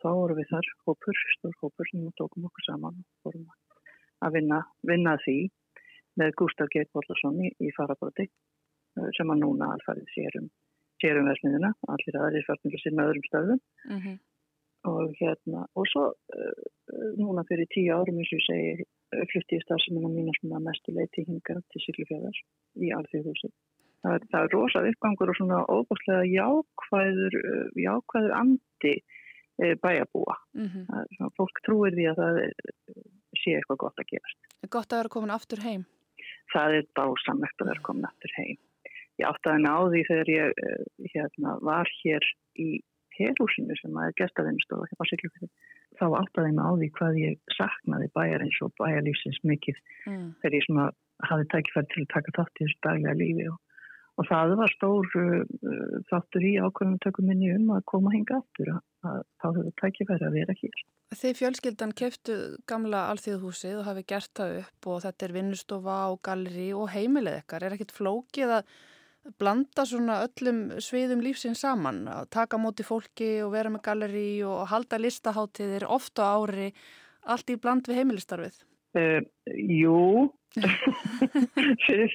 þá 0.01 0.09
vorum 0.19 0.39
við 0.39 0.51
þar 0.51 0.69
hópur, 0.85 1.23
stór 1.35 1.55
hópur 1.61 1.89
sem 1.89 2.03
við 2.03 2.13
tókum 2.19 2.47
okkur 2.49 2.67
saman 2.67 3.01
og 3.01 3.25
fórum 3.25 3.47
að 4.25 4.37
vinna, 4.37 4.61
vinna 4.89 5.15
því 5.23 5.37
með 6.17 6.33
Gustaf 6.39 6.71
Geit 6.73 6.89
Bollarsson 6.95 7.37
í, 7.45 7.51
í 7.61 7.73
farabróti 7.77 8.25
eh, 8.25 9.09
sem 9.17 9.33
að 9.33 9.43
núna 9.43 9.73
alfarið 9.75 10.09
sérum 10.13 10.49
sérum 11.01 11.29
vesmiðina, 11.29 11.73
allir 11.93 12.17
aðeins 12.17 12.47
farnir 12.49 12.81
sér 12.81 12.95
með 12.97 13.11
öðrum 13.11 13.25
stöðum 13.27 13.59
mm 13.59 13.99
-hmm. 14.01 14.15
og 14.91 15.11
hérna, 15.19 15.65
og 15.77 15.85
svo 15.91 16.05
uh, 16.09 16.63
núna 17.21 17.43
fyrir 17.49 17.69
tíu 17.73 17.93
árum 17.93 18.17
eins 18.17 18.31
og 18.33 18.39
ég 18.39 18.47
segi 18.47 19.27
flutti 19.31 19.59
ég 19.59 19.65
starfseminna 19.65 20.09
mín 20.09 20.31
að 20.57 20.65
mestu 20.65 20.95
leiti 20.95 21.25
hinga 21.27 21.59
til 21.69 21.83
Siglufjörðar 21.83 22.39
í 22.85 22.89
Alþjóðhúsi 22.97 23.51
það, 24.01 24.25
það 24.31 24.41
er 24.41 24.55
rosa 24.55 24.83
uppgangur 24.89 25.31
og 25.31 25.37
svona 25.37 25.59
óbúslega 25.69 26.25
jákvæður 26.33 27.37
jákvæður 27.85 28.33
andi 28.41 28.95
Eh, 28.95 29.16
bæjabúa. 29.57 30.35
Mm 30.53 30.69
-hmm. 30.69 31.31
Fólk 31.37 31.61
trúir 31.65 31.93
því 31.97 32.05
að 32.11 32.19
það 32.21 32.35
sé 33.41 33.55
eitthvað 33.57 33.81
gott 33.83 34.01
að 34.01 34.09
gerast. 34.11 34.39
Er 34.63 34.69
gott 34.69 34.91
að 34.93 34.99
vera 35.01 35.13
komin 35.15 35.37
aftur 35.37 35.61
heim? 35.63 35.85
Það 36.53 36.77
er 36.77 36.85
básamlegt 36.97 37.61
að 37.61 37.69
vera 37.71 37.85
komin 37.87 38.09
aftur 38.09 38.33
heim. 38.37 38.57
Ég 39.17 39.25
áttaði 39.25 39.63
mig 39.63 39.73
á 39.73 39.81
því 39.89 40.01
þegar 40.09 40.29
ég 40.29 40.47
eh, 40.67 40.83
hérna, 41.13 41.57
var 41.65 41.89
hér 42.03 42.23
í 42.61 42.69
helhúsinu 43.17 43.75
sem 43.81 43.97
að 43.97 44.13
gestaðinstofa. 44.21 44.85
Þá 45.97 46.05
áttaði 46.21 46.51
mig 46.53 46.65
á 46.69 46.71
því 46.77 46.89
hvað 46.97 47.19
ég 47.23 47.39
saknaði 47.57 48.11
bæjarins 48.13 48.59
og 48.61 48.73
bæjarlýfsins 48.77 49.39
mikið 49.43 49.77
mm. 50.05 50.27
þegar 50.41 50.57
ég 50.59 50.67
hafði 51.25 51.47
tækifært 51.53 51.89
til 51.93 52.03
að 52.03 52.11
taka 52.13 52.35
þátt 52.37 52.59
í 52.61 52.65
þessu 52.67 52.79
daglega 52.85 53.17
lífi 53.17 53.47
og 53.49 53.57
Og 54.17 54.25
það 54.25 54.55
var 54.57 54.71
stór 54.73 55.15
uh, 55.21 55.41
þáttur 56.09 56.45
í 56.49 56.55
ákveðum 56.57 57.25
minni 57.27 57.51
um 57.53 57.69
að 57.75 57.83
koma 57.91 58.13
hinga 58.15 58.39
aftur 58.39 58.71
að, 58.73 59.19
þá 59.37 59.47
hefur 59.51 59.73
tækifæri 59.81 60.25
að 60.25 60.37
vera 60.39 60.55
hér. 60.57 60.83
Þið 61.17 61.37
fjölskyldan 61.39 61.93
keftu 61.95 62.37
gamla 62.67 63.05
alþjóðhúsið 63.13 63.77
og 63.79 63.87
hafi 63.87 64.03
gert 64.09 64.31
það 64.35 64.55
upp 64.63 64.89
og 64.91 65.01
þetta 65.05 65.27
er 65.27 65.35
vinnustofa 65.37 65.97
og 66.11 66.21
galleri 66.25 66.67
og 66.75 66.89
heimilið 66.95 67.41
ekkar. 67.43 67.63
Er 67.63 67.77
ekkit 67.77 67.93
flókið 67.95 68.55
að 68.57 68.73
blanda 69.39 69.85
svona 69.87 70.17
öllum 70.25 70.63
sviðum 70.83 71.21
lífsins 71.23 71.61
saman? 71.63 72.03
Að 72.11 72.31
taka 72.33 72.59
móti 72.61 72.83
fólki 72.87 73.29
og 73.45 73.53
vera 73.53 73.71
með 73.71 73.85
galleri 73.87 74.27
og 74.49 74.65
halda 74.73 74.99
listaháttiðir 74.99 75.87
ofta 75.87 76.33
ári, 76.35 76.71
allt 77.29 77.53
í 77.53 77.59
bland 77.61 77.87
við 77.87 78.01
heimilistarfið? 78.01 78.59
Uh, 78.97 79.21
jú, 79.53 80.27
fyrir, 81.85 82.13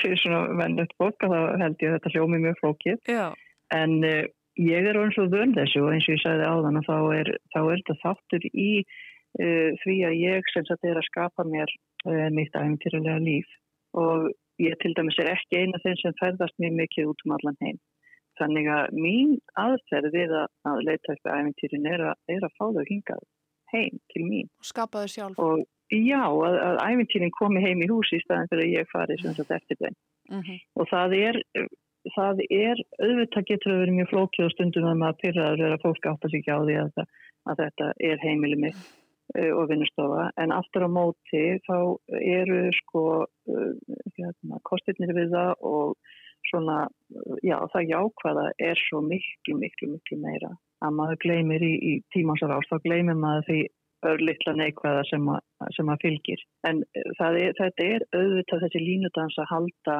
fyrir 0.00 0.20
svona 0.20 0.56
vennlegt 0.58 0.94
fólk 1.00 1.20
þá 1.22 1.36
held 1.60 1.82
ég 1.82 1.90
að 1.90 1.98
þetta 1.98 2.12
hljómi 2.14 2.40
mjög 2.44 2.62
flókið. 2.62 2.98
Já. 3.10 3.26
en 3.74 3.98
uh, 4.06 4.22
ég 4.62 4.88
er 4.88 4.98
eins 5.00 5.18
og 5.20 5.32
vönd 5.34 5.58
þessu 5.58 5.82
og 5.84 5.92
eins 5.92 6.06
og 6.08 6.16
ég 6.16 6.22
sagði 6.22 6.48
áðan 6.48 6.86
þá 6.86 6.96
er, 7.18 7.32
þá 7.54 7.60
er 7.60 7.82
þetta 7.82 7.98
þáttur 8.04 8.48
í 8.52 8.70
uh, 8.82 9.70
því 9.82 9.96
að 10.08 10.18
ég 10.22 10.50
sem 10.52 10.66
sagt 10.68 10.86
er 10.86 11.00
að 11.00 11.08
skapa 11.10 11.46
mér 11.46 11.74
uh, 12.06 12.28
mitt 12.34 12.56
æfintýrulega 12.56 13.18
líf. 13.22 13.50
Og 13.96 14.30
ég 14.62 14.76
til 14.80 14.94
dæmis 14.96 15.18
er 15.20 15.34
ekki 15.34 15.60
eina 15.60 15.80
þeim 15.84 16.00
sem 16.00 16.16
ferðast 16.22 16.56
mér 16.62 16.74
mikið 16.80 17.12
út 17.12 17.26
um 17.26 17.36
allan 17.36 17.60
heim. 17.64 17.80
Þannig 18.36 18.66
að 18.68 18.96
mín 19.00 19.36
aðferð 19.56 20.12
við 20.12 20.34
að, 20.36 20.48
að 20.68 20.82
leita 20.84 21.14
eftir 21.14 21.32
æfintýrin 21.32 21.88
er, 21.88 22.02
er 22.28 22.44
að 22.44 22.56
fá 22.58 22.66
þau 22.68 22.84
hingað 22.84 23.24
heim 23.72 23.98
til 24.12 24.26
mín 24.26 24.52
Skapa 24.64 25.04
þau 25.04 25.14
sjálf 25.14 25.42
og 25.42 25.64
Já, 25.94 26.24
að, 26.26 26.56
að 26.58 26.78
æfintýrin 26.82 27.34
komi 27.36 27.62
heim 27.62 27.82
í 27.84 27.86
húsi 27.86 28.18
í 28.18 28.22
staðan 28.24 28.48
fyrir 28.50 28.64
að 28.64 28.72
ég 28.74 28.88
fari 28.90 29.16
sem 29.20 29.34
sagt 29.36 29.52
eftir 29.54 29.78
þeim. 29.78 29.94
Uh 30.32 30.40
-huh. 30.42 30.58
Og 30.82 30.88
það 30.90 31.14
er, 31.18 31.38
það 32.16 32.42
er, 32.50 32.82
auðvitað 32.98 33.46
getur 33.50 33.72
að 33.72 33.80
vera 33.84 33.96
mjög 33.98 34.10
flókið 34.10 34.46
og 34.46 34.54
stundum 34.54 34.88
að 34.90 35.00
maður 35.02 35.20
pyrraður 35.22 35.62
er 35.62 35.74
að 35.76 35.84
fólk 35.86 36.08
átt 36.10 36.26
að 36.26 36.34
síkja 36.34 36.58
á 36.58 36.60
því 36.66 36.76
að, 36.82 36.90
að 37.46 37.62
þetta 37.62 37.92
er 38.10 38.18
heimili 38.24 38.58
mitt 38.64 38.82
uh, 39.38 39.52
og 39.54 39.70
vinnustofa. 39.70 40.26
En 40.42 40.56
aftur 40.58 40.86
á 40.86 40.90
móti 40.90 41.44
þá 41.70 41.78
eru 42.18 42.60
sko 42.82 43.06
uh, 43.22 43.72
hérna, 44.18 44.58
kostirnir 44.66 45.14
við 45.14 45.30
það 45.38 45.54
og 45.62 45.94
svona, 46.50 46.88
já 47.46 47.58
það 47.70 47.90
jákvæða 47.94 48.50
er 48.58 48.86
svo 48.88 49.06
miklu, 49.06 49.54
miklu, 49.62 49.94
miklu 49.94 50.18
meira 50.18 50.50
að 50.84 50.96
maður 50.98 51.20
gleymir 51.24 51.64
í, 51.64 51.72
í 51.76 51.92
tímansar 52.14 52.52
ást, 52.56 52.70
þá 52.72 52.84
gleymir 52.84 53.18
maður 53.20 53.46
því 53.48 53.60
örlittla 54.06 54.52
neikvæða 54.58 55.04
sem, 55.10 55.28
a, 55.32 55.38
sem 55.76 55.88
að 55.90 56.02
fylgir. 56.04 56.42
En 56.68 56.82
eh, 56.98 57.24
er, 57.26 57.54
þetta 57.58 57.86
er 57.86 58.04
auðvitað 58.14 58.66
þessi 58.66 58.82
línudans 58.82 59.38
að 59.40 59.50
halda 59.52 59.96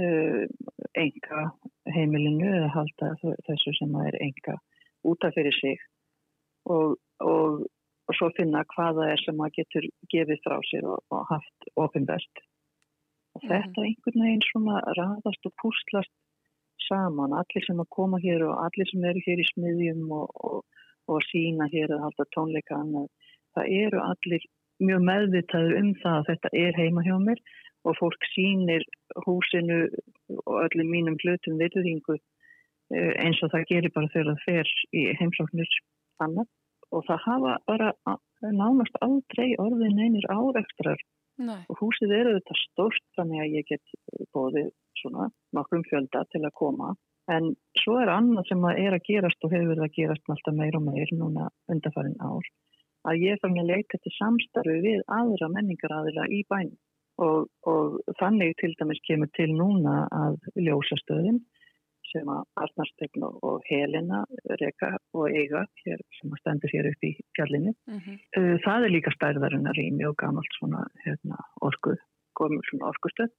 uh, 0.00 0.44
enga 0.98 1.44
heimilinu 1.94 2.50
eða 2.58 2.72
halda 2.74 3.12
þessu 3.48 3.74
sem 3.78 3.96
er 4.04 4.18
enga 4.20 4.58
útaf 5.06 5.34
fyrir 5.36 5.56
sig 5.56 5.80
og, 6.68 6.98
og, 7.24 7.62
og 8.10 8.18
svo 8.18 8.28
finna 8.36 8.64
hvaða 8.74 9.08
er 9.14 9.22
sem 9.24 9.40
að 9.40 9.54
getur 9.60 9.88
gefið 10.12 10.42
frá 10.44 10.58
sér 10.68 10.88
og, 10.90 11.00
og 11.14 11.26
haft 11.30 11.70
ofinbest. 11.80 12.44
Og 13.38 13.46
þetta 13.46 13.86
einhvern 13.86 14.24
veginn 14.26 14.48
svona 14.48 14.80
raðast 14.98 15.46
og 15.46 15.54
pústlast 15.62 16.12
saman, 16.90 17.38
allir 17.38 17.64
sem 17.64 17.80
að 17.80 17.92
koma 17.96 18.20
hér 18.20 18.44
og 18.50 18.58
allir 18.66 18.90
sem 18.90 19.08
eru 19.08 19.22
hér 19.24 19.40
í 19.40 19.50
smiðjum 19.54 20.12
og 20.18 20.64
og 21.10 21.26
sína 21.28 21.68
hér 21.72 21.94
að 21.94 22.04
halda 22.06 22.26
tónleika 22.34 22.78
annað. 22.78 23.08
Það 23.56 23.72
eru 23.80 24.02
allir 24.04 24.46
mjög 24.80 25.02
meðvitaður 25.08 25.76
um 25.80 25.90
það 26.02 26.18
að 26.18 26.28
þetta 26.30 26.52
er 26.64 26.78
heima 26.78 27.04
hjá 27.06 27.16
mér 27.24 27.42
og 27.88 27.96
fólk 27.98 28.26
sínir 28.34 28.84
húsinu 29.26 29.80
og 30.44 30.56
öllum 30.66 30.90
mínum 30.94 31.18
hlutum 31.22 31.58
viðrýðingu 31.60 32.16
eh, 32.16 33.12
eins 33.24 33.40
og 33.44 33.52
það 33.54 33.68
gerir 33.72 33.94
bara 33.94 34.12
þegar 34.14 34.32
það 34.32 34.44
fer 34.46 34.74
í 34.96 35.06
heimsóknir 35.20 35.78
annað. 36.24 36.50
Og 36.90 37.04
það 37.06 37.24
hafa 37.24 37.56
bara 37.70 37.92
nánast 38.42 38.96
aldrei 39.04 39.54
orðin 39.62 40.00
einir 40.02 40.26
áreikstrar 40.26 41.02
og 41.40 41.78
húsið 41.80 42.10
eru 42.12 42.32
þetta 42.36 42.56
stórt 42.64 43.04
þannig 43.16 43.42
að 43.44 43.54
ég 43.56 43.68
get 43.70 43.92
bóðið 44.34 44.72
svona 45.02 45.30
nokkrum 45.56 45.84
fjölda 45.90 46.24
til 46.30 46.44
að 46.44 46.58
koma 46.62 46.94
En 47.30 47.52
svo 47.78 47.98
er 48.02 48.10
annað 48.10 48.48
sem 48.48 48.64
er 48.72 48.96
að 48.96 49.04
gerast 49.06 49.44
og 49.46 49.52
hefur 49.54 49.68
verið 49.70 49.86
að 49.86 49.96
gerast 49.98 50.32
alltaf 50.32 50.56
meir 50.56 50.76
og 50.78 50.86
meir 50.86 51.10
núna 51.14 51.50
undarfærin 51.70 52.18
ár 52.18 52.46
að 53.08 53.22
ég 53.24 53.40
fann 53.42 53.58
að 53.60 53.70
leita 53.70 54.00
til 54.00 54.12
samstarfi 54.16 54.80
við 54.84 55.04
aðra 55.18 55.48
menningaræðila 55.54 56.26
í 56.36 56.42
bænum 56.50 56.76
og, 57.20 57.46
og 57.68 58.00
þannig 58.20 58.56
til 58.60 58.72
dæmis 58.80 59.00
kemur 59.06 59.30
til 59.36 59.50
núna 59.52 60.02
að 60.16 60.38
ljósastöðin 60.58 61.40
sem 62.10 62.30
að 62.32 62.42
Arnarstegn 62.58 63.24
og 63.28 63.66
Helena 63.68 64.24
reyka 64.58 64.96
og 65.14 65.28
eiga 65.30 65.62
hér, 65.84 66.00
sem 66.18 66.32
að 66.32 66.40
stendur 66.40 66.72
hér 66.74 66.88
upp 66.90 67.06
í 67.06 67.12
fjallinni. 67.38 67.74
Mm 67.86 68.00
-hmm. 68.00 68.56
Það 68.64 68.86
er 68.86 68.94
líka 68.96 69.12
stærðarinnar 69.14 69.78
í 69.78 69.92
mjög 69.94 70.16
gamalt 70.24 70.56
svona 70.58 70.82
hérna, 71.04 71.38
orku, 71.60 71.94
komur 72.34 72.66
svona 72.66 72.90
orkustöð. 72.90 73.30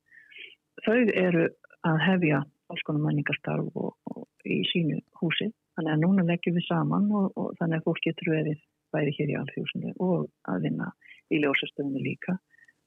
Þau 0.86 1.00
eru 1.22 1.48
að 1.88 1.98
hefja 2.06 2.44
alls 2.72 2.84
konar 2.88 3.04
menningarstarf 3.06 3.76
og, 3.76 3.96
og 4.12 4.48
í 4.48 4.62
sínu 4.72 5.02
húsi. 5.22 5.50
Þannig 5.76 5.94
að 5.96 6.04
núna 6.04 6.28
leggjum 6.28 6.58
við 6.58 6.68
saman 6.68 7.10
og, 7.16 7.32
og 7.40 7.52
þannig 7.60 7.80
að 7.82 7.88
fólk 7.88 8.06
getur 8.06 8.34
verið 8.36 8.62
bæri 8.92 9.14
hér 9.18 9.34
í 9.34 9.38
alþjóðsunu 9.40 9.94
og 10.04 10.26
að 10.52 10.66
vinna 10.68 10.90
í 11.32 11.40
ljósastöðinu 11.44 12.04
líka 12.04 12.36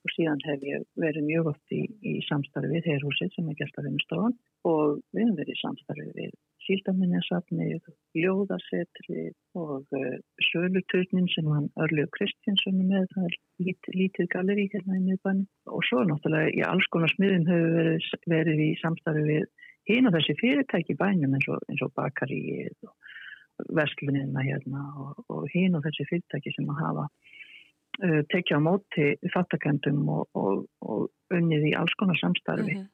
og 0.04 0.12
síðan 0.12 0.42
hef 0.44 0.64
ég 0.68 0.84
verið 1.00 1.28
mjög 1.28 1.52
oft 1.54 1.72
í, 1.72 1.84
í 2.04 2.18
samstarfi 2.28 2.74
við 2.74 2.90
Herhúsið 2.92 3.32
sem 3.32 3.48
er 3.48 3.56
gert 3.60 3.78
að 3.80 3.88
vinnstofan 3.88 4.36
og 4.68 4.98
við 5.14 5.22
hefum 5.22 5.38
verið 5.38 5.54
í 5.54 5.62
samstarfi 5.62 6.10
við 6.18 6.34
Síldaminninsafnið, 6.64 7.88
Ljóðasetri 8.16 9.24
og 9.58 9.84
uh, 9.98 10.14
Söluturnin 10.48 11.28
sem 11.34 11.48
hann 11.52 11.68
Örlegu 11.84 12.08
Kristjánsson 12.16 12.80
er 12.80 12.88
með, 12.88 13.08
það 13.12 13.26
er 13.28 13.36
lít, 13.66 13.90
lítið 13.98 14.30
galeri 14.32 14.64
hérna 14.72 14.98
í 14.98 15.04
miðbænum 15.08 15.74
og 15.76 15.84
svo 15.88 16.04
náttúrulega 16.08 16.54
í 16.56 16.64
alls 16.68 16.88
konar 16.94 17.12
smiðum 17.12 17.46
hefur 17.50 17.76
verið, 17.78 18.08
verið 18.34 18.64
í 18.64 18.70
samstarfi 18.80 19.26
við 19.28 19.46
hín 19.90 20.08
og 20.08 20.16
þessi 20.16 20.36
fyrirtæki 20.40 20.96
bænum 21.00 21.36
eins 21.36 21.48
og, 21.52 21.60
og 21.74 21.94
bakaríið 21.98 22.88
og 22.88 23.74
vestlunina 23.76 24.44
hérna 24.48 24.88
og, 25.04 25.24
og 25.28 25.46
hín 25.52 25.76
og 25.76 25.84
þessi 25.86 26.08
fyrirtæki 26.10 26.54
sem 26.56 26.72
að 26.72 26.82
hafa 26.86 27.06
uh, 27.10 28.20
tekja 28.32 28.58
á 28.58 28.66
móti 28.66 29.12
fattakendum 29.34 30.02
og, 30.16 30.66
og 30.80 31.34
unnið 31.34 31.70
í 31.70 31.78
alls 31.78 31.94
konar 32.00 32.18
samstarfi. 32.20 32.72
Mm 32.72 32.82
-hmm. 32.82 32.92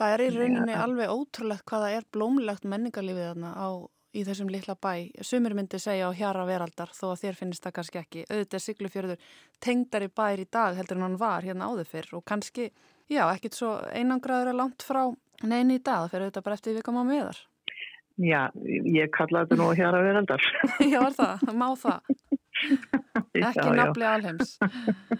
Það 0.00 0.14
er 0.14 0.22
í 0.24 0.28
rauninni 0.32 0.72
ja, 0.72 0.82
alveg 0.86 1.10
ótrúlegt 1.12 1.66
hvaða 1.68 1.90
er 1.98 2.04
blómlegt 2.14 2.64
menningarlífið 2.64 3.26
þarna 3.26 3.50
á, 3.52 3.68
í 4.16 4.22
þessum 4.24 4.48
litla 4.48 4.74
bæ. 4.80 4.92
Sumir 5.20 5.52
myndi 5.58 5.80
segja 5.82 6.08
á 6.08 6.16
hjara 6.16 6.46
veraldar 6.48 6.94
þó 6.96 7.10
að 7.10 7.20
þér 7.26 7.36
finnst 7.42 7.66
það 7.66 7.74
kannski 7.76 8.00
ekki. 8.00 8.22
Auðvitað 8.30 8.64
Siglufjörður 8.64 9.28
tengdari 9.60 10.08
bær 10.08 10.40
í 10.40 10.48
dag 10.48 10.80
heldur 10.80 10.96
en 10.96 11.04
hann 11.04 11.20
var 11.20 11.44
hérna 11.44 11.68
áður 11.68 11.90
fyrr 11.92 12.08
og 12.16 12.24
kannski, 12.32 12.70
já, 13.12 13.26
ekkit 13.28 13.60
svo 13.60 13.76
einangraður 13.92 14.54
er 14.54 14.60
langt 14.62 14.86
frá 14.88 15.02
neini 15.44 15.76
í 15.76 15.84
dag. 15.84 16.08
Fyrir 16.08 16.30
auðvitað 16.30 16.48
bara 16.48 16.60
eftir 16.60 16.78
við 16.78 16.88
koma 16.88 17.04
með 17.04 17.26
þar. 17.28 17.44
Já, 18.20 18.40
ég 18.96 19.12
kalla 19.16 19.44
þetta 19.44 19.60
nú 19.60 19.70
hjara 19.76 20.00
veraldar. 20.04 20.48
já, 20.94 21.00
það, 21.16 21.44
má 21.56 21.68
það. 21.76 22.16
Ekki 23.40 23.70
nafli 23.76 24.06
alheims. 24.06 24.56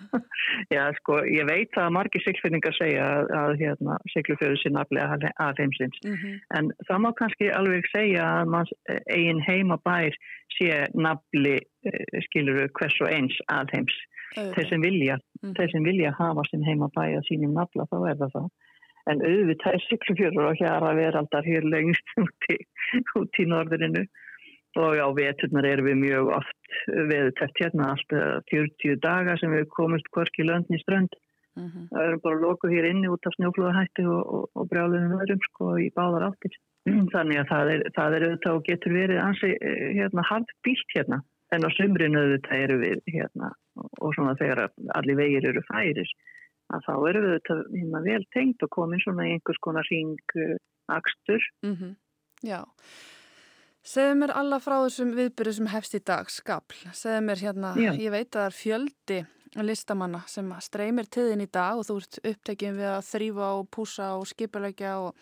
Já, 0.75 0.83
sko, 0.99 1.21
ég 1.31 1.47
veit 1.49 1.77
að 1.79 1.93
margir 1.95 2.23
siglfinningar 2.25 2.75
segja 2.77 3.07
að, 3.07 3.33
að 3.41 3.53
hérna, 3.63 3.99
siglufjöðu 4.13 4.61
sé 4.61 4.73
nafli 4.75 5.03
alheimsins. 5.03 5.99
Mm 6.05 6.17
-hmm. 6.17 6.39
En 6.59 6.71
það 6.89 7.03
má 7.05 7.11
kannski 7.21 7.51
alveg 7.55 7.91
segja 7.95 8.25
að 8.41 8.55
mann 8.55 8.73
eigin 9.17 9.43
heimabær 9.47 10.17
sé 10.57 10.87
nafli, 10.95 11.59
eh, 11.91 12.23
skiluru, 12.29 12.69
hvers 12.79 12.97
og 13.01 13.13
eins 13.13 13.37
alheims. 13.49 13.95
Þeir 14.35 14.69
sem 14.69 14.83
vilja, 14.83 15.17
mm 15.17 15.49
-hmm. 15.49 15.55
þeir 15.59 15.71
sem 15.71 15.85
vilja 15.85 16.17
hafa 16.19 16.43
sin 16.51 16.65
heimabær 16.65 17.17
að 17.19 17.27
sínum 17.29 17.55
nafla, 17.55 17.87
þá 17.91 17.99
er 18.11 18.17
það 18.23 18.35
það. 18.37 18.51
En 19.11 19.23
auðvitað 19.25 19.75
er 19.75 19.85
siglufjörður 19.89 20.51
og 20.51 20.59
hér 20.61 20.85
að 20.87 20.99
vera 21.03 21.19
alltaf 21.19 21.45
hér 21.45 21.65
lengst 21.65 22.07
út 22.23 22.51
í, 22.53 22.59
út 23.19 23.41
í 23.41 23.47
norðurinu 23.49 24.05
og 24.79 24.95
á 25.03 25.09
veturnar 25.17 25.67
erum 25.67 25.89
við 25.89 25.99
mjög 26.05 26.31
oft 26.37 26.75
veðutætt 27.11 27.59
hérna 27.59 27.91
alltaf 27.95 28.47
40 28.53 29.01
daga 29.03 29.37
sem 29.41 29.51
við 29.51 29.67
komumst 29.75 30.07
hvorki 30.15 30.47
löndin 30.47 30.79
í 30.79 30.83
strönd 30.85 31.11
uh 31.11 31.63
mhm. 31.63 31.71
-huh. 31.71 31.87
það 31.91 32.07
erum 32.07 32.21
bara 32.23 32.43
lokuð 32.45 32.75
hér 32.77 32.91
inni 32.91 33.09
út 33.11 33.27
af 33.27 33.35
snjóflóðahætti 33.37 34.07
og, 34.07 34.23
og, 34.35 34.45
og 34.55 34.69
brjálunum 34.71 35.19
öðrum 35.19 35.43
sko 35.49 35.77
í 35.79 35.91
báðar 35.97 36.29
áttir 36.31 36.55
þannig 37.15 37.39
að 37.41 37.51
það 37.53 37.73
er, 37.75 37.81
það 37.97 38.15
er 38.15 38.27
auðvitað 38.27 38.57
og 38.57 38.65
getur 38.69 38.93
verið 38.93 39.23
ansi 39.27 39.51
eh, 39.59 39.91
hérna 39.99 40.23
hafð 40.31 40.55
bílt 40.65 40.97
hérna 40.97 41.23
en 41.51 41.67
á 41.67 41.71
sumrinu 41.75 42.19
auðvitað 42.21 42.63
eru 42.65 42.77
við 42.85 42.99
hérna 43.11 43.53
og 44.01 44.15
svona 44.15 44.37
þegar 44.39 44.71
allir 44.95 45.17
vegir 45.17 45.49
eru 45.51 45.63
færir 45.67 46.11
að 46.71 46.85
þá 46.87 46.95
eru 47.11 47.23
við 47.25 47.33
auðvitað 47.33 47.65
hérna 47.75 48.03
vel 48.07 48.25
tengt 48.37 48.63
og 48.63 48.71
komin 48.71 49.03
svona 49.03 49.27
í 49.27 49.33
einhvers 49.35 49.59
konar 49.67 49.87
hring 49.91 50.37
uh, 50.37 50.57
akstur 50.87 51.43
uh 51.65 51.71
mhm. 51.71 51.83
-huh. 51.83 51.97
Já 52.41 52.65
Segðu 53.87 54.17
mér 54.21 54.35
alla 54.37 54.61
frá 54.61 54.77
þessum 54.85 55.13
viðbyrju 55.17 55.53
sem 55.57 55.69
hefst 55.73 55.95
í 55.97 56.01
dag, 56.05 56.29
skapl. 56.31 56.77
Segðu 56.93 57.21
mér 57.27 57.41
hérna, 57.41 57.75
Já. 57.81 57.93
ég 57.97 58.13
veit 58.13 58.29
að 58.29 58.41
það 58.41 58.49
er 58.49 58.57
fjöldi 58.59 59.21
listamanna 59.67 60.21
sem 60.31 60.51
streymir 60.63 61.09
tiðin 61.11 61.43
í 61.43 61.51
dag 61.51 61.81
og 61.81 61.87
þú 61.89 61.97
ert 62.03 62.19
upptekinn 62.33 62.77
við 62.79 62.91
að 62.93 63.07
þrýfa 63.09 63.53
og 63.59 63.71
púsa 63.75 64.11
og 64.19 64.29
skipulegja 64.31 64.99
og 65.01 65.15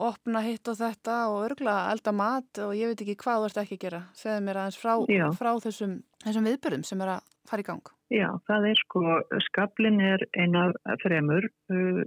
opna 0.00 0.40
hitt 0.42 0.66
og 0.72 0.78
þetta 0.78 1.16
og 1.30 1.42
örgla 1.50 1.76
elda 1.92 2.14
mat 2.16 2.62
og 2.64 2.72
ég 2.78 2.90
veit 2.90 3.02
ekki 3.04 3.18
hvað 3.20 3.42
þú 3.42 3.50
ert 3.50 3.60
ekki 3.62 3.76
að 3.76 3.84
gera. 3.84 4.02
Segðu 4.16 4.44
mér 4.46 4.62
aðeins 4.62 4.80
frá, 4.80 4.94
frá 5.36 5.50
þessum, 5.66 5.96
þessum 6.24 6.48
viðbyrjum 6.48 6.86
sem 6.88 7.04
er 7.04 7.12
að 7.16 7.28
fara 7.50 7.64
í 7.64 7.66
gang. 7.68 7.92
Já, 8.10 8.28
það 8.48 8.66
er 8.70 8.80
sko, 8.80 9.02
skaplin 9.46 10.00
er 10.02 10.24
eina 10.34 10.70
fremur 11.04 11.46
uh, 11.46 12.00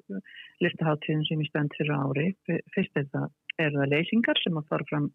listaháttíðin 0.63 1.23
sem 1.29 1.43
ég 1.43 1.51
spennt 1.51 1.77
fyrir 1.77 1.95
ári. 1.95 2.25
Fyrst 2.75 2.99
er 2.99 3.07
það, 3.13 3.29
er 3.61 3.71
það 3.77 3.93
leysingar 3.93 4.41
sem 4.43 4.59
að 4.59 4.67
fara 4.73 4.89
fram 4.89 5.07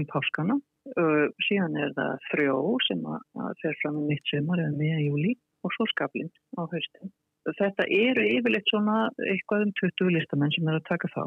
um 0.00 0.08
páskana. 0.10 0.58
Uh, 0.94 1.26
síðan 1.48 1.74
er 1.82 1.94
það 1.96 2.26
frjó 2.30 2.58
sem 2.86 3.00
að, 3.10 3.54
fer 3.62 3.78
fram 3.82 4.02
um 4.02 4.10
mitt 4.10 4.22
sömur 4.30 4.60
eða 4.62 4.76
meða 4.78 5.00
júli 5.02 5.32
og 5.66 5.74
svo 5.74 5.86
skablinn 5.90 6.30
á 6.54 6.62
haustin. 6.62 7.10
Þetta 7.46 7.86
eru 7.94 8.22
yfirleitt 8.26 8.70
svona 8.70 9.08
eitthvað 9.22 9.66
um 9.66 9.74
20 9.80 10.14
listamenn 10.14 10.54
sem 10.54 10.70
er 10.70 10.78
að 10.78 10.88
taka 10.88 11.10
þá. 11.14 11.24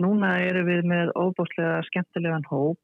Núna 0.00 0.32
eru 0.40 0.64
við 0.68 0.86
með 0.88 1.12
óbúslega 1.20 1.82
skemmtilegan 1.88 2.48
hóp. 2.48 2.80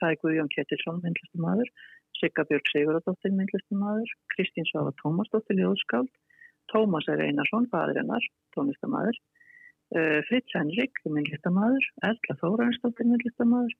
Það 0.00 0.10
er 0.10 0.18
Guðjón 0.22 0.50
Kettilsson, 0.54 1.00
myndlistumadur, 1.04 1.70
Sigga 2.18 2.44
Björg 2.48 2.68
Sigurðardóttir, 2.72 3.34
myndlistumadur, 3.36 4.12
Kristín 4.34 4.66
Svafa 4.68 4.94
Tómasdóttir, 5.02 5.60
ljóðskáld, 5.60 6.10
Tómas 6.72 7.08
er 7.12 7.22
Einarsson, 7.24 7.68
fadirinnar, 7.72 8.24
tónlistamadur, 8.56 9.16
uh, 9.96 10.18
Fritz 10.28 10.56
Henrik, 10.56 11.00
myndlistamadur, 11.04 11.88
Erla 12.08 12.38
Þóransdóttir, 12.42 13.08
myndlistamadur 13.08 13.76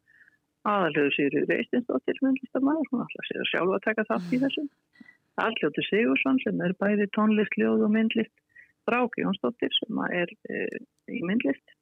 aðalöðu 0.73 1.15
Sigurður 1.15 1.49
Veistinsdóttir 1.53 2.21
myndlistamæður, 2.25 2.91
hún 2.91 3.05
ætla 3.05 3.25
sér 3.29 3.41
að 3.43 3.51
sjálfa 3.53 3.79
að 3.79 3.87
taka 3.87 4.05
þátt 4.11 4.35
í 4.35 4.41
þessu. 4.45 4.65
Alljóttur 5.45 5.87
Sigursson 5.87 6.41
sem 6.43 6.63
er 6.67 6.75
bæði 6.83 7.09
tónlist, 7.17 7.59
ljóð 7.61 7.85
og 7.87 7.93
myndlist. 7.95 8.35
Bráki 8.89 9.25
Jónsdóttir 9.25 9.75
sem 9.77 10.01
er 10.09 10.33
e, 10.49 10.63
í 11.13 11.21
myndlist. 11.29 11.75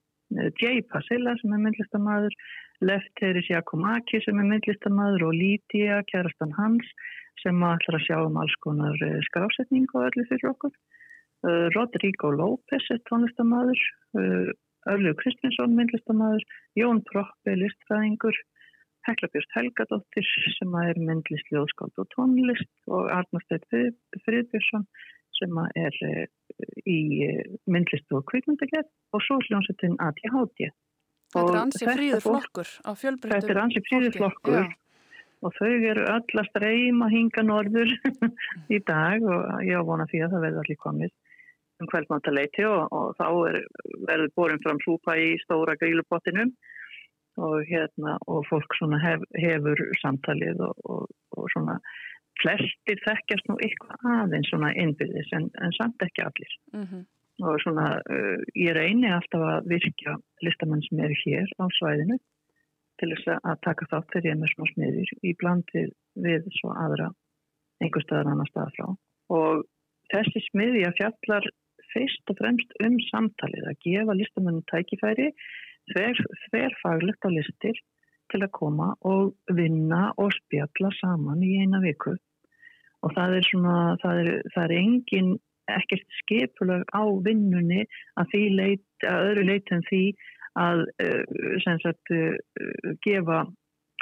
Jay 0.60 0.82
Pasilla 0.90 1.36
sem 1.38 1.52
er 1.54 1.62
myndlistamæður 1.62 2.34
Lefteris 2.82 3.46
Jakomaki 3.48 4.18
sem 4.24 4.40
er 4.42 4.48
myndlistamæður 4.50 5.28
og 5.28 5.36
Lídia, 5.38 6.00
kærastan 6.10 6.56
hans 6.58 6.88
sem 7.42 7.62
ætlar 7.62 8.00
að 8.00 8.06
sjá 8.08 8.18
um 8.24 8.40
alls 8.42 8.56
konar 8.64 8.98
e, 9.06 9.12
skrásetning 9.30 9.86
og 9.94 10.08
öllu 10.10 10.26
fyrir 10.30 10.50
okkur. 10.50 10.74
Rodrigo 11.74 12.30
López 12.32 12.86
er 12.90 13.00
tónlistamæður 13.08 13.80
uh, 14.18 14.50
Örlu 14.90 15.12
Kristinsson 15.18 15.74
myndlistamæður 15.76 16.44
Jón 16.78 17.02
Proppi 17.10 17.56
listfræðingur 17.60 18.36
Heklabjörst 19.06 19.52
Helgadóttir 19.54 20.26
sem 20.56 20.72
er 20.82 20.98
myndlist 20.98 21.52
ljóðskáld 21.54 22.00
og 22.02 22.08
tónlist 22.14 22.70
og 22.90 23.10
Arnarsteit 23.14 23.66
Friðbjörnsson 23.70 24.86
sem 25.36 25.60
er 25.76 25.98
eh, 26.06 26.24
í 26.88 26.98
eh, 27.26 27.44
myndlist 27.70 28.10
og 28.16 28.24
kvikmyndagerð 28.30 28.88
og 29.14 29.24
svo 29.24 29.38
hljómsettin 29.44 29.98
ATHD. 30.02 30.70
Þetta 31.34 31.52
er 31.52 31.60
ansið 31.60 31.92
fríður 31.92 32.24
flokkur 32.24 32.72
á 32.86 32.90
fjölbreyttu. 32.96 33.34
Þetta 33.34 33.54
er 33.54 33.62
ansið 33.64 33.86
fríður 33.90 34.16
flokkur 34.16 34.58
Já. 34.62 34.66
og 35.42 35.56
þau 35.58 35.72
eru 35.74 36.06
öll 36.14 36.40
að 36.42 36.50
streyma 36.50 37.10
hinga 37.12 37.46
norður 37.46 37.94
í 38.76 38.80
dag 38.86 39.26
og 39.26 39.66
ég 39.66 39.88
vona 39.90 40.08
því 40.10 40.24
að 40.24 40.36
það 40.36 40.46
verður 40.46 40.64
allir 40.64 40.82
komið 40.82 41.14
um 41.76 41.90
kveldmáttaleiti 41.90 42.64
og, 42.64 42.86
og 42.94 43.10
þá 43.18 43.26
er, 43.50 43.58
verður 44.08 44.32
borin 44.38 44.62
fram 44.64 44.78
súpa 44.84 45.18
í 45.20 45.34
stóra 45.42 45.76
grílupottinum 45.80 46.54
og, 47.36 47.56
hérna, 47.68 48.16
og 48.26 48.44
fólk 48.50 48.76
hef, 49.02 49.24
hefur 49.36 49.82
samtalið 50.02 50.62
og, 50.68 50.76
og, 50.84 51.08
og 51.36 51.50
svona 51.52 51.78
flestir 52.40 53.00
þekkjast 53.04 53.48
nú 53.48 53.58
eitthvað 53.64 54.08
aðeins 54.12 54.50
svona 54.52 54.72
innbyrðis 54.76 55.32
en, 55.36 55.50
en 55.62 55.74
samt 55.76 56.02
ekki 56.04 56.24
allir 56.24 56.54
mm 56.72 56.84
-hmm. 56.84 57.02
og 57.48 57.60
svona 57.64 57.86
uh, 58.00 58.40
ég 58.54 58.76
reyni 58.76 59.12
alltaf 59.12 59.44
að 59.52 59.68
virkja 59.74 60.16
listamenn 60.44 60.84
sem 60.88 61.00
eru 61.00 61.16
hér 61.24 61.48
á 61.60 61.64
svæðinu 61.78 62.18
til 63.00 63.12
þess 63.12 63.40
að 63.44 63.62
taka 63.68 63.88
þátt 63.92 64.10
þegar 64.12 64.26
ég 64.26 64.34
er 64.34 64.42
með 64.42 64.52
smá 64.54 64.64
smiður 64.72 65.10
í 65.28 65.32
blandið 65.40 65.90
við 66.26 66.42
svo 66.60 66.72
aðra 66.84 67.08
einhver 67.80 68.04
staðar 68.04 68.32
annar 68.32 68.50
staðar 68.50 68.76
frá 68.76 68.86
og 69.36 69.64
þessi 70.12 70.40
smiði 70.50 70.84
að 70.88 70.98
fjallar 71.00 71.48
fyrst 71.92 72.32
og 72.32 72.38
fremst 72.40 72.76
um 72.84 72.96
samtalið 73.10 73.70
að 73.70 73.80
gefa 73.84 74.16
listamennum 74.16 74.64
tækifæri 74.72 75.32
þverfaglegt 75.92 77.26
á 77.26 77.30
listir 77.30 77.78
til 78.32 78.42
að 78.42 78.54
koma 78.58 78.92
og 79.06 79.34
vinna 79.54 80.10
og 80.18 80.32
spjalla 80.34 80.90
saman 81.00 81.44
í 81.46 81.58
eina 81.62 81.80
viku 81.84 82.16
og 83.06 83.12
það 83.14 83.36
er 83.38 83.46
svona, 83.50 83.76
það 84.02 84.22
er, 84.22 84.30
það 84.54 84.64
er 84.64 84.74
engin 84.80 85.30
ekkert 85.70 86.18
skipulag 86.22 86.82
á 86.94 87.02
vinnunni 87.26 87.84
að 88.18 88.32
því 88.32 88.42
leit, 88.54 88.86
að 89.06 89.30
öðru 89.30 89.46
leit 89.50 89.72
en 89.74 89.84
því 89.90 90.02
að 90.56 90.82
uh, 91.04 91.56
sagt, 91.82 92.12
uh, 92.14 92.92
gefa 93.04 93.42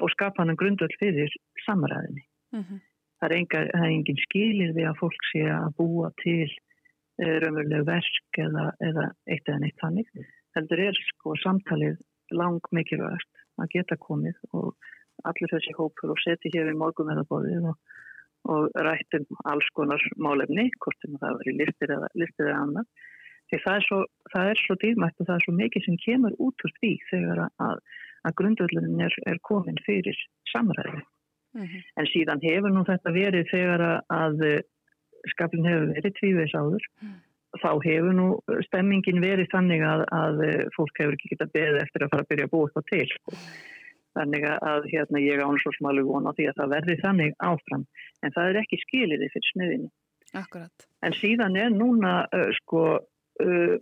og 0.02 0.12
skapa 0.12 0.42
hann 0.42 0.58
grundvöld 0.58 0.94
fyrir 1.00 1.32
samræðinni. 1.64 2.24
Mm 2.54 2.62
-hmm. 2.62 2.80
Það 3.20 3.30
er, 3.30 3.36
enga, 3.38 3.60
það 3.72 3.84
er 3.86 3.94
engin 3.96 4.22
skilir 4.26 4.72
við 4.76 4.88
að 4.90 5.00
fólk 5.00 5.28
sé 5.32 5.42
að 5.50 5.74
búa 5.78 6.10
til 6.22 6.48
uh, 7.22 7.36
raunveruleg 7.42 7.86
verk 7.86 8.40
eða, 8.46 8.70
eða 8.80 9.10
eitt 9.26 9.48
eða 9.48 9.60
neitt 9.62 9.80
þannig. 9.82 10.08
Heldur 10.54 10.80
er 10.80 10.98
sko 11.10 11.34
samtalið 11.42 11.98
lang 12.32 12.62
mikilvægast 12.72 13.30
að 13.60 13.70
geta 13.74 13.96
komið 14.00 14.38
og 14.52 14.74
allir 15.28 15.50
þessi 15.50 15.74
hópur 15.78 16.14
og 16.14 16.22
seti 16.22 16.50
hér 16.54 16.72
í 16.72 16.78
morgum 16.78 17.10
eða 17.12 17.26
bóðið 17.30 17.70
og 17.72 17.78
og 18.52 18.68
rættum 18.86 19.24
alls 19.48 19.68
konar 19.76 20.02
málefni, 20.20 20.68
hvort 20.84 21.00
sem 21.00 21.16
það 21.20 21.42
í 21.48 21.56
listir 21.60 21.92
eða, 21.96 22.10
listir 22.20 22.50
eða 22.50 22.60
annar. 22.66 22.86
Því 23.48 23.60
það 23.64 23.78
er, 23.78 23.86
svo, 23.86 23.98
svo 24.64 24.76
dýrmætt 24.82 25.20
og 25.20 25.28
það 25.28 25.36
er 25.36 25.44
svo 25.44 25.54
mikið 25.56 25.86
sem 25.86 25.98
kemur 26.04 26.36
út 26.46 26.64
úr 26.66 26.74
því 26.78 26.92
þegar 27.10 27.42
að, 27.46 27.82
að 28.24 28.36
grundvöldlunin 28.40 29.04
er, 29.06 29.16
er 29.30 29.40
komin 29.48 29.80
fyrir 29.86 30.20
samræði. 30.52 31.02
Mm 31.54 31.66
-hmm. 31.66 31.82
En 32.00 32.10
síðan 32.10 32.44
hefur 32.44 32.72
nú 32.72 32.84
þetta 32.88 33.12
verið 33.14 33.50
þegar 33.52 33.84
að 34.10 34.40
skaflinn 35.32 35.68
hefur 35.68 35.92
verið 35.94 36.16
tvíveis 36.18 36.56
áður. 36.56 36.88
Mm. 37.00 37.20
Þá 37.62 37.70
hefur 37.84 38.14
nú 38.16 38.28
stemmingin 38.66 39.22
verið 39.22 39.50
þannig 39.52 39.84
að, 39.86 40.04
að 40.16 40.42
fólk 40.74 40.98
hefur 41.00 41.16
ekki 41.16 41.30
getað 41.34 41.54
beðið 41.54 41.80
eftir 41.84 42.04
að 42.04 42.12
fara 42.14 42.24
að 42.24 42.30
byrja 42.32 42.48
að 42.48 42.54
búa 42.54 42.72
það 42.74 42.86
til. 42.90 43.06
Þannig 44.14 44.46
að 44.52 44.88
hérna, 44.92 45.22
ég 45.22 45.42
án 45.42 45.58
svo 45.62 45.72
smálu 45.74 46.04
vona 46.06 46.32
því 46.36 46.46
að 46.50 46.58
það 46.60 46.74
verði 46.74 46.96
þannig 47.00 47.32
áfram. 47.42 47.86
En 48.22 48.34
það 48.34 48.50
er 48.50 48.58
ekki 48.60 48.80
skiliði 48.84 49.30
fyrir 49.32 49.50
smiðinni. 49.50 49.90
Akkurat. 50.38 50.86
En 51.06 51.14
síðan 51.18 51.58
er 51.58 51.74
núna, 51.74 52.14
uh, 52.34 52.50
sko, 52.60 52.84
uh, 53.42 53.74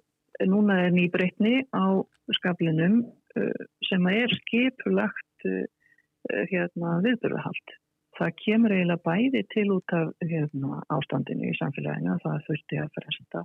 núna 0.48 0.78
er 0.86 0.96
nýbreytni 0.96 1.62
á 1.72 2.00
skaflinum 2.38 3.02
uh, 3.36 3.62
sem 3.88 4.08
er 4.12 4.32
skipulagt 4.42 5.28
hérna, 6.52 7.00
viðbörðahald. 7.02 7.72
Það 8.14 8.36
kemur 8.38 8.74
eiginlega 8.76 9.02
bæði 9.02 9.40
til 9.50 9.64
út 9.74 9.94
af 9.96 10.12
hérna, 10.22 10.78
ástandinu 10.94 11.48
í 11.50 11.56
samfélaginu 11.58 12.12
að 12.12 12.20
það 12.22 12.44
þurfti 12.46 12.78
að 12.78 12.92
fresta 12.94 13.42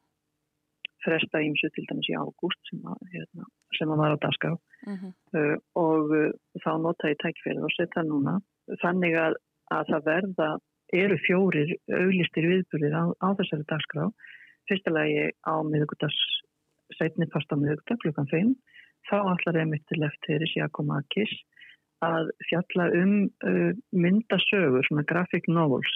fresta 1.07 1.41
ímsu 1.43 1.71
til 1.73 1.85
dæmis 1.89 2.11
í 2.11 2.15
ágúst 2.19 2.69
sem, 2.69 2.83
hérna, 3.13 3.49
sem 3.79 3.91
að 3.93 4.01
var 4.03 4.15
á 4.15 4.23
dagská 4.25 4.53
uh 4.53 4.93
-huh. 4.93 5.11
uh, 5.39 5.57
og 5.79 6.15
uh, 6.21 6.31
þá 6.63 6.71
nota 6.83 7.11
ég 7.11 7.21
tækfélag 7.23 7.67
og 7.67 7.75
setja 7.75 8.03
núna 8.03 8.39
þannig 8.83 9.15
að, 9.25 9.33
að 9.71 9.83
það 9.91 10.07
verða 10.11 10.49
eru 10.93 11.17
fjórir 11.25 11.75
auðlistir 11.91 12.47
viðbúrið 12.47 12.93
á, 12.95 13.03
á 13.25 13.27
þessari 13.35 13.65
dagskrá. 13.67 14.07
Fyrstulegi 14.67 15.31
á 15.43 15.55
miðugutas 15.67 16.15
setni 16.95 17.27
fast 17.33 17.51
á 17.51 17.55
miðugutas 17.59 17.99
klukkan 18.03 18.27
5 18.31 18.55
þá 19.09 19.17
allar 19.19 19.61
er 19.61 19.69
mitt 19.69 19.85
til 19.91 20.03
eftir 20.03 20.43
Jakob 20.55 20.91
Akis 20.95 21.31
að 22.05 22.29
fjalla 22.49 22.91
um 22.93 23.13
uh, 23.47 23.73
myndasögur, 23.91 24.85
svona 24.85 25.05
graphic 25.09 25.47
novels 25.47 25.91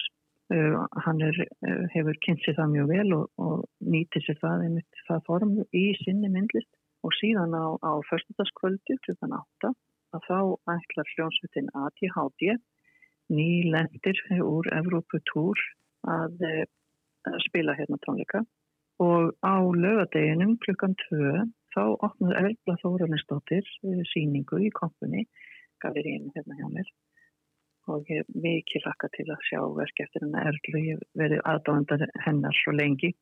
Uh, 0.52 0.84
hann 1.04 1.20
er, 1.24 1.36
uh, 1.64 1.84
hefur 1.94 2.18
kynnt 2.24 2.42
sér 2.44 2.58
það 2.58 2.72
mjög 2.74 2.88
vel 2.90 3.14
og, 3.16 3.28
og 3.40 3.62
nýtir 3.94 4.24
sér 4.26 4.36
það 4.42 4.64
einmitt 4.66 5.02
það 5.06 5.22
form 5.28 5.54
í 5.72 5.84
sinni 6.02 6.28
myndlist. 6.32 6.68
Og 7.06 7.14
síðan 7.16 7.56
á, 7.56 7.66
á 7.80 7.92
förstutaskvöldu 8.10 8.98
klukkan 9.06 9.36
8 9.38 9.72
að 10.12 10.26
þá 10.28 10.38
ætlar 10.74 11.12
hljónsvitin 11.14 11.70
ATHD 11.72 12.44
nýlendir 13.32 14.20
úr 14.44 14.68
Evróputúr 14.76 15.62
að, 16.10 16.44
uh, 16.50 17.38
spila 17.46 17.76
hérna 17.78 17.96
tónleika. 18.04 18.44
Og 19.00 19.32
á 19.40 19.56
lögadeginum 19.56 20.58
klukkan 20.66 20.98
2 21.08 21.46
þá 21.72 21.82
opnaði 22.04 22.52
Erla 22.52 22.76
Þóranistóttir 22.82 23.72
síningu 24.12 24.60
í 24.66 24.68
kompunni 24.76 25.24
galeríinu 25.82 26.34
hérna 26.36 26.58
hjá 26.60 26.68
mér 26.68 26.92
og 27.90 28.10
ég 28.10 28.22
er 28.22 28.42
mikið 28.44 28.86
lakka 28.86 29.10
til 29.16 29.26
að 29.32 29.46
sjá 29.48 29.60
verki 29.76 30.04
eftir 30.04 30.26
hennar 30.26 30.50
erlu, 30.52 30.82
ég 30.82 31.06
verið 31.18 31.42
aðdáðandar 31.52 32.04
hennar 32.26 32.58
svo 32.58 32.74
lengi. 32.76 33.12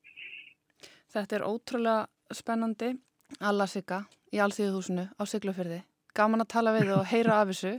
Þetta 1.11 1.39
er 1.39 1.47
ótrúlega 1.47 2.35
spennandi 2.37 2.95
alla 3.41 3.67
sigga 3.71 4.05
í 4.35 4.41
allþýðuhúsinu 4.43 5.07
á 5.17 5.23
Siglufyrði. 5.27 5.83
Gaman 6.15 6.45
að 6.45 6.53
tala 6.55 6.75
við 6.75 6.93
og 6.97 7.07
heyra 7.11 7.41
af 7.41 7.53
þessu. 7.53 7.77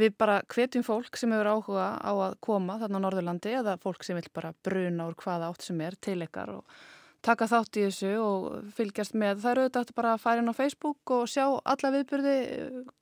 Við 0.00 0.14
bara 0.20 0.38
hvetjum 0.46 0.84
fólk 0.86 1.18
sem 1.18 1.32
hefur 1.34 1.50
áhuga 1.50 1.86
á 1.98 2.12
að 2.12 2.36
koma 2.44 2.78
þarna 2.78 3.00
á 3.02 3.04
Norðurlandi 3.04 3.54
eða 3.58 3.74
fólk 3.82 4.04
sem 4.06 4.18
vil 4.18 4.28
bara 4.32 4.52
bruna 4.64 5.08
úr 5.10 5.16
hvaða 5.18 5.50
átt 5.50 5.66
sem 5.66 5.80
er 5.82 5.96
til 5.98 6.20
ykkar 6.22 6.52
og 6.60 6.76
taka 7.26 7.48
þátt 7.50 7.80
í 7.80 7.86
þessu 7.88 8.12
og 8.22 8.46
fylgjast 8.76 9.16
með. 9.18 9.42
Það 9.42 9.52
eru 9.52 9.64
auðvitað 9.66 9.94
bara 9.98 10.14
að 10.14 10.22
fara 10.22 10.44
inn 10.44 10.52
á 10.52 10.60
Facebook 10.60 11.14
og 11.16 11.26
sjá 11.28 11.44
alla 11.48 11.92
viðbyrði, 11.96 12.36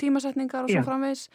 tímasetningar 0.00 0.64
og 0.64 0.72
svo 0.72 0.80
Já. 0.80 0.86
framvegs. 0.86 1.28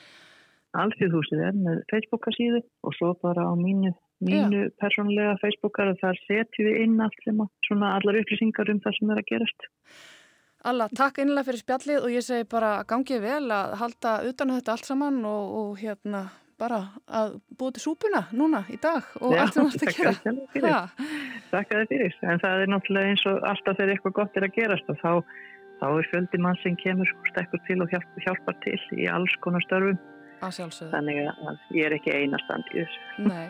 Alþjóðhúsið 0.74 1.43
er 1.45 1.57
með 1.57 1.84
Facebookasíðu 1.91 2.63
og 2.88 2.95
svo 2.97 3.11
bara 3.21 3.45
á 3.45 3.53
mínu, 3.57 3.91
mínu 4.26 4.65
persónlega 4.82 5.36
Facebookar 5.41 5.91
og 5.91 5.99
þar 6.01 6.19
setjum 6.26 6.69
við 6.69 6.80
inn 6.86 6.99
allt 7.03 7.26
sem 7.26 7.41
að, 7.43 7.51
svona 7.67 7.93
allar 7.99 8.17
upplýsingar 8.24 8.71
um 8.74 8.82
það 8.82 8.97
sem 8.97 9.13
er 9.13 9.21
að 9.21 9.28
gerast. 9.30 9.67
Alla, 10.63 10.88
takk 10.95 11.19
innlega 11.19 11.49
fyrir 11.49 11.61
spjallið 11.61 12.05
og 12.07 12.13
ég 12.13 12.24
segi 12.24 12.47
bara 12.49 12.71
gangið 12.88 13.26
vel 13.26 13.43
að 13.51 13.76
halda 13.82 14.13
utan 14.30 14.53
þetta 14.55 14.74
allt 14.74 14.88
saman 14.88 15.19
og, 15.28 15.57
og 15.59 15.76
hérna 15.82 16.24
bara 16.63 16.80
að 17.11 17.36
búið 17.59 17.76
til 17.76 17.84
súpuna 17.84 18.21
núna 18.32 18.61
í 18.71 18.78
dag 18.82 19.09
og 19.19 19.36
Já, 19.36 19.41
allt 19.43 19.57
sem 19.57 19.71
þetta 19.74 19.95
gera. 19.97 20.78
Takk 21.51 21.74
að 21.74 21.82
það 21.82 21.91
fyrir. 21.91 22.15
En 22.24 22.41
það 22.41 22.63
er 22.63 22.71
náttúrulega 22.71 23.11
eins 23.11 23.26
og 23.30 23.43
alltaf 23.51 23.78
þegar 23.78 23.93
eitthvað 23.93 24.15
gott 24.21 24.39
er 24.39 24.47
að 24.47 24.55
gerast 24.57 24.89
og 24.93 25.01
þá, 25.03 25.11
þá 25.82 25.86
er 25.91 26.09
fjöldi 26.13 26.41
mann 26.47 26.59
sem 26.63 26.80
kemur 26.80 27.13
stekkur 27.30 27.61
til 27.67 27.80
og 27.84 27.93
hjálpar 27.93 28.57
til 28.63 28.80
í 28.95 29.11
alls 29.11 29.38
konar 29.43 29.67
störfum 29.67 29.99
að. 29.99 30.12
Þannig 30.43 31.23
að 31.31 31.59
ég 31.71 31.87
er 31.87 31.95
ekki 31.97 32.13
einastand 32.15 32.67
í 32.73 32.83
þessu. 32.83 33.27
Nei. 33.29 33.49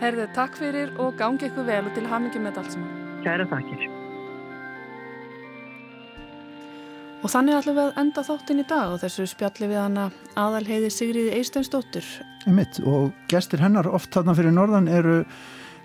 Herðu, 0.00 0.26
takk 0.34 0.56
fyrir 0.58 0.94
og 0.98 1.14
gangi 1.18 1.46
ykkur 1.48 1.68
vel 1.68 1.84
og 1.86 1.92
til 1.94 2.06
hamingi 2.10 2.42
með 2.42 2.62
allt 2.62 2.74
saman. 2.74 3.02
Kæra 3.24 3.46
takkir. 3.48 3.84
Og 7.24 7.32
þannig 7.32 7.56
ætlum 7.56 7.78
við 7.78 7.86
að 7.86 8.00
enda 8.02 8.24
þáttinn 8.26 8.60
í 8.60 8.66
dag 8.68 8.90
og 8.92 8.98
þessu 9.00 9.24
spjalli 9.30 9.68
við 9.70 9.80
hana 9.80 10.08
aðalheiði 10.36 10.90
Sigriði 10.92 11.36
Eisteinsdóttur. 11.38 12.08
Einmitt 12.44 12.80
og 12.84 13.14
gestir 13.32 13.62
hennar 13.64 13.88
oft 13.88 14.12
þarna 14.12 14.34
fyrir 14.36 14.52
norðan 14.52 14.90
eru 14.92 15.22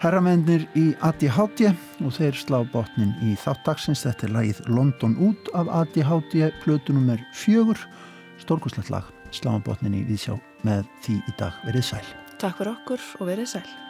herramennir 0.04 0.66
í 0.80 0.90
ADHD 1.06 1.70
og 2.04 2.12
þeir 2.18 2.36
slá 2.42 2.60
botnin 2.74 3.14
í 3.24 3.38
þáttaksins. 3.40 4.04
Þetta 4.08 4.28
er 4.28 4.36
lagið 4.36 4.60
London 4.68 5.16
út 5.30 5.54
af 5.56 5.72
ADHD, 5.84 6.50
plötu 6.66 6.98
nummer 6.98 7.24
fjögur, 7.38 7.80
stórkoslegt 8.44 8.92
lag 8.92 9.08
sláma 9.36 9.62
botninni 9.66 10.06
við 10.08 10.26
sjá 10.26 10.34
með 10.68 10.90
því 11.06 11.20
í 11.20 11.38
dag 11.42 11.62
verið 11.68 11.88
sæl. 11.92 12.08
Takk 12.40 12.60
fyrir 12.62 12.74
okkur 12.78 13.06
og 13.20 13.32
verið 13.32 13.54
sæl. 13.58 13.89